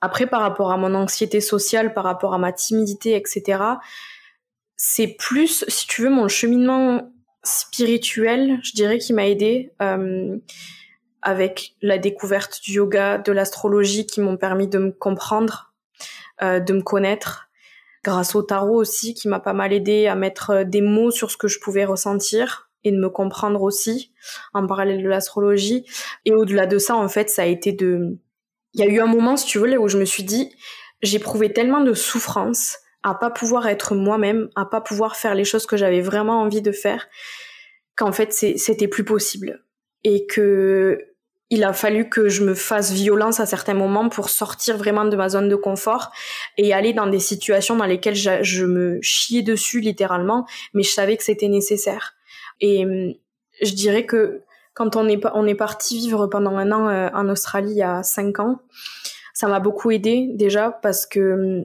Après, 0.00 0.26
par 0.26 0.40
rapport 0.40 0.70
à 0.70 0.76
mon 0.76 0.94
anxiété 0.94 1.40
sociale, 1.40 1.92
par 1.92 2.04
rapport 2.04 2.34
à 2.34 2.38
ma 2.38 2.52
timidité, 2.52 3.16
etc. 3.16 3.62
C'est 4.76 5.16
plus, 5.18 5.64
si 5.68 5.86
tu 5.88 6.02
veux, 6.02 6.10
mon 6.10 6.28
cheminement 6.28 7.12
spirituel, 7.42 8.60
je 8.62 8.72
dirais, 8.72 8.98
qui 8.98 9.12
m'a 9.12 9.26
aidé 9.26 9.72
euh, 9.82 10.36
avec 11.22 11.74
la 11.82 11.98
découverte 11.98 12.60
du 12.62 12.74
yoga, 12.74 13.18
de 13.18 13.32
l'astrologie, 13.32 14.06
qui 14.06 14.20
m'ont 14.20 14.36
permis 14.36 14.68
de 14.68 14.78
me 14.78 14.92
comprendre, 14.92 15.72
euh, 16.42 16.60
de 16.60 16.72
me 16.72 16.82
connaître 16.82 17.47
grâce 18.08 18.34
au 18.34 18.42
tarot 18.42 18.76
aussi, 18.76 19.14
qui 19.14 19.28
m'a 19.28 19.40
pas 19.40 19.52
mal 19.52 19.72
aidé 19.72 20.06
à 20.06 20.14
mettre 20.14 20.50
euh, 20.50 20.64
des 20.64 20.80
mots 20.80 21.10
sur 21.10 21.30
ce 21.30 21.36
que 21.36 21.48
je 21.48 21.60
pouvais 21.60 21.84
ressentir 21.84 22.70
et 22.84 22.92
de 22.92 22.96
me 22.96 23.10
comprendre 23.10 23.62
aussi 23.62 24.12
en 24.54 24.66
parallèle 24.66 25.02
de 25.02 25.08
l'astrologie. 25.08 25.84
Et 26.24 26.32
au-delà 26.32 26.66
de 26.66 26.78
ça, 26.78 26.96
en 26.96 27.08
fait, 27.08 27.28
ça 27.28 27.42
a 27.42 27.46
été 27.46 27.72
de... 27.72 28.18
Il 28.74 28.80
y 28.80 28.82
a 28.82 28.86
eu 28.86 29.00
un 29.00 29.06
moment, 29.06 29.36
si 29.36 29.46
tu 29.46 29.58
veux, 29.58 29.78
où 29.78 29.88
je 29.88 29.98
me 29.98 30.04
suis 30.04 30.22
dit, 30.22 30.54
j'éprouvais 31.02 31.52
tellement 31.52 31.80
de 31.80 31.94
souffrance 31.94 32.78
à 33.02 33.14
pas 33.14 33.30
pouvoir 33.30 33.66
être 33.66 33.94
moi-même, 33.94 34.48
à 34.56 34.64
pas 34.64 34.80
pouvoir 34.80 35.16
faire 35.16 35.34
les 35.34 35.44
choses 35.44 35.66
que 35.66 35.76
j'avais 35.76 36.00
vraiment 36.00 36.40
envie 36.40 36.62
de 36.62 36.72
faire, 36.72 37.06
qu'en 37.96 38.12
fait, 38.12 38.32
c'était 38.32 38.88
plus 38.88 39.04
possible. 39.04 39.64
Et 40.04 40.26
que 40.26 40.98
il 41.50 41.64
a 41.64 41.72
fallu 41.72 42.08
que 42.08 42.28
je 42.28 42.44
me 42.44 42.54
fasse 42.54 42.92
violence 42.92 43.40
à 43.40 43.46
certains 43.46 43.74
moments 43.74 44.08
pour 44.08 44.28
sortir 44.28 44.76
vraiment 44.76 45.04
de 45.04 45.16
ma 45.16 45.28
zone 45.28 45.48
de 45.48 45.56
confort 45.56 46.10
et 46.58 46.74
aller 46.74 46.92
dans 46.92 47.06
des 47.06 47.20
situations 47.20 47.76
dans 47.76 47.86
lesquelles 47.86 48.14
je, 48.14 48.64
me 48.64 48.98
chiais 49.00 49.42
dessus 49.42 49.80
littéralement, 49.80 50.46
mais 50.74 50.82
je 50.82 50.90
savais 50.90 51.16
que 51.16 51.24
c'était 51.24 51.48
nécessaire. 51.48 52.14
Et 52.60 52.84
hum, 52.84 53.14
je 53.62 53.72
dirais 53.72 54.04
que 54.04 54.42
quand 54.74 54.94
on 54.94 55.08
est, 55.08 55.54
parti 55.54 55.98
vivre 55.98 56.26
pendant 56.26 56.56
un 56.56 56.70
an 56.70 56.88
euh, 56.88 57.08
en 57.12 57.28
Australie 57.28 57.72
il 57.72 57.78
y 57.78 57.82
a 57.82 58.02
cinq 58.02 58.38
ans, 58.38 58.60
ça 59.32 59.48
m'a 59.48 59.58
beaucoup 59.58 59.90
aidé 59.90 60.28
déjà 60.34 60.70
parce 60.70 61.06
que 61.06 61.60
hum, 61.60 61.64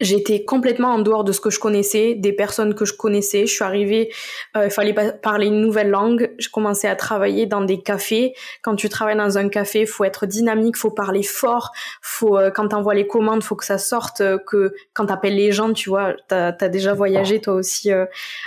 J'étais 0.00 0.44
complètement 0.44 0.94
en 0.94 1.00
dehors 1.00 1.24
de 1.24 1.32
ce 1.32 1.40
que 1.40 1.50
je 1.50 1.58
connaissais, 1.58 2.14
des 2.14 2.32
personnes 2.32 2.74
que 2.74 2.84
je 2.84 2.92
connaissais. 2.92 3.46
Je 3.46 3.52
suis 3.52 3.64
arrivée, 3.64 4.12
euh, 4.56 4.66
il 4.66 4.70
fallait 4.70 4.94
parler 5.22 5.48
une 5.48 5.60
nouvelle 5.60 5.90
langue. 5.90 6.32
J'ai 6.38 6.50
commencé 6.50 6.86
à 6.86 6.94
travailler 6.94 7.46
dans 7.46 7.62
des 7.62 7.82
cafés. 7.82 8.34
Quand 8.62 8.76
tu 8.76 8.88
travailles 8.88 9.16
dans 9.16 9.38
un 9.38 9.48
café, 9.48 9.86
faut 9.86 10.04
être 10.04 10.26
dynamique, 10.26 10.76
faut 10.76 10.92
parler 10.92 11.24
fort. 11.24 11.72
Faut 12.00 12.38
euh, 12.38 12.50
quand 12.50 12.68
t'envoies 12.68 12.94
les 12.94 13.08
commandes, 13.08 13.42
faut 13.42 13.56
que 13.56 13.64
ça 13.64 13.78
sorte. 13.78 14.20
Euh, 14.20 14.38
que 14.46 14.72
quand 14.94 15.06
t'appelles 15.06 15.36
les 15.36 15.50
gens, 15.50 15.72
tu 15.72 15.90
vois, 15.90 16.14
t'as 16.28 16.54
as 16.60 16.68
déjà 16.68 16.94
voyagé 16.94 17.40
toi 17.40 17.54
aussi 17.54 17.92
euh, 17.92 18.06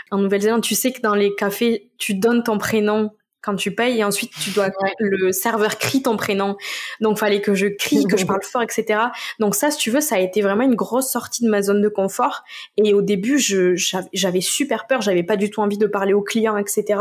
en 0.10 0.20
Nouvelle-Zélande. 0.20 0.62
Tu 0.62 0.76
sais 0.76 0.94
que 0.94 1.02
dans 1.02 1.16
les 1.16 1.36
cafés, 1.36 1.90
tu 1.98 2.14
donnes 2.14 2.44
ton 2.44 2.58
prénom 2.58 3.12
quand 3.42 3.56
tu 3.56 3.74
payes 3.74 4.00
et 4.00 4.04
ensuite 4.04 4.32
tu 4.42 4.52
dois 4.52 4.70
le 5.00 5.32
serveur 5.32 5.78
crie 5.78 6.02
ton 6.02 6.18
prénom. 6.18 6.56
Donc 7.00 7.18
fallait 7.18 7.42
que 7.42 7.54
je 7.54 7.68
crie 7.68 8.06
que 8.06 8.18
je 8.18 8.26
parle 8.28 8.44
fort 8.44 8.62
etc 8.62 9.00
donc 9.40 9.56
ça 9.56 9.72
si 9.72 9.78
tu 9.78 9.92
veux 9.92 10.02
ça 10.02 10.16
a 10.16 10.20
été 10.20 10.42
vraiment 10.42 10.64
une 10.64 10.76
grosse 10.76 11.10
sortie 11.10 11.44
de 11.44 11.50
ma 11.50 11.62
zone 11.62 11.82
de 11.82 11.90
confort. 11.90 12.44
Et 12.78 12.94
au 12.94 13.02
début 13.02 13.40
je 13.40 13.74
j'avais 14.14 14.42
super 14.42 14.88
peur. 14.88 15.02
J'avais 15.02 15.24
pas 15.24 15.38
du 15.38 15.50
tout 15.50 15.62
envie 15.62 15.78
de 15.78 15.88
parler 15.88 16.14
aux 16.14 16.22
clients 16.22 16.58
etc 16.58 17.00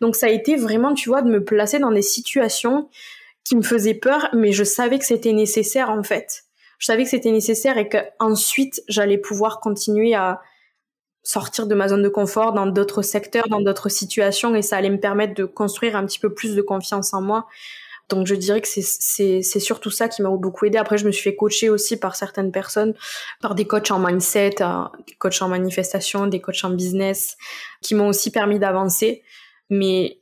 donc 0.00 0.16
ça 0.16 0.26
a 0.26 0.30
été 0.30 0.56
vraiment 0.56 0.94
tu 0.94 1.08
vois 1.08 1.22
de 1.22 1.30
me 1.30 1.44
placer 1.44 1.78
dans 1.78 1.90
des 1.90 2.02
situations 2.02 2.88
qui 3.44 3.56
me 3.56 3.62
faisaient 3.62 3.94
peur 3.94 4.28
mais 4.32 4.52
je 4.52 4.64
savais 4.64 4.98
que 4.98 5.04
c'était 5.04 5.32
nécessaire 5.32 5.90
en 5.90 6.02
fait. 6.02 6.44
Je 6.78 6.86
savais 6.86 7.04
que 7.04 7.10
c'était 7.10 7.30
nécessaire 7.30 7.78
et 7.78 7.88
que 7.88 7.98
ensuite 8.18 8.82
j'allais 8.88 9.18
pouvoir 9.18 9.60
continuer 9.60 10.14
à 10.14 10.40
sortir 11.22 11.66
de 11.66 11.74
ma 11.74 11.88
zone 11.88 12.02
de 12.02 12.08
confort 12.08 12.52
dans 12.52 12.66
d'autres 12.66 13.02
secteurs, 13.02 13.48
dans 13.48 13.60
d'autres 13.60 13.88
situations, 13.88 14.54
et 14.54 14.62
ça 14.62 14.76
allait 14.76 14.90
me 14.90 15.00
permettre 15.00 15.34
de 15.34 15.44
construire 15.44 15.96
un 15.96 16.04
petit 16.04 16.18
peu 16.18 16.34
plus 16.34 16.54
de 16.54 16.62
confiance 16.62 17.14
en 17.14 17.22
moi. 17.22 17.46
Donc 18.08 18.26
je 18.26 18.34
dirais 18.34 18.60
que 18.60 18.68
c'est 18.68 19.42
surtout 19.60 19.90
ça 19.90 20.08
qui 20.08 20.20
m'a 20.22 20.28
beaucoup 20.28 20.66
aidé. 20.66 20.76
Après, 20.76 20.98
je 20.98 21.06
me 21.06 21.12
suis 21.12 21.22
fait 21.22 21.36
coacher 21.36 21.70
aussi 21.70 21.96
par 21.96 22.14
certaines 22.14 22.52
personnes, 22.52 22.94
par 23.40 23.54
des 23.54 23.64
coachs 23.64 23.90
en 23.90 23.98
mindset, 23.98 24.60
euh, 24.60 24.84
des 25.06 25.14
coachs 25.14 25.40
en 25.40 25.48
manifestation, 25.48 26.26
des 26.26 26.40
coachs 26.40 26.64
en 26.64 26.70
business, 26.70 27.36
qui 27.80 27.94
m'ont 27.94 28.08
aussi 28.08 28.30
permis 28.30 28.58
d'avancer. 28.58 29.22
Mais 29.70 30.18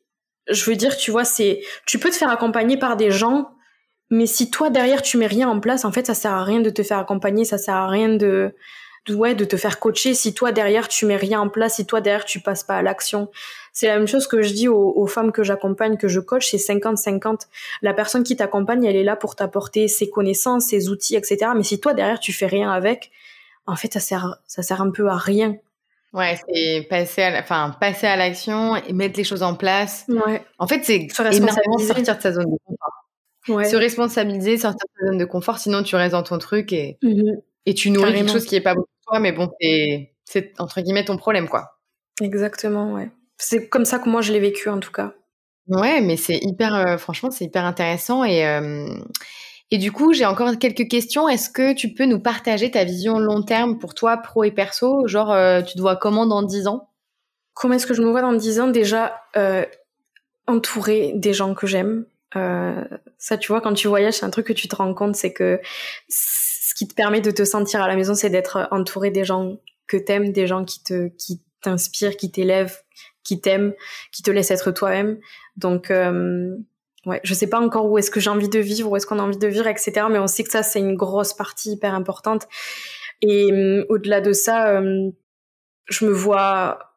je 0.48 0.64
veux 0.70 0.76
dire, 0.76 0.96
tu 0.96 1.10
vois, 1.10 1.24
c'est 1.24 1.62
tu 1.86 1.98
peux 1.98 2.10
te 2.10 2.16
faire 2.16 2.30
accompagner 2.30 2.76
par 2.76 2.96
des 2.96 3.10
gens, 3.10 3.50
mais 4.10 4.26
si 4.26 4.50
toi 4.50 4.70
derrière 4.70 5.02
tu 5.02 5.16
mets 5.16 5.26
rien 5.26 5.48
en 5.48 5.58
place, 5.58 5.84
en 5.84 5.90
fait, 5.90 6.06
ça 6.06 6.14
sert 6.14 6.32
à 6.32 6.44
rien 6.44 6.60
de 6.60 6.70
te 6.70 6.82
faire 6.82 6.98
accompagner, 6.98 7.44
ça 7.44 7.58
sert 7.58 7.74
à 7.74 7.88
rien 7.88 8.10
de 8.10 8.54
ouais, 9.08 9.34
de 9.34 9.44
te 9.44 9.56
faire 9.56 9.78
coacher 9.80 10.14
si 10.14 10.34
toi 10.34 10.52
derrière 10.52 10.88
tu 10.88 11.06
mets 11.06 11.16
rien 11.16 11.40
en 11.40 11.48
place, 11.48 11.76
si 11.76 11.86
toi 11.86 12.00
derrière 12.00 12.24
tu 12.24 12.40
passes 12.40 12.64
pas 12.64 12.76
à 12.76 12.82
l'action. 12.82 13.30
C'est 13.72 13.86
la 13.86 13.96
même 13.96 14.08
chose 14.08 14.26
que 14.26 14.42
je 14.42 14.52
dis 14.52 14.68
aux, 14.68 15.06
femmes 15.06 15.32
que 15.32 15.44
j'accompagne, 15.44 15.96
que 15.96 16.08
je 16.08 16.20
coach, 16.20 16.50
c'est 16.50 16.56
50-50. 16.56 17.46
La 17.82 17.94
personne 17.94 18.24
qui 18.24 18.36
t'accompagne, 18.36 18.84
elle 18.84 18.96
est 18.96 19.04
là 19.04 19.16
pour 19.16 19.36
t'apporter 19.36 19.88
ses 19.88 20.10
connaissances, 20.10 20.66
ses 20.66 20.88
outils, 20.88 21.16
etc. 21.16 21.52
Mais 21.56 21.62
si 21.62 21.80
toi 21.80 21.94
derrière 21.94 22.20
tu 22.20 22.32
fais 22.32 22.46
rien 22.46 22.70
avec, 22.70 23.10
en 23.66 23.76
fait 23.76 23.92
ça 23.92 24.00
sert, 24.00 24.36
ça 24.46 24.62
sert 24.62 24.82
un 24.82 24.90
peu 24.90 25.08
à 25.08 25.16
rien. 25.16 25.56
Ouais, 26.12 26.36
c'est 26.48 26.86
passer 26.90 27.22
à, 27.22 27.40
enfin 27.40 27.76
passer 27.80 28.08
à 28.08 28.16
l'action 28.16 28.74
et 28.74 28.92
mettre 28.92 29.16
les 29.16 29.24
choses 29.24 29.44
en 29.44 29.54
place. 29.54 30.04
Ouais. 30.08 30.42
En 30.58 30.66
fait, 30.66 30.84
c'est 30.84 31.06
énormément 31.32 31.78
sortir 31.78 32.16
de 32.16 32.20
sa 32.20 32.32
zone 32.32 32.50
de 32.50 32.58
confort. 32.66 33.06
Ouais. 33.48 33.64
Se 33.64 33.76
responsabiliser, 33.76 34.56
sortir 34.56 34.84
de 34.84 35.00
sa 35.00 35.06
zone 35.06 35.18
de 35.18 35.24
confort, 35.24 35.58
sinon 35.58 35.84
tu 35.84 35.94
restes 35.94 36.12
dans 36.12 36.24
ton 36.24 36.38
truc 36.38 36.72
et, 36.72 36.98
mmh 37.02 37.34
et 37.66 37.74
tu 37.74 37.90
nourris 37.90 38.14
quelque 38.14 38.30
chose 38.30 38.46
qui 38.46 38.56
est 38.56 38.60
pas 38.60 38.74
bon 38.74 38.82
pour 38.82 39.12
toi, 39.12 39.20
mais 39.20 39.32
bon, 39.32 39.50
c'est 40.24 40.52
entre 40.58 40.80
guillemets 40.80 41.04
ton 41.04 41.16
problème, 41.16 41.48
quoi. 41.48 41.78
Exactement, 42.20 42.92
ouais. 42.92 43.10
C'est 43.38 43.68
comme 43.68 43.84
ça 43.84 43.98
que 43.98 44.08
moi 44.08 44.20
je 44.20 44.32
l'ai 44.32 44.40
vécu 44.40 44.68
en 44.68 44.80
tout 44.80 44.92
cas. 44.92 45.14
Ouais, 45.68 46.00
mais 46.00 46.16
c'est 46.16 46.38
hyper, 46.38 46.74
euh, 46.74 46.98
franchement, 46.98 47.30
c'est 47.30 47.44
hyper 47.44 47.64
intéressant 47.64 48.24
et 48.24 48.46
euh, 48.46 48.88
et 49.70 49.78
du 49.78 49.92
coup, 49.92 50.12
j'ai 50.12 50.26
encore 50.26 50.58
quelques 50.58 50.88
questions. 50.88 51.28
Est-ce 51.28 51.48
que 51.48 51.74
tu 51.74 51.94
peux 51.94 52.04
nous 52.04 52.18
partager 52.18 52.70
ta 52.72 52.82
vision 52.84 53.18
long 53.20 53.42
terme 53.42 53.78
pour 53.78 53.94
toi, 53.94 54.16
pro 54.16 54.42
et 54.42 54.50
perso? 54.50 55.06
Genre, 55.06 55.30
euh, 55.30 55.62
tu 55.62 55.74
te 55.74 55.80
vois 55.80 55.94
comment 55.94 56.26
dans 56.26 56.42
10 56.42 56.66
ans? 56.66 56.88
Comment 57.54 57.74
est-ce 57.74 57.86
que 57.86 57.94
je 57.94 58.02
me 58.02 58.10
vois 58.10 58.22
dans 58.22 58.32
10 58.32 58.58
ans? 58.60 58.68
Déjà, 58.68 59.22
entourée 60.48 61.12
des 61.14 61.32
gens 61.32 61.54
que 61.54 61.66
j'aime. 61.68 62.04
ça, 63.18 63.38
tu 63.38 63.52
vois, 63.52 63.60
quand 63.60 63.74
tu 63.74 63.86
voyages, 63.86 64.14
c'est 64.14 64.26
un 64.26 64.30
truc 64.30 64.46
que 64.46 64.52
tu 64.52 64.66
te 64.66 64.74
rends 64.74 64.92
compte, 64.92 65.14
c'est 65.14 65.32
que 65.32 65.60
qui 66.80 66.88
te 66.88 66.94
permet 66.94 67.20
de 67.20 67.30
te 67.30 67.44
sentir 67.44 67.82
à 67.82 67.88
la 67.88 67.94
maison, 67.94 68.14
c'est 68.14 68.30
d'être 68.30 68.66
entouré 68.70 69.10
des 69.10 69.22
gens 69.22 69.58
que 69.86 69.98
t'aimes, 69.98 70.32
des 70.32 70.46
gens 70.46 70.64
qui 70.64 70.82
te, 70.82 71.08
qui 71.08 71.42
t'inspirent, 71.60 72.16
qui 72.16 72.32
t'élèvent, 72.32 72.78
qui 73.22 73.38
t'aiment, 73.38 73.74
qui 74.12 74.22
te 74.22 74.30
laissent 74.30 74.50
être 74.50 74.70
toi-même. 74.70 75.18
Donc, 75.58 75.90
euh, 75.90 76.56
ouais, 77.04 77.20
je 77.22 77.34
sais 77.34 77.48
pas 77.48 77.60
encore 77.60 77.84
où 77.84 77.98
est-ce 77.98 78.10
que 78.10 78.18
j'ai 78.18 78.30
envie 78.30 78.48
de 78.48 78.60
vivre, 78.60 78.90
où 78.90 78.96
est-ce 78.96 79.06
qu'on 79.06 79.18
a 79.18 79.22
envie 79.22 79.36
de 79.36 79.46
vivre, 79.46 79.66
etc. 79.66 80.06
Mais 80.10 80.18
on 80.18 80.26
sait 80.26 80.42
que 80.42 80.50
ça, 80.50 80.62
c'est 80.62 80.78
une 80.78 80.96
grosse 80.96 81.34
partie 81.34 81.72
hyper 81.72 81.94
importante. 81.94 82.48
Et 83.20 83.52
euh, 83.52 83.84
au-delà 83.90 84.22
de 84.22 84.32
ça, 84.32 84.70
euh, 84.70 85.10
je 85.84 86.06
me 86.06 86.12
vois 86.12 86.96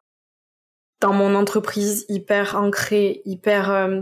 dans 1.02 1.12
mon 1.12 1.34
entreprise 1.34 2.06
hyper 2.08 2.56
ancrée, 2.56 3.20
hyper 3.26 3.70
euh, 3.70 4.00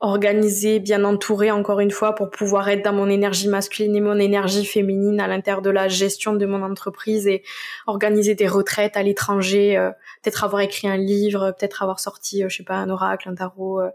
organisée, 0.00 0.78
bien 0.78 1.04
entourée 1.04 1.50
encore 1.50 1.80
une 1.80 1.90
fois 1.90 2.14
pour 2.14 2.30
pouvoir 2.30 2.68
être 2.68 2.84
dans 2.84 2.92
mon 2.92 3.08
énergie 3.08 3.48
masculine 3.48 3.96
et 3.96 4.00
mon 4.00 4.18
énergie 4.18 4.64
féminine 4.64 5.20
à 5.20 5.26
l'intérieur 5.26 5.60
de 5.60 5.70
la 5.70 5.88
gestion 5.88 6.34
de 6.34 6.46
mon 6.46 6.62
entreprise 6.62 7.26
et 7.26 7.42
organiser 7.86 8.36
des 8.36 8.46
retraites 8.46 8.96
à 8.96 9.02
l'étranger, 9.02 9.76
euh, 9.76 9.90
peut-être 10.22 10.44
avoir 10.44 10.62
écrit 10.62 10.86
un 10.86 10.96
livre, 10.96 11.52
peut-être 11.58 11.82
avoir 11.82 11.98
sorti, 11.98 12.44
euh, 12.44 12.48
je 12.48 12.58
sais 12.58 12.64
pas, 12.64 12.76
un 12.76 12.90
oracle, 12.90 13.28
un 13.28 13.34
tarot. 13.34 13.80
Euh, 13.80 13.90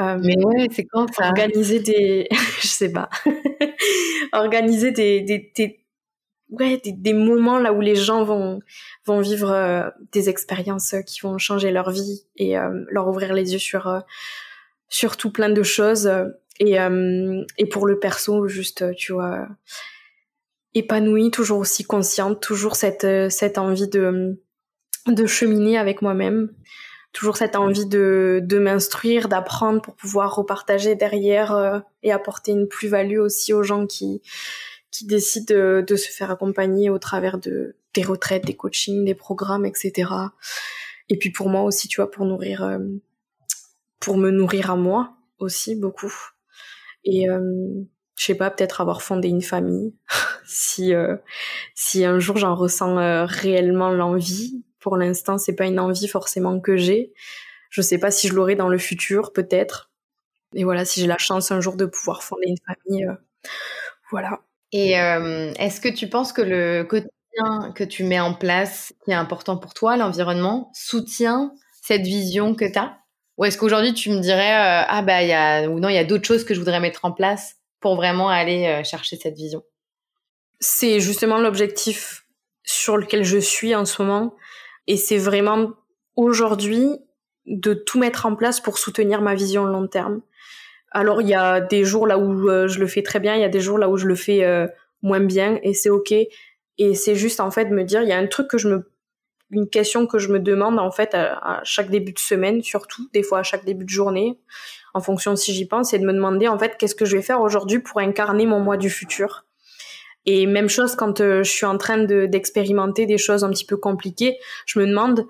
euh 0.00 0.18
mais 0.22 0.42
ouais, 0.42 0.68
c'est 0.70 0.84
quand 0.84 1.12
ça? 1.12 1.28
Organiser 1.28 1.80
des, 1.80 2.28
je 2.60 2.66
sais 2.66 2.90
pas, 2.90 3.10
organiser 4.32 4.90
des, 4.90 5.20
des, 5.20 5.52
des 5.54 5.84
ouais, 6.48 6.80
des, 6.82 6.92
des, 6.92 7.12
moments 7.12 7.58
là 7.58 7.74
où 7.74 7.82
les 7.82 7.94
gens 7.94 8.24
vont 8.24 8.60
vont 9.04 9.20
vivre 9.20 9.92
des 10.12 10.30
expériences 10.30 10.94
qui 11.06 11.20
vont 11.20 11.36
changer 11.36 11.70
leur 11.72 11.90
vie 11.90 12.24
et 12.36 12.54
leur 12.88 13.08
ouvrir 13.08 13.34
les 13.34 13.52
yeux 13.52 13.58
sur 13.58 14.02
surtout 14.88 15.30
plein 15.30 15.50
de 15.50 15.62
choses 15.62 16.10
et 16.60 16.80
euh, 16.80 17.44
et 17.58 17.66
pour 17.66 17.86
le 17.86 17.98
perso 17.98 18.48
juste 18.48 18.94
tu 18.96 19.12
vois 19.12 19.46
épanouie 20.74 21.30
toujours 21.30 21.58
aussi 21.58 21.84
consciente 21.84 22.40
toujours 22.40 22.76
cette 22.76 23.30
cette 23.30 23.58
envie 23.58 23.88
de 23.88 24.40
de 25.06 25.26
cheminer 25.26 25.78
avec 25.78 26.02
moi-même 26.02 26.50
toujours 27.12 27.36
cette 27.36 27.56
envie 27.56 27.86
de 27.86 28.40
de 28.42 28.58
m'instruire 28.58 29.28
d'apprendre 29.28 29.80
pour 29.80 29.94
pouvoir 29.96 30.34
repartager 30.36 30.94
derrière 30.94 31.52
euh, 31.54 31.78
et 32.02 32.12
apporter 32.12 32.52
une 32.52 32.68
plus-value 32.68 33.18
aussi 33.18 33.52
aux 33.52 33.62
gens 33.62 33.86
qui 33.86 34.22
qui 34.92 35.04
décident 35.06 35.54
de, 35.54 35.84
de, 35.86 35.96
se 35.96 36.08
faire 36.08 36.30
accompagner 36.30 36.88
au 36.88 36.98
travers 36.98 37.38
de 37.38 37.76
des 37.94 38.02
retraites 38.02 38.44
des 38.44 38.56
coachings 38.56 39.04
des 39.04 39.14
programmes 39.14 39.64
etc 39.64 40.10
et 41.08 41.18
puis 41.18 41.30
pour 41.30 41.48
moi 41.48 41.62
aussi 41.62 41.88
tu 41.88 42.00
vois 42.00 42.10
pour 42.10 42.26
nourrir 42.26 42.62
euh, 42.62 42.78
pour 44.00 44.16
me 44.16 44.30
nourrir 44.30 44.70
à 44.70 44.76
moi 44.76 45.16
aussi 45.38 45.76
beaucoup. 45.76 46.12
Et 47.04 47.28
euh, 47.28 47.40
je 48.16 48.24
sais 48.24 48.34
pas, 48.34 48.50
peut-être 48.50 48.80
avoir 48.80 49.02
fondé 49.02 49.28
une 49.28 49.42
famille 49.42 49.94
si 50.46 50.94
euh, 50.94 51.16
si 51.74 52.04
un 52.04 52.18
jour 52.18 52.36
j'en 52.36 52.54
ressens 52.54 52.98
euh, 52.98 53.24
réellement 53.24 53.90
l'envie 53.90 54.64
Pour 54.80 54.96
l'instant, 54.96 55.38
c'est 55.38 55.54
pas 55.54 55.66
une 55.66 55.80
envie 55.80 56.08
forcément 56.08 56.60
que 56.60 56.76
j'ai. 56.76 57.12
Je 57.70 57.82
sais 57.82 57.98
pas 57.98 58.10
si 58.10 58.28
je 58.28 58.34
l'aurai 58.34 58.54
dans 58.54 58.68
le 58.68 58.78
futur, 58.78 59.32
peut-être. 59.32 59.90
Et 60.54 60.64
voilà, 60.64 60.84
si 60.84 61.00
j'ai 61.00 61.06
la 61.06 61.18
chance 61.18 61.50
un 61.50 61.60
jour 61.60 61.76
de 61.76 61.86
pouvoir 61.86 62.22
fonder 62.22 62.46
une 62.48 62.56
famille, 62.64 63.06
voilà. 64.10 64.40
Et 64.72 64.92
est-ce 64.92 65.80
que 65.80 65.88
tu 65.88 66.08
penses 66.08 66.32
que 66.32 66.42
le 66.42 66.84
quotidien 66.84 67.10
que 67.74 67.84
tu 67.84 68.04
mets 68.04 68.20
en 68.20 68.32
place, 68.32 68.94
qui 69.04 69.10
est 69.10 69.14
important 69.14 69.58
pour 69.58 69.74
toi, 69.74 69.96
l'environnement, 69.96 70.70
soutient 70.72 71.52
cette 71.82 72.02
vision 72.02 72.54
que 72.54 72.64
tu 72.64 72.78
as 72.78 72.96
Ou 73.38 73.44
est-ce 73.44 73.58
qu'aujourd'hui 73.58 73.94
tu 73.94 74.10
me 74.10 74.20
dirais, 74.20 74.52
euh, 74.52 74.84
ah 74.88 75.02
bah, 75.02 75.22
il 75.22 75.28
y 75.28 75.32
a, 75.32 75.68
ou 75.68 75.78
non, 75.78 75.88
il 75.88 75.94
y 75.94 75.98
a 75.98 76.04
d'autres 76.04 76.26
choses 76.26 76.44
que 76.44 76.54
je 76.54 76.58
voudrais 76.58 76.80
mettre 76.80 77.04
en 77.04 77.12
place 77.12 77.56
pour 77.80 77.96
vraiment 77.96 78.28
aller 78.28 78.82
chercher 78.84 79.16
cette 79.16 79.36
vision? 79.36 79.62
C'est 80.60 81.00
justement 81.00 81.38
l'objectif 81.38 82.26
sur 82.64 82.96
lequel 82.96 83.24
je 83.24 83.38
suis 83.38 83.74
en 83.74 83.84
ce 83.84 84.02
moment. 84.02 84.34
Et 84.86 84.96
c'est 84.96 85.18
vraiment 85.18 85.72
aujourd'hui 86.16 86.88
de 87.46 87.74
tout 87.74 87.98
mettre 87.98 88.26
en 88.26 88.34
place 88.34 88.60
pour 88.60 88.78
soutenir 88.78 89.22
ma 89.22 89.34
vision 89.34 89.64
long 89.64 89.86
terme. 89.86 90.20
Alors 90.90 91.22
il 91.22 91.28
y 91.28 91.34
a 91.34 91.60
des 91.60 91.84
jours 91.84 92.06
là 92.06 92.18
où 92.18 92.48
euh, 92.48 92.68
je 92.68 92.80
le 92.80 92.86
fais 92.86 93.02
très 93.02 93.20
bien, 93.20 93.34
il 93.34 93.40
y 93.40 93.44
a 93.44 93.48
des 93.48 93.60
jours 93.60 93.78
là 93.78 93.88
où 93.88 93.96
je 93.96 94.06
le 94.06 94.14
fais 94.14 94.44
euh, 94.44 94.66
moins 95.02 95.20
bien 95.20 95.58
et 95.62 95.74
c'est 95.74 95.90
ok. 95.90 96.12
Et 96.78 96.94
c'est 96.94 97.14
juste 97.14 97.40
en 97.40 97.50
fait 97.50 97.66
me 97.66 97.84
dire, 97.84 98.02
il 98.02 98.08
y 98.08 98.12
a 98.12 98.18
un 98.18 98.26
truc 98.26 98.48
que 98.48 98.58
je 98.58 98.68
me, 98.68 98.90
une 99.50 99.68
question 99.68 100.06
que 100.06 100.18
je 100.18 100.28
me 100.28 100.40
demande 100.40 100.78
en 100.78 100.90
fait 100.90 101.14
à, 101.14 101.60
chaque 101.64 101.90
début 101.90 102.12
de 102.12 102.18
semaine, 102.18 102.62
surtout 102.62 103.08
des 103.12 103.22
fois 103.22 103.40
à 103.40 103.42
chaque 103.42 103.64
début 103.64 103.84
de 103.84 103.90
journée, 103.90 104.38
en 104.94 105.00
fonction 105.00 105.36
si 105.36 105.52
j'y 105.52 105.66
pense, 105.66 105.90
c'est 105.90 105.98
de 105.98 106.06
me 106.06 106.12
demander 106.12 106.48
en 106.48 106.58
fait 106.58 106.76
qu'est-ce 106.78 106.94
que 106.94 107.04
je 107.04 107.16
vais 107.16 107.22
faire 107.22 107.40
aujourd'hui 107.40 107.78
pour 107.78 108.00
incarner 108.00 108.46
mon 108.46 108.60
moi 108.60 108.76
du 108.76 108.90
futur. 108.90 109.44
Et 110.24 110.46
même 110.46 110.68
chose 110.68 110.96
quand 110.96 111.20
euh, 111.20 111.44
je 111.44 111.50
suis 111.50 111.66
en 111.66 111.78
train 111.78 111.98
d'expérimenter 111.98 113.06
des 113.06 113.18
choses 113.18 113.44
un 113.44 113.50
petit 113.50 113.64
peu 113.64 113.76
compliquées, 113.76 114.38
je 114.66 114.80
me 114.80 114.86
demande 114.86 115.26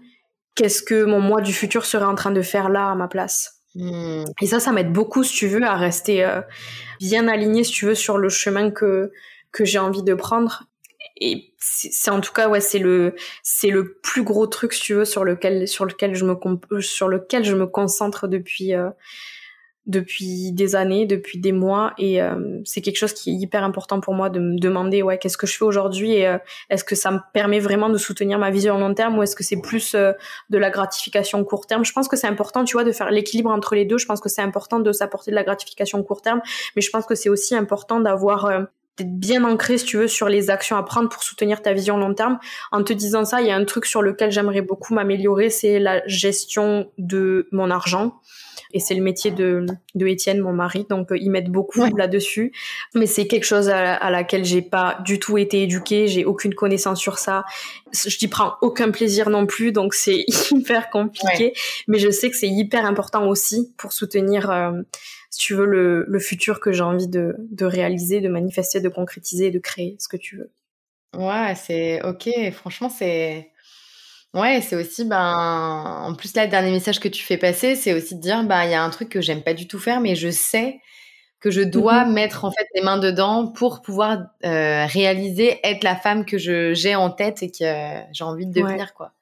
qu'est-ce 0.55 0.83
que 0.83 1.05
mon 1.05 1.21
moi 1.21 1.43
du 1.43 1.53
futur 1.53 1.85
serait 1.85 2.07
en 2.07 2.15
train 2.15 2.31
de 2.31 2.41
faire 2.41 2.71
là 2.71 2.91
à 2.91 2.95
ma 2.95 3.09
place? 3.09 3.61
Hmm. 3.75 4.25
Et 4.41 4.47
ça, 4.47 4.59
ça 4.59 4.73
m'aide 4.73 4.91
beaucoup, 4.91 5.23
si 5.23 5.37
tu 5.37 5.49
veux, 5.49 5.63
à 5.63 5.75
rester 5.75 6.25
euh, 6.25 6.41
bien 6.99 7.29
aligné, 7.29 7.63
si 7.63 7.73
tu 7.73 7.85
veux, 7.85 7.95
sur 7.95 8.17
le 8.17 8.31
chemin 8.31 8.71
que 8.71 9.13
que 9.53 9.65
j'ai 9.65 9.79
envie 9.79 10.03
de 10.03 10.15
prendre. 10.15 10.65
Et 11.19 11.55
c'est 11.59 12.11
en 12.11 12.21
tout 12.21 12.33
cas, 12.33 12.49
ouais, 12.49 12.61
c'est 12.61 12.79
le 12.79 13.15
c'est 13.43 13.71
le 13.71 13.95
plus 14.03 14.23
gros 14.23 14.47
truc, 14.47 14.73
si 14.73 14.83
tu 14.83 14.95
veux, 14.95 15.05
sur 15.05 15.25
lequel 15.25 15.67
sur 15.67 15.85
lequel 15.85 16.15
je 16.15 16.25
me 16.25 16.37
sur 16.81 17.09
lequel 17.09 17.45
je 17.45 17.55
me 17.55 17.67
concentre 17.67 18.29
depuis 18.29 18.75
euh, 18.75 18.91
depuis 19.87 20.51
des 20.53 20.75
années, 20.75 21.07
depuis 21.07 21.39
des 21.39 21.53
mois, 21.53 21.95
et 21.97 22.21
euh, 22.21 22.61
c'est 22.65 22.81
quelque 22.81 22.97
chose 22.97 23.13
qui 23.13 23.31
est 23.31 23.35
hyper 23.35 23.63
important 23.63 24.01
pour 24.01 24.15
moi 24.15 24.31
de 24.31 24.41
me 24.41 24.59
demander 24.59 25.03
ouais 25.03 25.17
qu'est-ce 25.17 25.39
que 25.39 25.47
je 25.47 25.57
fais 25.57 25.65
aujourd'hui 25.65 26.15
et 26.15 26.27
euh, 26.27 26.39
est-ce 26.71 26.83
que 26.83 26.97
ça 26.97 27.13
me 27.13 27.21
permet 27.33 27.61
vraiment 27.61 27.89
de 27.89 27.97
soutenir 27.97 28.39
ma 28.39 28.51
vision 28.51 28.79
long 28.79 28.95
terme 28.95 29.17
ou 29.17 29.23
est-ce 29.23 29.37
que 29.37 29.45
c'est 29.45 29.61
plus 29.61 29.95
euh, 29.95 30.13
de 30.51 30.59
la 30.59 30.71
gratification 30.71 31.45
court 31.45 31.67
terme? 31.67 31.85
Je 31.85 31.93
pense 31.93 32.09
que 32.09 32.17
c'est 32.17 32.27
important, 32.27 32.65
tu 32.65 32.73
vois, 32.73 32.85
de 32.85 32.91
faire 32.91 33.11
l'équilibre 33.11 33.51
entre 33.51 33.77
les 33.77 33.85
deux. 33.85 33.99
Je 33.99 34.07
pense 34.07 34.21
que 34.21 34.29
c'est 34.29 34.43
important 34.43 34.81
de 34.81 34.91
s'apporter 34.91 35.31
de 35.31 35.37
la 35.37 35.45
gratification 35.45 36.03
court 36.03 36.21
terme, 36.21 36.41
mais 36.75 36.83
je 36.83 36.91
pense 36.91 37.07
que 37.07 37.15
c'est 37.15 37.29
aussi 37.29 37.55
important 37.55 38.01
d'avoir 38.01 38.51
d'être 38.97 39.19
bien 39.19 39.45
ancré, 39.45 39.79
si 39.79 39.85
tu 39.85 39.97
veux, 39.99 40.09
sur 40.09 40.29
les 40.29 40.51
actions 40.51 40.77
à 40.77 40.83
prendre 40.83 41.09
pour 41.09 41.23
soutenir 41.23 41.63
ta 41.63 41.73
vision 41.73 41.97
long 41.97 42.15
terme. 42.15 42.39
En 42.73 42.83
te 42.83 42.93
disant 42.93 43.25
ça, 43.25 43.41
il 43.41 43.47
y 43.47 43.51
a 43.51 43.57
un 43.57 43.65
truc 43.65 43.87
sur 43.87 44.03
lequel 44.03 44.31
j'aimerais 44.31 44.63
beaucoup 44.63 44.95
m'améliorer, 44.95 45.51
c'est 45.51 45.79
la 45.79 46.07
gestion 46.07 46.91
de 46.99 47.49
mon 47.53 47.71
argent 47.71 48.21
et 48.73 48.81
c'est 48.81 48.95
le 48.95 49.03
métier 49.03 49.31
de, 49.31 49.65
de 49.95 50.07
Étienne, 50.07 50.41
mon 50.41 50.53
mari, 50.53 50.87
donc 50.89 51.11
euh, 51.11 51.19
ils 51.19 51.31
m'aident 51.31 51.51
beaucoup 51.51 51.85
là-dessus. 51.97 52.53
Mais 52.95 53.07
c'est 53.07 53.27
quelque 53.27 53.45
chose 53.45 53.69
à, 53.69 54.11
laquelle 54.11 54.45
j'ai 54.45 54.63
pas 54.63 54.99
du 55.05 55.19
tout 55.19 55.39
été 55.39 55.63
éduquée, 55.63 56.09
j'ai 56.09 56.25
aucune 56.25 56.55
connaissance 56.55 57.01
sur 57.01 57.19
ça. 57.19 57.45
Je 57.93 58.17
n'y 58.21 58.29
prends 58.29 58.55
aucun 58.61 58.91
plaisir 58.91 59.31
non 59.31 59.47
plus, 59.47 59.73
donc 59.73 59.95
c'est 59.95 60.25
hyper 60.51 60.91
compliqué. 60.91 61.55
Mais 61.89 61.99
je 61.99 62.11
sais 62.11 62.31
que 62.31 62.37
c'est 62.37 62.49
hyper 62.49 62.85
important 62.85 63.29
aussi 63.29 63.73
pour 63.77 63.93
soutenir, 63.93 64.51
euh, 64.51 64.73
si 65.31 65.39
tu 65.41 65.55
veux, 65.55 65.67
le, 65.67 66.05
le 66.09 66.19
futur 66.19 66.61
que 66.61 66.73
j'ai 66.73 66.83
envie 66.83 67.09
de, 67.09 67.37
de 67.39 67.65
réaliser, 67.67 68.21
de 68.21 68.29
manifester, 68.29 68.81
de 68.81 68.89
concrétiser, 68.89 69.51
de 69.51 69.59
créer 69.59 69.97
ce 69.99 70.09
que 70.09 70.17
tu 70.17 70.37
veux. 70.39 70.51
Ouais, 71.15 71.55
c'est 71.55 72.03
ok. 72.05 72.29
Franchement, 72.53 72.89
c'est 72.89 73.51
Ouais, 74.35 74.61
c'est 74.61 74.77
aussi, 74.77 75.05
ben, 75.07 76.03
en 76.05 76.15
plus 76.15 76.35
là, 76.37 76.45
le 76.45 76.51
dernier 76.51 76.71
message 76.71 77.01
que 77.01 77.09
tu 77.09 77.23
fais 77.25 77.39
passer, 77.39 77.75
c'est 77.75 77.95
aussi 77.95 78.17
de 78.17 78.21
dire, 78.21 78.45
ben, 78.45 78.65
il 78.65 78.71
y 78.71 78.75
a 78.75 78.83
un 78.83 78.91
truc 78.91 79.09
que 79.09 79.23
j'aime 79.23 79.43
pas 79.43 79.55
du 79.55 79.67
tout 79.67 79.79
faire, 79.79 80.01
mais 80.01 80.15
je 80.15 80.29
sais 80.31 80.81
que 81.41 81.51
je 81.51 81.63
dois 81.63 82.05
mmh 82.05 82.13
mettre 82.15 82.45
en 82.45 82.51
fait 82.51 82.67
les 82.75 82.83
mains 82.83 82.99
dedans 82.99 83.47
pour 83.49 83.83
pouvoir 83.83 84.19
euh, 84.45 84.87
réaliser, 84.87 85.59
être 85.65 85.85
la 85.85 85.97
femme 85.97 86.25
que 86.27 86.39
je 86.39 86.75
j'ai 86.75 86.95
en 86.97 87.11
tête 87.11 87.43
et 87.43 87.51
que 87.51 87.65
j'ai 88.13 88.25
envie 88.25 88.47
de 88.47 88.53
devenir, 88.53 88.95
quoi. 88.95 89.13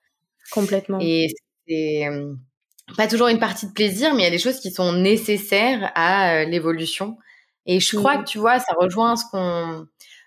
Complètement. 0.50 0.98
Et 1.00 1.28
c'est 1.68 2.08
pas 2.96 3.08
toujours 3.08 3.28
une 3.28 3.38
partie 3.38 3.66
de 3.66 3.72
plaisir, 3.72 4.14
mais 4.14 4.22
il 4.22 4.24
y 4.24 4.28
a 4.28 4.30
des 4.30 4.38
choses 4.38 4.60
qui 4.60 4.70
sont 4.70 4.92
nécessaires 4.92 5.90
à 5.94 6.34
euh, 6.34 6.44
l'évolution. 6.44 7.16
Et 7.66 7.80
je 7.80 7.96
crois 7.96 8.18
mmh 8.18 8.24
que 8.24 8.28
tu 8.28 8.38
vois, 8.38 8.58
ça 8.58 8.74
rejoint 8.78 9.16
ce 9.16 9.24
qu'on 9.30 9.86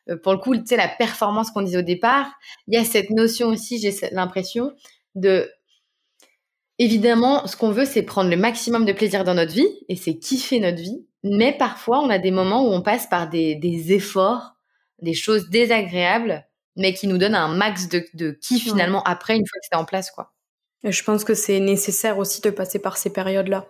euh, 0.10 0.18
pour 0.18 0.34
le 0.34 0.39
coup, 0.39 0.55
tu 0.55 0.66
sais, 0.66 0.78
la 0.78 0.88
performance 0.88 1.51
qu'on 1.51 1.62
disait 1.62 1.78
au 1.78 1.84
départ, 1.84 2.32
il 2.68 2.76
y 2.76 2.78
a 2.78 2.86
cette 2.86 3.10
notion 3.10 3.47
aussi, 3.47 3.80
j'ai 3.80 3.93
l'impression, 4.12 4.74
de 5.16 5.51
évidemment, 6.80 7.47
ce 7.47 7.55
qu'on 7.55 7.72
veut, 7.72 7.86
c'est 7.86 8.03
prendre 8.03 8.30
le 8.30 8.38
maximum 8.38 8.86
de 8.86 8.93
plaisir 8.93 9.24
dans 9.24 9.34
notre 9.34 9.53
vie 9.53 9.70
et 9.89 9.95
c'est 9.95 10.18
kiffer 10.18 10.60
notre 10.60 10.82
vie. 10.82 11.05
Mais 11.24 11.51
parfois, 11.51 11.99
on 11.99 12.10
a 12.10 12.20
des 12.20 12.32
moments 12.32 12.68
où 12.68 12.72
on 12.72 12.82
passe 12.82 13.08
par 13.08 13.30
des, 13.30 13.91
efforts, 13.91 14.55
des 15.01 15.14
choses 15.14 15.49
désagréables, 15.49 16.47
mais 16.76 16.93
qui 16.93 17.08
nous 17.08 17.18
donnent 17.18 17.36
un 17.36 17.53
max 17.53 17.89
de, 17.89 18.05
de 18.14 18.32
kiff 18.32 18.64
finalement 18.64 19.03
après, 19.03 19.36
une 19.36 19.45
fois 19.45 19.60
que 19.60 19.68
c'est 19.70 19.78
en 19.78 19.86
place, 19.86 20.12
quoi. 20.12 20.34
Je 20.84 21.04
pense 21.04 21.24
que 21.24 21.34
c'est 21.34 21.60
nécessaire 21.60 22.18
aussi 22.18 22.42
de 22.42 22.50
passer 22.50 22.80
par 22.80 22.98
ces 22.98 23.10
périodes-là. 23.12 23.66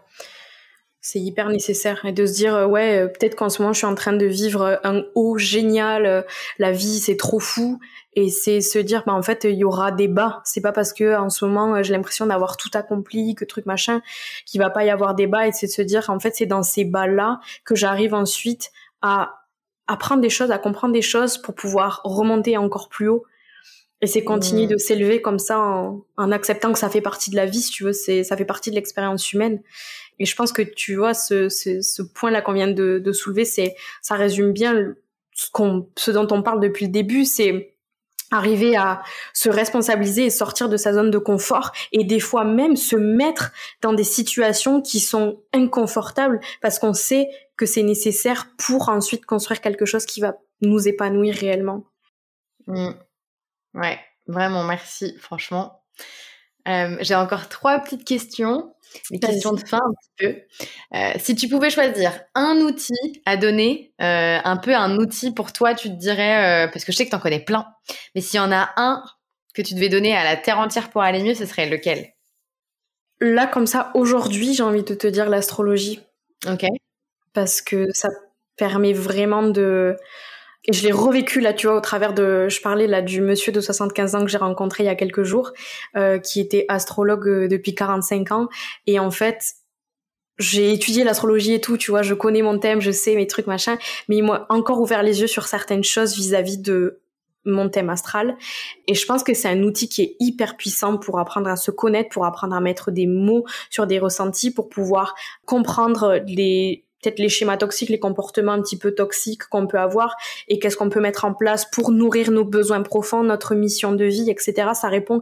C'est 0.99 1.20
hyper 1.20 1.49
nécessaire. 1.49 2.03
Et 2.05 2.12
de 2.12 2.26
se 2.26 2.34
dire 2.34 2.53
euh, 2.53 2.66
ouais 2.66 2.99
euh, 2.99 3.08
peut-être 3.08 3.36
qu'en 3.36 3.49
ce 3.49 3.62
moment 3.62 3.72
je 3.72 3.78
suis 3.78 3.88
en 3.88 3.95
train 3.95 4.14
de 4.14 4.26
vivre 4.26 4.62
euh, 4.62 4.76
un 4.84 5.03
haut 5.16 5.38
génial 5.38 6.26
la 6.60 6.72
vie 6.72 6.99
c'est 6.99 7.16
trop 7.16 7.39
fou. 7.39 7.80
Et 8.14 8.30
c'est 8.30 8.62
se 8.62 8.80
dire 8.80 9.03
bah 9.05 9.14
en 9.14 9.22
fait 9.22 9.45
il 9.45 9.55
y 9.55 9.64
aura 9.64 9.91
des 9.91 10.08
bas. 10.08 10.41
C'est 10.43 10.60
pas 10.60 10.74
parce 10.74 10.91
que 10.91 11.16
en 11.18 11.30
ce 11.30 11.45
moment 11.45 11.82
j'ai 11.82 11.93
l'impression 11.93 12.26
d'avoir 12.26 12.58
tout 12.58 12.72
accompli 12.74 13.36
que 13.36 13.45
truc 13.45 13.66
machin 13.66 14.01
qu'il 14.45 14.60
va 14.60 14.70
pas 14.70 14.84
y 14.84 14.89
avoir 14.89 15.16
des 15.16 15.28
bas. 15.28 15.47
Et 15.47 15.51
c'est 15.53 15.68
de 15.68 15.72
se 15.72 15.82
dire 15.82 16.10
en 16.10 16.20
fait 16.20 16.36
c'est 16.36 16.45
dans 16.45 16.64
ces 16.64 16.84
bas 16.84 17.08
là 17.08 17.39
que 17.64 17.76
j'arrive 17.76 18.14
ensuite 18.14 18.72
à 19.01 19.45
apprendre 19.88 20.22
des 20.22 20.30
choses 20.30 20.51
à 20.51 20.58
comprendre 20.58 20.93
des 20.93 21.01
choses 21.01 21.38
pour 21.38 21.55
pouvoir 21.55 22.01
remonter 22.03 22.58
encore 22.58 22.89
plus 22.89 23.08
haut 23.08 23.24
et 24.01 24.07
c'est 24.07 24.23
continuer 24.23 24.65
mmh. 24.65 24.69
de 24.69 24.77
s'élever 24.77 25.21
comme 25.21 25.39
ça 25.39 25.59
en, 25.59 26.05
en, 26.17 26.31
acceptant 26.31 26.71
que 26.71 26.79
ça 26.79 26.89
fait 26.89 27.01
partie 27.01 27.31
de 27.31 27.35
la 27.35 27.45
vie, 27.45 27.61
si 27.61 27.71
tu 27.71 27.83
veux, 27.83 27.93
c'est 27.93 28.23
ça 28.23 28.37
fait 28.37 28.45
partie 28.45 28.69
de 28.69 28.75
l'expérience 28.75 29.33
humaine. 29.33 29.61
Et 30.19 30.25
je 30.25 30.35
pense 30.35 30.51
que 30.51 30.61
tu 30.61 30.95
vois 30.95 31.13
ce, 31.13 31.49
ce, 31.49 31.81
ce 31.81 32.01
point-là 32.01 32.41
qu'on 32.41 32.53
vient 32.53 32.67
de, 32.67 32.99
de 32.99 33.11
soulever, 33.11 33.45
c'est 33.45 33.75
ça 34.01 34.15
résume 34.15 34.51
bien 34.51 34.93
ce, 35.33 35.49
qu'on, 35.51 35.89
ce 35.95 36.11
dont 36.11 36.27
on 36.31 36.43
parle 36.43 36.59
depuis 36.59 36.85
le 36.85 36.91
début, 36.91 37.25
c'est 37.25 37.75
arriver 38.29 38.75
à 38.75 39.01
se 39.33 39.49
responsabiliser 39.49 40.25
et 40.25 40.29
sortir 40.29 40.67
de 40.67 40.75
sa 40.75 40.93
zone 40.93 41.11
de 41.11 41.17
confort 41.17 41.71
et 41.93 42.03
des 42.03 42.19
fois 42.19 42.43
même 42.43 42.75
se 42.75 42.97
mettre 42.97 43.51
dans 43.81 43.93
des 43.93 44.03
situations 44.03 44.81
qui 44.81 44.99
sont 44.99 45.41
inconfortables 45.53 46.41
parce 46.61 46.77
qu'on 46.77 46.93
sait 46.93 47.29
que 47.55 47.65
c'est 47.65 47.83
nécessaire 47.83 48.47
pour 48.57 48.89
ensuite 48.89 49.25
construire 49.25 49.61
quelque 49.61 49.85
chose 49.85 50.05
qui 50.05 50.19
va 50.19 50.35
nous 50.61 50.87
épanouir 50.87 51.35
réellement. 51.35 51.85
Mmh. 52.67 52.89
Ouais, 53.78 53.99
vraiment 54.28 54.63
merci, 54.63 55.15
franchement. 55.19 55.84
Euh, 56.67 56.97
j'ai 56.99 57.15
encore 57.15 57.47
trois 57.47 57.80
petites 57.80 58.03
questions, 58.03 58.73
des 59.09 59.19
questions 59.19 59.53
de 59.53 59.61
fin 59.61 59.78
un 59.78 59.93
petit 59.93 60.09
peu. 60.17 60.97
Euh, 60.97 61.13
si 61.17 61.36
tu 61.36 61.47
pouvais 61.47 61.69
choisir 61.69 62.11
un 62.36 62.57
outil 62.57 63.21
à 63.25 63.38
donner, 63.38 63.93
euh, 64.01 64.39
un 64.43 64.57
peu 64.57 64.75
un 64.75 64.97
outil 64.97 65.32
pour 65.32 65.53
toi, 65.53 65.75
tu 65.75 65.89
te 65.89 65.93
dirais, 65.93 66.69
parce 66.73 66.84
que 66.84 66.91
je 66.91 66.97
sais 66.97 67.05
que 67.05 67.11
tu 67.11 67.15
en 67.15 67.19
connais 67.19 67.39
plein, 67.39 67.67
mais 68.15 68.21
s'il 68.21 68.38
y 68.38 68.43
en 68.43 68.51
a 68.51 68.71
un 68.75 69.03
que 69.53 69.61
tu 69.61 69.75
devais 69.75 69.89
donner 69.89 70.15
à 70.15 70.23
la 70.23 70.36
terre 70.36 70.59
entière 70.59 70.89
pour 70.89 71.03
aller 71.03 71.23
mieux, 71.23 71.36
ce 71.36 71.45
serait 71.45 71.69
lequel? 71.69 72.13
Là, 73.19 73.47
comme 73.47 73.65
ça, 73.65 73.91
aujourd'hui, 73.95 74.53
j'ai 74.53 74.63
envie 74.63 74.84
de 74.84 74.93
te 74.93 75.07
dire 75.07 75.30
l'astrologie. 75.30 76.01
Ok. 76.47 76.65
Parce 77.34 77.61
que 77.61 77.88
ça 77.93 78.09
permet 78.57 78.93
vraiment 78.93 79.43
de 79.43 79.95
et 80.68 80.74
je 80.74 80.84
l'ai 80.84 80.91
revécu 80.91 81.39
là, 81.39 81.53
tu 81.53 81.68
vois, 81.68 81.78
au 81.78 81.82
travers 81.82 82.13
de, 82.13 82.49
je 82.49 82.61
parlais 82.61 82.88
là 82.88 83.01
du 83.01 83.22
monsieur 83.22 83.53
de 83.53 83.61
75 83.61 84.15
ans 84.15 84.26
que 84.26 84.28
j'ai 84.28 84.38
rencontré 84.38 84.84
il 84.84 84.88
y 84.88 84.89
a 84.89 84.95
quelques 84.95 85.24
jours, 85.24 85.53
euh, 85.95 86.20
qui 86.20 86.41
était 86.41 86.65
astrologue 86.68 87.28
euh, 87.28 87.47
depuis 87.47 87.74
45 87.74 88.32
ans. 88.34 88.49
Et 88.86 88.99
en 88.99 89.09
fait, 89.09 89.41
j'ai 90.39 90.74
étudié 90.74 91.05
l'astrologie 91.05 91.53
et 91.53 91.61
tout, 91.61 91.78
tu 91.78 91.89
vois, 91.91 92.01
je 92.01 92.13
connais 92.13 92.41
mon 92.41 92.59
thème, 92.59 92.82
je 92.82 92.91
sais 92.91 93.15
mes 93.15 93.28
trucs, 93.28 93.47
machin, 93.47 93.78
mais 94.09 94.18
il 94.18 94.24
m'a 94.24 94.45
encore 94.49 94.82
ouvert 94.82 95.03
les 95.03 95.22
yeux 95.22 95.28
sur 95.28 95.47
certaines 95.47 95.86
choses 95.86 96.15
vis-à-vis 96.15 96.57
de 96.57 96.99
mon 97.45 97.70
thème 97.70 97.89
astral. 97.89 98.36
Et 98.88 98.93
je 98.93 99.05
pense 99.05 99.24
que 99.24 99.34
c'est 99.34 99.47
un 99.47 99.63
outil 99.63 99.88
qui 99.88 100.01
est 100.01 100.15
hyper 100.20 100.57
puissant 100.57 100.97
pour 100.97 101.18
apprendre 101.18 101.47
à 101.47 101.55
se 101.55 101.72
connaître, 101.72 102.09
pour 102.09 102.26
apprendre 102.26 102.53
à 102.53 102.59
mettre 102.59 102.91
des 102.91 103.07
mots 103.07 103.45
sur 103.70 103.88
des 103.88 103.99
ressentis, 103.99 104.51
pour 104.51 104.68
pouvoir 104.68 105.15
comprendre 105.45 106.20
les 106.28 106.86
peut-être 107.01 107.19
les 107.19 107.29
schémas 107.29 107.57
toxiques, 107.57 107.89
les 107.89 107.99
comportements 107.99 108.53
un 108.53 108.61
petit 108.61 108.77
peu 108.77 108.91
toxiques 108.91 109.43
qu'on 109.45 109.67
peut 109.67 109.79
avoir 109.79 110.15
et 110.47 110.59
qu'est-ce 110.59 110.77
qu'on 110.77 110.89
peut 110.89 110.99
mettre 110.99 111.25
en 111.25 111.33
place 111.33 111.65
pour 111.69 111.91
nourrir 111.91 112.31
nos 112.31 112.43
besoins 112.43 112.81
profonds, 112.81 113.23
notre 113.23 113.55
mission 113.55 113.93
de 113.93 114.05
vie, 114.05 114.29
etc. 114.29 114.69
Ça 114.73 114.87
répond 114.87 115.21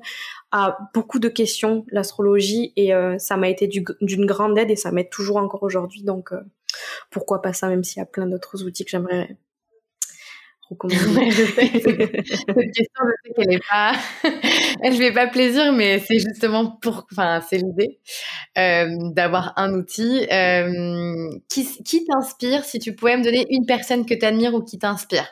à 0.51 0.78
beaucoup 0.93 1.19
de 1.19 1.28
questions, 1.28 1.86
l'astrologie, 1.89 2.71
et 2.76 2.93
euh, 2.93 3.17
ça 3.17 3.36
m'a 3.38 3.49
été 3.49 3.67
d'une 3.67 4.26
grande 4.26 4.57
aide 4.57 4.71
et 4.71 4.76
ça 4.76 4.91
m'aide 4.91 5.09
toujours 5.09 5.38
encore 5.38 5.63
aujourd'hui. 5.63 6.03
Donc, 6.03 6.32
euh, 6.32 6.39
pourquoi 7.09 7.41
pas 7.41 7.53
ça, 7.53 7.67
même 7.67 7.84
s'il 7.84 7.99
y 7.99 8.03
a 8.03 8.05
plein 8.05 8.28
d'autres 8.28 8.63
outils 8.63 8.86
que 8.86 8.91
j'aimerais 8.91 9.38
recommander. 10.70 11.32
Cette 11.32 12.72
question, 12.74 13.03
je 13.03 13.28
sais 13.28 13.34
qu'elle 13.36 13.53
est 13.53 13.68
pas, 13.70 13.93
elle 14.84 14.93
fait 14.93 15.11
pas 15.11 15.28
plaisir, 15.28 15.74
mais 15.74 15.99
c'est 15.99 16.20
justement 16.20 16.72
pour, 16.82 17.05
enfin, 17.11 17.41
c'est 17.47 17.57
l'idée 17.57 17.99
euh, 18.57 18.88
d'avoir 19.11 19.53
un 19.57 19.74
outil 19.74 20.28
qui, 21.49 21.84
qui 21.84 22.05
t'inspire. 22.05 22.63
Si 22.63 22.80
tu 22.80 22.95
pouvais 22.95 23.18
me 23.18 23.24
donner 23.24 23.45
une 23.49 23.66
personne 23.66 24.05
que 24.05 24.13
tu 24.13 24.26
admires 24.26 24.53
ou 24.53 24.61
qui 24.61 24.80
t'inspire? 24.80 25.28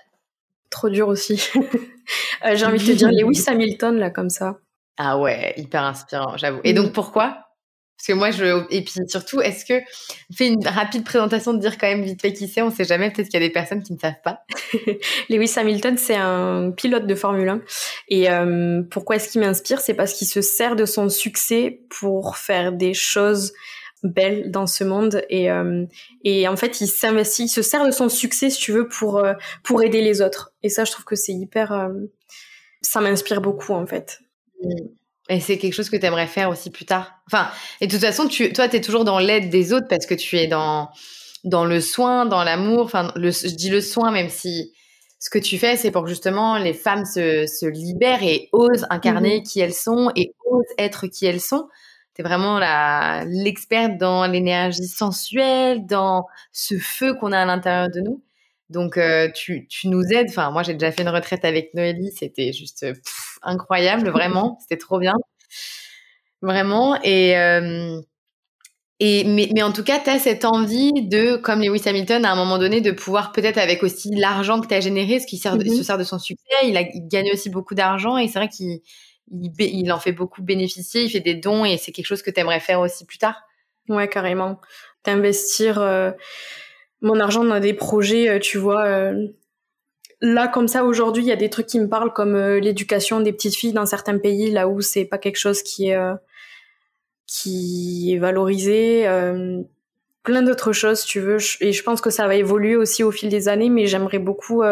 Trop 0.69 0.89
dur 0.89 1.07
aussi. 1.07 1.49
J'ai 2.53 2.65
envie 2.65 2.79
de 2.79 2.85
te 2.85 2.97
dire 2.97 3.11
Lewis 3.11 3.43
Hamilton 3.47 3.97
là 3.97 4.09
comme 4.09 4.29
ça. 4.29 4.57
Ah 4.97 5.17
ouais, 5.17 5.53
hyper 5.57 5.83
inspirant, 5.83 6.37
j'avoue. 6.37 6.61
Et 6.63 6.73
donc 6.73 6.89
mmh. 6.89 6.93
pourquoi? 6.93 7.52
Parce 7.97 8.07
que 8.07 8.13
moi, 8.13 8.31
je 8.31 8.65
et 8.69 8.83
puis 8.83 8.95
surtout, 9.07 9.39
est-ce 9.39 9.65
que 9.65 9.79
fais 10.35 10.47
une 10.47 10.67
rapide 10.67 11.05
présentation 11.05 11.53
de 11.53 11.59
dire 11.59 11.77
quand 11.77 11.87
même 11.87 12.03
vite 12.03 12.21
fait 12.21 12.33
qui 12.33 12.47
c'est 12.47 12.61
On 12.61 12.71
sait 12.71 12.83
jamais, 12.83 13.11
peut-être 13.11 13.29
qu'il 13.29 13.39
y 13.39 13.43
a 13.43 13.47
des 13.47 13.53
personnes 13.53 13.81
qui 13.81 13.93
ne 13.93 13.99
savent 13.99 14.21
pas. 14.23 14.43
Lewis 15.29 15.53
Hamilton, 15.55 15.97
c'est 15.97 16.15
un 16.15 16.71
pilote 16.71 17.05
de 17.07 17.15
Formule 17.15 17.47
1. 17.47 17.61
Et 18.09 18.29
euh, 18.29 18.81
pourquoi 18.89 19.15
est-ce 19.15 19.29
qu'il 19.29 19.41
m'inspire? 19.41 19.79
C'est 19.79 19.93
parce 19.93 20.13
qu'il 20.13 20.27
se 20.27 20.41
sert 20.41 20.75
de 20.75 20.85
son 20.85 21.07
succès 21.07 21.81
pour 21.89 22.35
faire 22.35 22.73
des 22.73 22.93
choses 22.93 23.53
belles 24.03 24.51
dans 24.51 24.67
ce 24.67 24.83
monde. 24.83 25.21
Et 25.29 25.49
euh, 25.49 25.85
et 26.25 26.47
en 26.47 26.57
fait 26.57 26.81
il 26.81 26.87
s'investit 26.87 27.45
il 27.45 27.49
se 27.49 27.61
sert 27.61 27.85
de 27.85 27.91
son 27.91 28.09
succès 28.09 28.49
si 28.49 28.59
tu 28.59 28.73
veux 28.73 28.87
pour 28.87 29.19
euh, 29.19 29.33
pour 29.63 29.81
aider 29.81 30.01
les 30.01 30.21
autres. 30.21 30.51
Et 30.61 30.69
ça 30.69 30.83
je 30.83 30.91
trouve 30.91 31.05
que 31.05 31.15
c'est 31.15 31.33
hyper 31.33 31.89
ça 32.81 32.99
m'inspire 32.99 33.39
beaucoup 33.39 33.71
en 33.71 33.85
fait 33.85 34.19
et 35.29 35.39
c'est 35.39 35.57
quelque 35.57 35.73
chose 35.73 35.89
que 35.89 35.95
tu 35.95 36.05
aimerais 36.05 36.27
faire 36.27 36.49
aussi 36.49 36.69
plus 36.69 36.85
tard. 36.85 37.13
Enfin, 37.27 37.49
et 37.79 37.87
de 37.87 37.91
toute 37.91 38.01
façon, 38.01 38.27
tu, 38.27 38.51
toi, 38.51 38.67
tu 38.67 38.77
es 38.77 38.81
toujours 38.81 39.05
dans 39.05 39.19
l'aide 39.19 39.49
des 39.49 39.71
autres 39.71 39.87
parce 39.89 40.05
que 40.05 40.15
tu 40.15 40.37
es 40.37 40.47
dans, 40.47 40.89
dans 41.43 41.65
le 41.65 41.79
soin, 41.79 42.25
dans 42.25 42.43
l'amour. 42.43 42.81
Enfin, 42.81 43.11
le, 43.15 43.31
je 43.31 43.55
dis 43.55 43.69
le 43.69 43.81
soin, 43.81 44.11
même 44.11 44.29
si 44.29 44.73
ce 45.19 45.29
que 45.29 45.39
tu 45.39 45.57
fais, 45.57 45.77
c'est 45.77 45.91
pour 45.91 46.03
que 46.03 46.09
justement 46.09 46.57
les 46.57 46.73
femmes 46.73 47.05
se, 47.05 47.45
se 47.47 47.65
libèrent 47.65 48.23
et 48.23 48.49
osent 48.51 48.85
incarner 48.89 49.39
mmh 49.39 49.43
qui 49.43 49.59
elles 49.61 49.73
sont 49.73 50.11
et 50.17 50.33
osent 50.45 50.65
être 50.77 51.07
qui 51.07 51.25
elles 51.25 51.39
sont. 51.39 51.69
Tu 52.15 52.21
es 52.21 52.23
vraiment 52.25 52.59
l'experte 53.25 53.97
dans 53.97 54.27
l'énergie 54.27 54.87
sensuelle, 54.87 55.85
dans 55.85 56.25
ce 56.51 56.77
feu 56.77 57.13
qu'on 57.13 57.31
a 57.31 57.39
à 57.39 57.45
l'intérieur 57.45 57.89
de 57.89 58.01
nous. 58.01 58.21
Donc, 58.69 58.97
euh, 58.97 59.29
tu, 59.33 59.67
tu, 59.67 59.87
nous 59.87 60.03
aides. 60.11 60.27
Enfin, 60.29 60.51
moi, 60.51 60.63
j'ai 60.63 60.73
déjà 60.73 60.91
fait 60.91 61.03
une 61.03 61.09
retraite 61.09 61.45
avec 61.45 61.73
Noélie. 61.73 62.11
C'était 62.11 62.51
juste 62.51 62.85
incroyable, 63.43 64.09
vraiment. 64.09 64.57
C'était 64.61 64.77
trop 64.77 64.99
bien. 64.99 65.13
Vraiment. 66.41 66.99
Et, 67.03 67.37
euh, 67.37 67.99
et 68.99 69.23
mais, 69.23 69.49
mais, 69.53 69.63
en 69.63 69.71
tout 69.71 69.83
cas, 69.83 69.99
tu 69.99 70.09
as 70.09 70.19
cette 70.19 70.45
envie 70.45 70.91
de, 71.07 71.35
comme 71.37 71.61
Lewis 71.61 71.83
Hamilton, 71.85 72.25
à 72.25 72.31
un 72.31 72.35
moment 72.35 72.57
donné, 72.57 72.81
de 72.81 72.91
pouvoir 72.91 73.31
peut-être 73.31 73.57
avec 73.57 73.83
aussi 73.83 74.09
l'argent 74.15 74.61
que 74.61 74.67
tu 74.67 74.73
as 74.73 74.81
généré, 74.81 75.19
ce 75.19 75.27
qui 75.27 75.37
sert 75.37 75.55
mmh 75.55 75.65
se 75.65 75.83
sert 75.83 75.97
de 75.97 76.03
son 76.03 76.19
succès. 76.19 76.55
Il, 76.63 76.77
a, 76.77 76.81
il 76.81 77.07
gagne 77.07 77.31
aussi 77.31 77.49
beaucoup 77.49 77.75
d'argent 77.75 78.17
et 78.17 78.27
c'est 78.27 78.39
vrai 78.39 78.49
qu'il 78.49 78.81
il, 79.31 79.51
il, 79.59 79.91
en 79.91 79.99
fait 79.99 80.11
beaucoup 80.11 80.41
bénéficier. 80.41 81.03
Il 81.03 81.09
fait 81.09 81.21
des 81.21 81.35
dons 81.35 81.65
et 81.65 81.77
c'est 81.77 81.91
quelque 81.91 82.07
chose 82.07 82.21
que 82.21 82.31
tu 82.31 82.39
aimerais 82.39 82.59
faire 82.59 82.79
aussi 82.79 83.05
plus 83.05 83.17
tard. 83.17 83.41
Ouais, 83.89 84.07
carrément. 84.07 84.59
D'investir. 85.05 85.79
Euh 85.79 86.11
mon 87.03 87.19
argent 87.19 87.43
dans 87.43 87.59
des 87.59 87.73
projets, 87.73 88.29
euh, 88.29 88.39
tu 88.39 88.57
vois. 88.57 88.85
Euh, 88.85 89.27
là, 90.23 90.47
comme 90.47 90.67
ça, 90.67 90.83
aujourd'hui, 90.83 91.23
il 91.23 91.27
y 91.27 91.31
a 91.31 91.35
des 91.35 91.49
trucs 91.49 91.67
qui 91.67 91.79
me 91.79 91.87
parlent 91.87 92.11
comme 92.11 92.35
euh, 92.35 92.59
l'éducation 92.59 93.19
des 93.19 93.31
petites 93.31 93.55
filles 93.55 93.73
dans 93.73 93.85
certains 93.85 94.17
pays, 94.17 94.49
là 94.49 94.67
où 94.67 94.81
c'est 94.81 95.05
pas 95.05 95.19
quelque 95.19 95.37
chose 95.37 95.61
qui 95.61 95.89
est 95.89 95.99
qui 97.27 98.13
est 98.13 98.17
valorisé. 98.17 99.05
plein 100.23 100.41
d'autres 100.41 100.71
choses, 100.71 101.03
tu 101.03 101.19
veux. 101.19 101.37
Et 101.61 101.71
je 101.73 101.83
pense 101.83 102.01
que 102.01 102.09
ça 102.09 102.27
va 102.27 102.35
évoluer 102.35 102.75
aussi 102.75 103.03
au 103.03 103.11
fil 103.11 103.29
des 103.29 103.47
années, 103.47 103.69
mais 103.69 103.85
j'aimerais 103.85 104.19
beaucoup, 104.19 104.63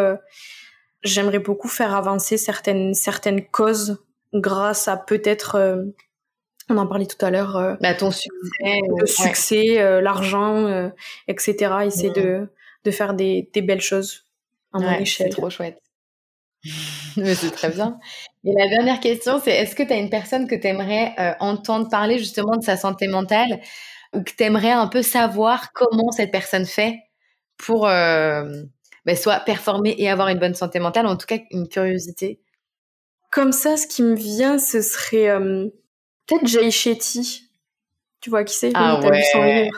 j'aimerais 1.04 1.40
beaucoup 1.40 1.68
faire 1.68 1.96
avancer 1.96 2.38
certaines 2.38 2.94
certaines 2.94 3.46
causes 3.46 4.04
grâce 4.34 4.88
à 4.88 4.98
peut-être 4.98 5.58
on 6.72 6.78
en 6.78 6.88
parlait 6.88 7.06
tout 7.06 7.24
à 7.24 7.30
l'heure. 7.30 7.58
Euh, 7.58 7.76
bah, 7.82 7.94
ton 7.94 8.12
succès. 8.12 8.80
Le 9.00 9.06
succès, 9.06 9.82
euh, 9.82 10.02
l'argent, 10.02 10.66
euh, 10.66 10.90
etc. 11.28 11.74
Essayer 11.86 12.12
de, 12.12 12.48
de 12.84 12.92
faire 12.92 13.14
des, 13.14 13.50
des 13.54 13.62
belles 13.62 13.82
choses 13.82 14.26
à 14.74 14.80
mon 14.80 14.92
échelle. 15.00 15.28
C'est 15.32 15.38
trop 15.38 15.50
chouette. 15.50 15.82
Mais 17.18 17.36
c'est 17.36 17.52
très 17.52 17.70
bien. 17.70 18.00
Et 18.44 18.54
la 18.54 18.68
dernière 18.68 19.00
question, 19.00 19.40
c'est 19.44 19.52
est-ce 19.52 19.76
que 19.76 19.84
tu 19.84 19.94
as 19.94 19.98
une 19.98 20.10
personne 20.10 20.48
que 20.48 20.56
tu 20.56 20.68
aimerais 20.68 21.14
entendre 21.40 21.90
parler 21.90 22.18
justement 22.18 22.58
de 22.58 22.64
sa 22.64 22.78
santé 22.78 23.08
mentale 23.08 23.62
ou 24.14 24.24
que 24.24 24.32
tu 24.32 24.44
aimerais 24.44 24.72
un 24.72 24.88
peu 24.88 25.02
savoir 25.02 25.74
comment 25.74 26.12
cette 26.12 26.32
personne 26.32 26.66
fait 26.66 27.00
pour 27.58 27.82
bah, 27.84 29.16
soit 29.16 29.40
performer 29.42 29.96
et 29.98 30.10
avoir 30.10 30.30
une 30.30 30.40
bonne 30.40 30.56
santé 30.56 30.80
mentale, 30.80 31.06
en 31.06 31.18
tout 31.18 31.28
cas 31.28 31.38
une 31.52 31.68
curiosité? 31.68 32.40
Comme 33.32 33.52
ça, 33.52 33.78
ce 33.78 33.86
qui 33.86 34.02
me 34.02 34.16
vient, 34.16 34.58
ce 34.58 34.82
serait 34.82 35.30
Peut-être 36.32 36.48
Jay 36.48 36.72
Shetty. 36.72 37.50
Tu 38.22 38.30
vois 38.30 38.44
qui 38.44 38.56
c'est? 38.56 38.72
Ah 38.74 39.00
ouais. 39.02 39.70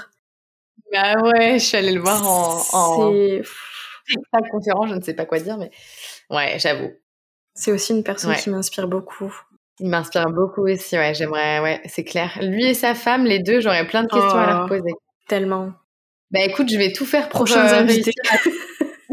Bah 0.91 1.15
ouais, 1.23 1.57
je 1.57 1.65
suis 1.65 1.77
allée 1.77 1.93
le 1.93 2.01
voir 2.01 2.23
en, 2.27 2.61
en... 2.73 3.11
C'est 3.11 3.41
conférence, 4.51 4.89
je 4.89 4.95
ne 4.95 5.01
sais 5.01 5.14
pas 5.14 5.26
quoi 5.26 5.39
dire, 5.39 5.58
mais 5.58 5.72
ouais, 6.30 6.58
j'avoue. 6.60 6.91
C'est 7.56 7.72
aussi 7.72 7.93
une 7.93 8.04
personne 8.04 8.36
qui 8.36 8.49
m'inspire 8.49 8.88
beaucoup. 8.88 9.34
Il 9.80 9.89
m'inspire 9.89 10.30
beaucoup 10.30 10.68
aussi, 10.68 10.97
ouais, 10.97 11.14
j'aimerais, 11.14 11.60
ouais, 11.60 11.82
c'est 11.86 12.04
clair. 12.04 12.38
Lui 12.41 12.66
et 12.66 12.74
sa 12.74 12.93
femme, 12.95 13.26
les 13.26 13.39
deux, 13.39 13.60
j'aurais 13.60 13.88
plein 13.88 14.04
de 14.04 14.08
questions 14.08 14.38
à 14.38 14.45
leur 14.45 14.66
oh, 14.66 14.68
poser. 14.68 14.93
Tellement. 15.28 15.72
Bah 16.32 16.41
écoute, 16.45 16.70
je 16.70 16.78
vais 16.78 16.91
tout 16.91 17.06
faire 17.06 17.30
pour 17.30 17.45
Prochains 17.45 17.68
euh, 17.68 17.82
invités. 17.82 18.12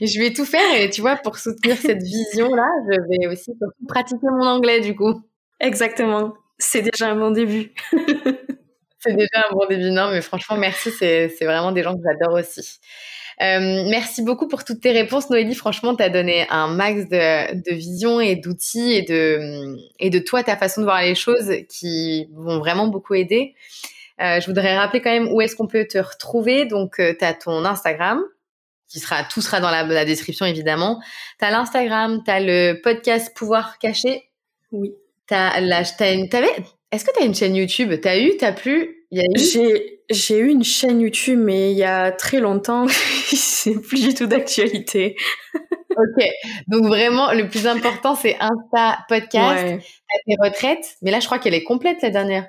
je 0.00 0.18
vais 0.18 0.32
tout 0.32 0.44
faire 0.44 0.74
et 0.76 0.90
tu 0.90 1.00
vois, 1.00 1.16
pour 1.16 1.38
soutenir 1.38 1.76
cette 1.76 2.02
vision-là, 2.02 2.68
je 2.90 3.00
vais 3.08 3.26
aussi 3.32 3.52
pratiquer 3.86 4.26
mon 4.30 4.46
anglais 4.46 4.80
du 4.80 4.94
coup. 4.94 5.22
Exactement. 5.60 6.34
C'est 6.58 6.82
déjà 6.82 7.08
un 7.08 7.16
bon 7.16 7.30
début. 7.30 7.72
c'est 9.02 9.14
déjà 9.14 9.44
un 9.50 9.54
bon 9.54 9.66
début. 9.68 9.90
Non, 9.90 10.10
mais 10.10 10.20
franchement, 10.20 10.56
merci. 10.56 10.90
C'est 10.90 11.28
vraiment 11.42 11.72
des 11.72 11.82
gens 11.82 11.94
que 11.94 12.02
j'adore 12.04 12.34
aussi. 12.38 12.78
Euh, 13.40 13.88
merci 13.88 14.22
beaucoup 14.22 14.46
pour 14.46 14.64
toutes 14.64 14.80
tes 14.80 14.92
réponses, 14.92 15.30
Noélie. 15.30 15.54
Franchement, 15.54 15.96
tu 15.96 16.02
as 16.02 16.10
donné 16.10 16.46
un 16.50 16.68
max 16.68 17.08
de, 17.08 17.54
de 17.54 17.74
vision 17.74 18.20
et 18.20 18.36
d'outils 18.36 18.92
et 18.92 19.02
de, 19.02 19.76
et 19.98 20.10
de 20.10 20.18
toi, 20.18 20.42
ta 20.44 20.56
façon 20.56 20.82
de 20.82 20.86
voir 20.86 21.02
les 21.02 21.14
choses 21.14 21.50
qui 21.68 22.28
vont 22.34 22.58
vraiment 22.58 22.86
beaucoup 22.86 23.14
aider. 23.14 23.54
Euh, 24.20 24.40
je 24.40 24.46
voudrais 24.46 24.76
rappeler 24.76 25.00
quand 25.00 25.10
même 25.10 25.28
où 25.32 25.40
est-ce 25.40 25.56
qu'on 25.56 25.66
peut 25.66 25.86
te 25.86 25.98
retrouver. 25.98 26.66
Donc, 26.66 27.00
euh, 27.00 27.14
tu 27.18 27.24
as 27.24 27.34
ton 27.34 27.64
Instagram, 27.64 28.22
qui 28.88 29.00
sera, 29.00 29.24
tout 29.24 29.40
sera 29.40 29.60
dans 29.60 29.70
la, 29.70 29.82
la 29.84 30.04
description 30.04 30.46
évidemment. 30.46 31.00
Tu 31.38 31.44
as 31.44 31.50
l'Instagram, 31.50 32.22
tu 32.24 32.30
as 32.30 32.40
le 32.40 32.80
podcast 32.82 33.34
Pouvoir 33.34 33.78
Caché. 33.78 34.28
Oui. 34.70 34.92
T'as, 35.26 35.60
une, 35.60 36.28
est-ce 36.92 37.04
que 37.04 37.10
tu 37.16 37.22
as 37.22 37.26
une 37.26 37.34
chaîne 37.34 37.56
YouTube? 37.56 37.90
T'as 38.00 38.18
eu 38.18 38.36
T'as 38.36 38.52
plus 38.52 39.06
J'ai, 39.10 40.02
j'ai 40.10 40.38
eu 40.38 40.48
une 40.48 40.62
chaîne 40.62 41.00
YouTube, 41.00 41.38
mais 41.42 41.72
il 41.72 41.78
y 41.78 41.84
a 41.84 42.12
très 42.12 42.38
longtemps, 42.38 42.86
c'est 42.88 43.80
plus 43.80 44.02
du 44.02 44.14
tout 44.14 44.26
d'actualité. 44.26 45.16
ok, 45.90 46.24
donc 46.68 46.84
vraiment, 46.84 47.32
le 47.32 47.48
plus 47.48 47.66
important, 47.66 48.14
c'est 48.14 48.36
Insta, 48.38 48.98
podcast, 49.08 49.64
ouais. 49.64 49.80
tes 50.26 50.36
retraites? 50.40 50.96
Mais 51.00 51.10
là, 51.10 51.18
je 51.18 51.26
crois 51.26 51.38
qu'elle 51.38 51.54
est 51.54 51.64
complète, 51.64 52.02
la 52.02 52.10
dernière. 52.10 52.46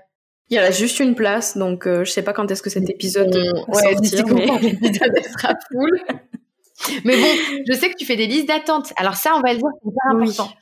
Il 0.50 0.56
y 0.56 0.60
a 0.60 0.72
juste 0.72 1.00
une 1.00 1.16
place, 1.16 1.58
donc 1.58 1.88
euh, 1.88 2.04
je 2.04 2.12
sais 2.12 2.22
pas 2.22 2.34
quand 2.34 2.52
est-ce 2.52 2.62
que 2.62 2.70
cet 2.70 2.89
épisode 2.89 3.34
mmh, 3.34 3.72
va 3.72 3.82
sortir. 3.82 4.28
Mais... 4.28 4.46
l'épisode 4.60 5.24
sera 5.32 5.54
full. 5.72 6.04
Mais 7.06 7.18
bon, 7.18 7.28
je 7.68 7.74
sais 7.74 7.90
que 7.90 7.96
tu 7.98 8.06
fais 8.06 8.16
des 8.16 8.28
listes 8.28 8.48
d'attente. 8.48 8.94
Alors 8.98 9.16
ça, 9.16 9.34
on 9.36 9.42
va 9.42 9.54
le 9.54 9.60
dire, 9.60 9.70
c'est 9.82 9.90
hyper 9.90 10.22
important. 10.22 10.54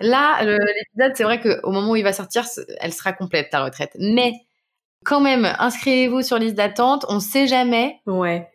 Là, 0.00 0.42
l'épisode, 0.44 1.12
c'est 1.14 1.24
vrai 1.24 1.40
qu'au 1.40 1.70
moment 1.70 1.92
où 1.92 1.96
il 1.96 2.04
va 2.04 2.12
sortir, 2.12 2.44
elle 2.80 2.92
sera 2.92 3.12
complète, 3.12 3.50
ta 3.50 3.64
retraite. 3.64 3.96
Mais 3.98 4.32
quand 5.04 5.20
même, 5.20 5.52
inscrivez-vous 5.58 6.22
sur 6.22 6.38
liste 6.38 6.54
d'attente. 6.54 7.04
On 7.08 7.16
ne 7.16 7.20
sait 7.20 7.46
jamais. 7.46 8.00
Ouais. 8.06 8.48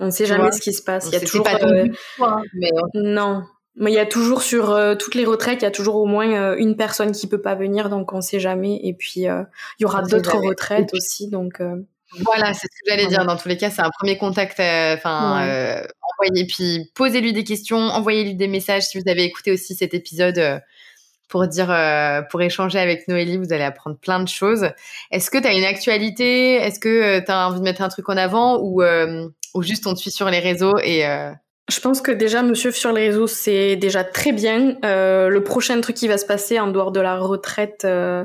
On 0.00 0.06
ne 0.06 0.10
sait 0.10 0.26
jamais 0.26 0.50
ce 0.52 0.60
qui 0.60 0.72
se 0.72 0.82
passe. 0.82 1.06
il 1.06 1.12
y 1.12 1.16
a 1.16 1.20
toujours 1.20 1.44
pas 1.44 1.62
euh, 1.62 1.86
hein, 2.20 2.42
mais 2.54 2.70
non. 2.94 3.44
Mais 3.76 3.90
il 3.90 3.94
y 3.94 4.00
a 4.00 4.06
toujours 4.06 4.42
sur 4.42 4.70
euh, 4.70 4.94
toutes 4.96 5.14
les 5.14 5.24
retraites, 5.24 5.62
il 5.62 5.64
y 5.64 5.68
a 5.68 5.70
toujours 5.70 5.96
au 5.96 6.04
moins 6.04 6.30
euh, 6.30 6.56
une 6.58 6.76
personne 6.76 7.12
qui 7.12 7.26
peut 7.26 7.40
pas 7.40 7.54
venir, 7.54 7.88
donc 7.88 8.12
on 8.12 8.16
ne 8.16 8.22
sait 8.22 8.40
jamais. 8.40 8.80
Et 8.82 8.92
puis 8.94 9.20
il 9.20 9.46
y 9.80 9.84
aura 9.84 10.02
d'autres 10.02 10.38
retraites 10.38 10.92
aussi, 10.94 11.28
donc. 11.28 11.62
Voilà, 12.20 12.52
c'est 12.54 12.66
ce 12.66 12.82
que 12.82 12.90
j'allais 12.90 13.06
dire. 13.06 13.24
Dans 13.24 13.36
tous 13.36 13.48
les 13.48 13.56
cas, 13.56 13.70
c'est 13.70 13.82
un 13.82 13.90
premier 13.90 14.18
contact. 14.18 14.60
Enfin, 14.60 15.82
envoyez, 16.18 16.46
puis 16.46 16.90
posez-lui 16.94 17.32
des 17.32 17.44
questions, 17.44 17.78
envoyez-lui 17.78 18.34
des 18.34 18.48
messages 18.48 18.84
si 18.84 18.98
vous 18.98 19.10
avez 19.10 19.24
écouté 19.24 19.52
aussi 19.52 19.74
cet 19.74 19.94
épisode 19.94 20.60
pour 21.28 21.46
dire, 21.46 21.70
euh, 21.70 22.20
pour 22.30 22.42
échanger 22.42 22.78
avec 22.78 23.08
Noélie. 23.08 23.38
Vous 23.38 23.52
allez 23.52 23.64
apprendre 23.64 23.96
plein 23.96 24.20
de 24.20 24.28
choses. 24.28 24.68
Est-ce 25.10 25.30
que 25.30 25.38
tu 25.38 25.46
as 25.46 25.52
une 25.52 25.64
actualité? 25.64 26.56
Est-ce 26.56 26.78
que 26.78 27.20
tu 27.20 27.30
as 27.30 27.48
envie 27.48 27.60
de 27.60 27.64
mettre 27.64 27.82
un 27.82 27.88
truc 27.88 28.08
en 28.08 28.16
avant? 28.16 28.58
Ou, 28.60 28.82
ou 29.54 29.62
juste 29.62 29.86
on 29.86 29.94
te 29.94 29.98
suit 29.98 30.10
sur 30.10 30.28
les 30.28 30.40
réseaux 30.40 30.78
et 30.78 31.06
je 31.72 31.80
pense 31.80 32.02
que 32.02 32.10
déjà 32.10 32.42
me 32.42 32.54
suivre 32.54 32.74
sur 32.74 32.92
les 32.92 33.08
réseaux, 33.08 33.26
c'est 33.26 33.76
déjà 33.76 34.04
très 34.04 34.32
bien. 34.32 34.76
Euh, 34.84 35.28
le 35.28 35.42
prochain 35.42 35.80
truc 35.80 35.96
qui 35.96 36.08
va 36.08 36.18
se 36.18 36.26
passer 36.26 36.58
en 36.58 36.68
dehors 36.68 36.92
de 36.92 37.00
la 37.00 37.16
retraite 37.16 37.82
euh, 37.84 38.24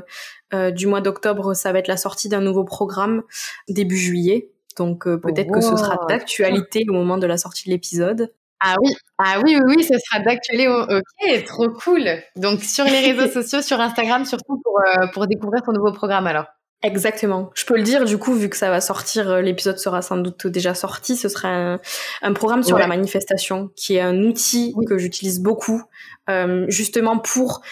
du 0.52 0.86
mois 0.86 1.00
d'octobre, 1.00 1.54
ça 1.54 1.72
va 1.72 1.78
être 1.78 1.88
la 1.88 1.96
sortie 1.96 2.28
d'un 2.28 2.40
nouveau 2.40 2.64
programme 2.64 3.22
début 3.68 3.96
juillet. 3.96 4.50
Donc 4.76 5.04
peut-être 5.04 5.52
que 5.52 5.60
ce 5.60 5.76
sera 5.76 5.98
d'actualité 6.08 6.84
au 6.88 6.92
moment 6.92 7.18
de 7.18 7.26
la 7.26 7.36
sortie 7.36 7.64
de 7.66 7.70
l'épisode. 7.70 8.32
Ah 8.60 8.76
oui, 8.80 8.92
ah 9.18 9.40
oui, 9.44 9.56
oui, 9.56 9.74
oui, 9.76 9.84
ce 9.84 9.94
sera 9.98 10.20
d'actualité. 10.20 10.68
Ok, 10.68 11.44
trop 11.44 11.68
cool. 11.68 12.08
Donc 12.36 12.62
sur 12.62 12.84
les 12.84 13.12
réseaux 13.12 13.30
sociaux, 13.30 13.62
sur 13.62 13.80
Instagram, 13.80 14.24
surtout 14.24 14.60
pour, 14.62 14.80
pour 15.12 15.26
découvrir 15.26 15.62
ton 15.62 15.72
nouveau 15.72 15.92
programme 15.92 16.26
alors. 16.26 16.46
Exactement. 16.82 17.50
Je 17.54 17.64
peux 17.64 17.76
le 17.76 17.82
dire 17.82 18.04
du 18.04 18.18
coup, 18.18 18.34
vu 18.34 18.48
que 18.48 18.56
ça 18.56 18.70
va 18.70 18.80
sortir, 18.80 19.28
euh, 19.28 19.40
l'épisode 19.40 19.78
sera 19.78 20.00
sans 20.00 20.16
doute 20.16 20.46
déjà 20.46 20.74
sorti. 20.74 21.16
Ce 21.16 21.28
sera 21.28 21.78
un, 22.22 22.32
programme 22.34 22.62
sur 22.62 22.78
la 22.78 22.86
manifestation, 22.86 23.70
qui 23.74 23.96
est 23.96 24.00
un 24.00 24.22
outil 24.22 24.74
que 24.86 24.96
j'utilise 24.96 25.40
beaucoup, 25.40 25.82
euh, 26.30 26.66
justement 26.68 27.18
pour 27.18 27.62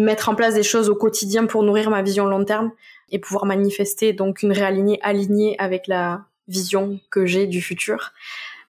mettre 0.00 0.28
en 0.28 0.34
place 0.34 0.54
des 0.54 0.62
choses 0.62 0.88
au 0.88 0.94
quotidien 0.94 1.46
pour 1.46 1.62
nourrir 1.62 1.90
ma 1.90 2.02
vision 2.02 2.26
long 2.26 2.44
terme 2.44 2.72
et 3.10 3.18
pouvoir 3.18 3.46
manifester 3.46 4.12
donc 4.12 4.42
une 4.42 4.52
réalignée 4.52 4.98
alignée 5.02 5.56
avec 5.58 5.86
la 5.86 6.24
vision 6.48 6.98
que 7.10 7.26
j'ai 7.26 7.46
du 7.46 7.60
futur. 7.60 8.12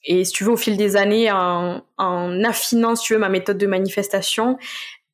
Et 0.04 0.24
si 0.24 0.32
tu 0.32 0.44
veux, 0.44 0.52
au 0.52 0.58
fil 0.58 0.78
des 0.78 0.96
années, 0.96 1.32
en, 1.32 1.82
affinant, 2.44 2.96
si 2.96 3.04
tu 3.06 3.14
veux, 3.14 3.20
ma 3.20 3.30
méthode 3.30 3.58
de 3.58 3.68
manifestation, 3.68 4.58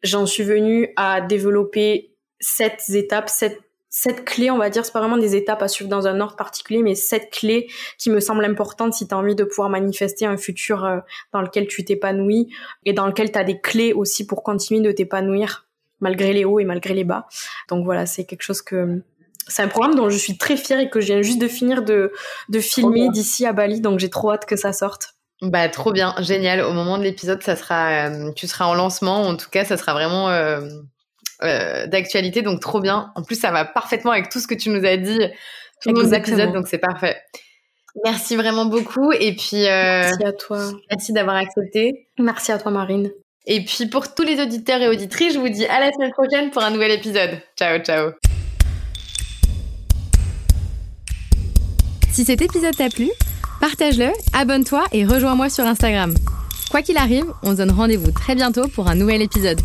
j'en 0.04 0.26
suis 0.26 0.44
venue 0.44 0.94
à 0.96 1.22
développer 1.22 2.12
sept 2.40 2.84
étapes, 2.90 3.30
sept 3.30 3.60
cette 3.96 4.26
clé, 4.26 4.50
on 4.50 4.58
va 4.58 4.72
dire, 4.72 4.84
c'est 4.84 4.92
pas 4.92 5.02
vraiment 5.02 5.18
des 5.18 5.36
étapes 5.36 5.62
à 5.62 5.68
suivre 5.68 5.88
dans 5.88 6.08
un 6.08 6.20
ordre 6.20 6.36
particulier, 6.36 6.82
mais 6.82 6.96
cette 6.96 7.30
clé 7.30 7.70
qui 8.00 8.10
me 8.10 8.20
semble 8.20 8.44
importante 8.44 8.96
si 8.96 9.08
tu 9.08 9.14
as 9.14 9.18
envie 9.20 9.36
de 9.36 9.44
pouvoir 9.44 9.70
manifester 9.70 10.26
un 10.26 10.36
futur 10.36 10.84
euh, 10.84 10.98
dans 11.32 11.44
lequel 11.44 11.68
tu 11.68 11.86
t'épanouis 11.86 12.52
et 12.86 12.94
dans 12.94 13.06
lequel 13.06 13.32
tu 13.32 13.38
as 13.38 13.44
des 13.44 13.62
clés 13.62 13.94
aussi 13.94 14.26
pour 14.26 14.42
continuer 14.42 14.82
de 14.82 14.92
t'épanouir 14.92 15.68
malgré 16.04 16.34
les 16.34 16.46
hauts 16.46 16.60
et 16.60 16.66
malgré 16.66 16.94
les 16.94 17.04
bas. 17.04 17.28
Donc 17.70 17.84
voilà, 17.86 18.06
c'est 18.06 18.26
quelque 18.26 18.44
chose 18.44 18.62
que 18.62 19.02
c'est 19.48 19.62
un 19.62 19.68
programme 19.68 19.96
dont 19.96 20.10
je 20.10 20.18
suis 20.18 20.38
très 20.38 20.58
fière 20.58 20.80
et 20.80 20.90
que 20.90 21.02
je 21.02 21.08
viens 21.08 21.22
juste 21.22 21.42
de 21.42 21.48
finir 21.48 21.84
de, 21.84 22.12
de 22.50 22.60
filmer 22.60 23.10
d'ici 23.10 23.46
à 23.46 23.54
Bali, 23.54 23.82
donc 23.82 24.00
j'ai 24.00 24.10
trop 24.10 24.32
hâte 24.32 24.46
que 24.46 24.56
ça 24.56 24.72
sorte. 24.72 25.16
Bah 25.42 25.68
trop 25.68 25.92
bien, 25.92 26.16
génial. 26.20 26.62
Au 26.62 26.72
moment 26.72 26.98
de 26.98 27.04
l'épisode, 27.04 27.44
ça 27.44 27.58
sera, 27.58 28.10
euh, 28.10 28.32
tu 28.32 28.48
seras 28.48 28.66
en 28.66 28.76
lancement. 28.76 29.24
En 29.24 29.36
tout 29.36 29.50
cas, 29.50 29.66
ça 29.66 29.76
sera 29.76 29.94
vraiment 29.94 30.30
euh, 30.30 30.62
euh, 31.44 31.86
d'actualité, 31.88 32.42
donc 32.42 32.62
trop 32.62 32.80
bien. 32.80 33.12
En 33.16 33.24
plus, 33.24 33.36
ça 33.36 33.52
va 33.52 33.66
parfaitement 33.66 34.12
avec 34.12 34.30
tout 34.30 34.40
ce 34.40 34.48
que 34.48 34.56
tu 34.56 34.70
nous 34.70 34.86
as 34.86 34.96
dit, 34.96 35.20
tous 35.82 35.92
nos 35.92 36.06
épisodes, 36.14 36.54
donc 36.54 36.68
c'est 36.68 36.78
parfait. 36.78 37.18
Merci 38.06 38.38
vraiment 38.38 38.66
beaucoup. 38.66 39.12
Et 39.12 39.36
puis, 39.36 39.64
merci 39.64 40.24
à 40.24 40.32
toi. 40.32 40.72
Merci 40.90 41.12
d'avoir 41.12 41.36
accepté. 41.36 42.08
Merci 42.18 42.54
à 42.54 42.58
toi, 42.58 42.72
Marine. 42.72 43.12
Et 43.46 43.66
puis, 43.66 43.88
pour 43.88 44.14
tous 44.14 44.24
les 44.24 44.42
auditeurs 44.42 44.82
et 44.82 44.88
auditrices, 44.88 45.34
je 45.34 45.40
vous 45.40 45.50
dis 45.50 45.66
à 45.66 45.80
la 45.80 45.92
semaine 45.92 46.12
prochaine 46.12 46.50
pour 46.50 46.64
un 46.64 46.72
nouvel 46.72 46.92
épisode. 46.92 47.42
Ciao, 47.58 47.78
ciao. 47.80 48.12
Si 52.12 52.24
cet 52.24 52.42
épisode 52.42 52.76
t'a 52.76 52.90
plu, 52.90 53.10
partage-le, 53.60 54.12
abonne-toi 54.34 54.86
et 54.94 55.06
rejoins-moi 55.06 55.50
sur 55.50 55.66
Instagram. 55.66 56.14
Quoi 56.72 56.82
qu'il 56.82 56.98
arrive, 56.98 57.26
on 57.44 57.52
se 57.52 57.58
donne 57.58 57.72
rendez-vous 57.72 58.12
très 58.12 58.36
bientôt 58.36 58.68
pour 58.68 58.88
un 58.88 58.96
nouvel 58.96 59.22
épisode. 59.22 59.60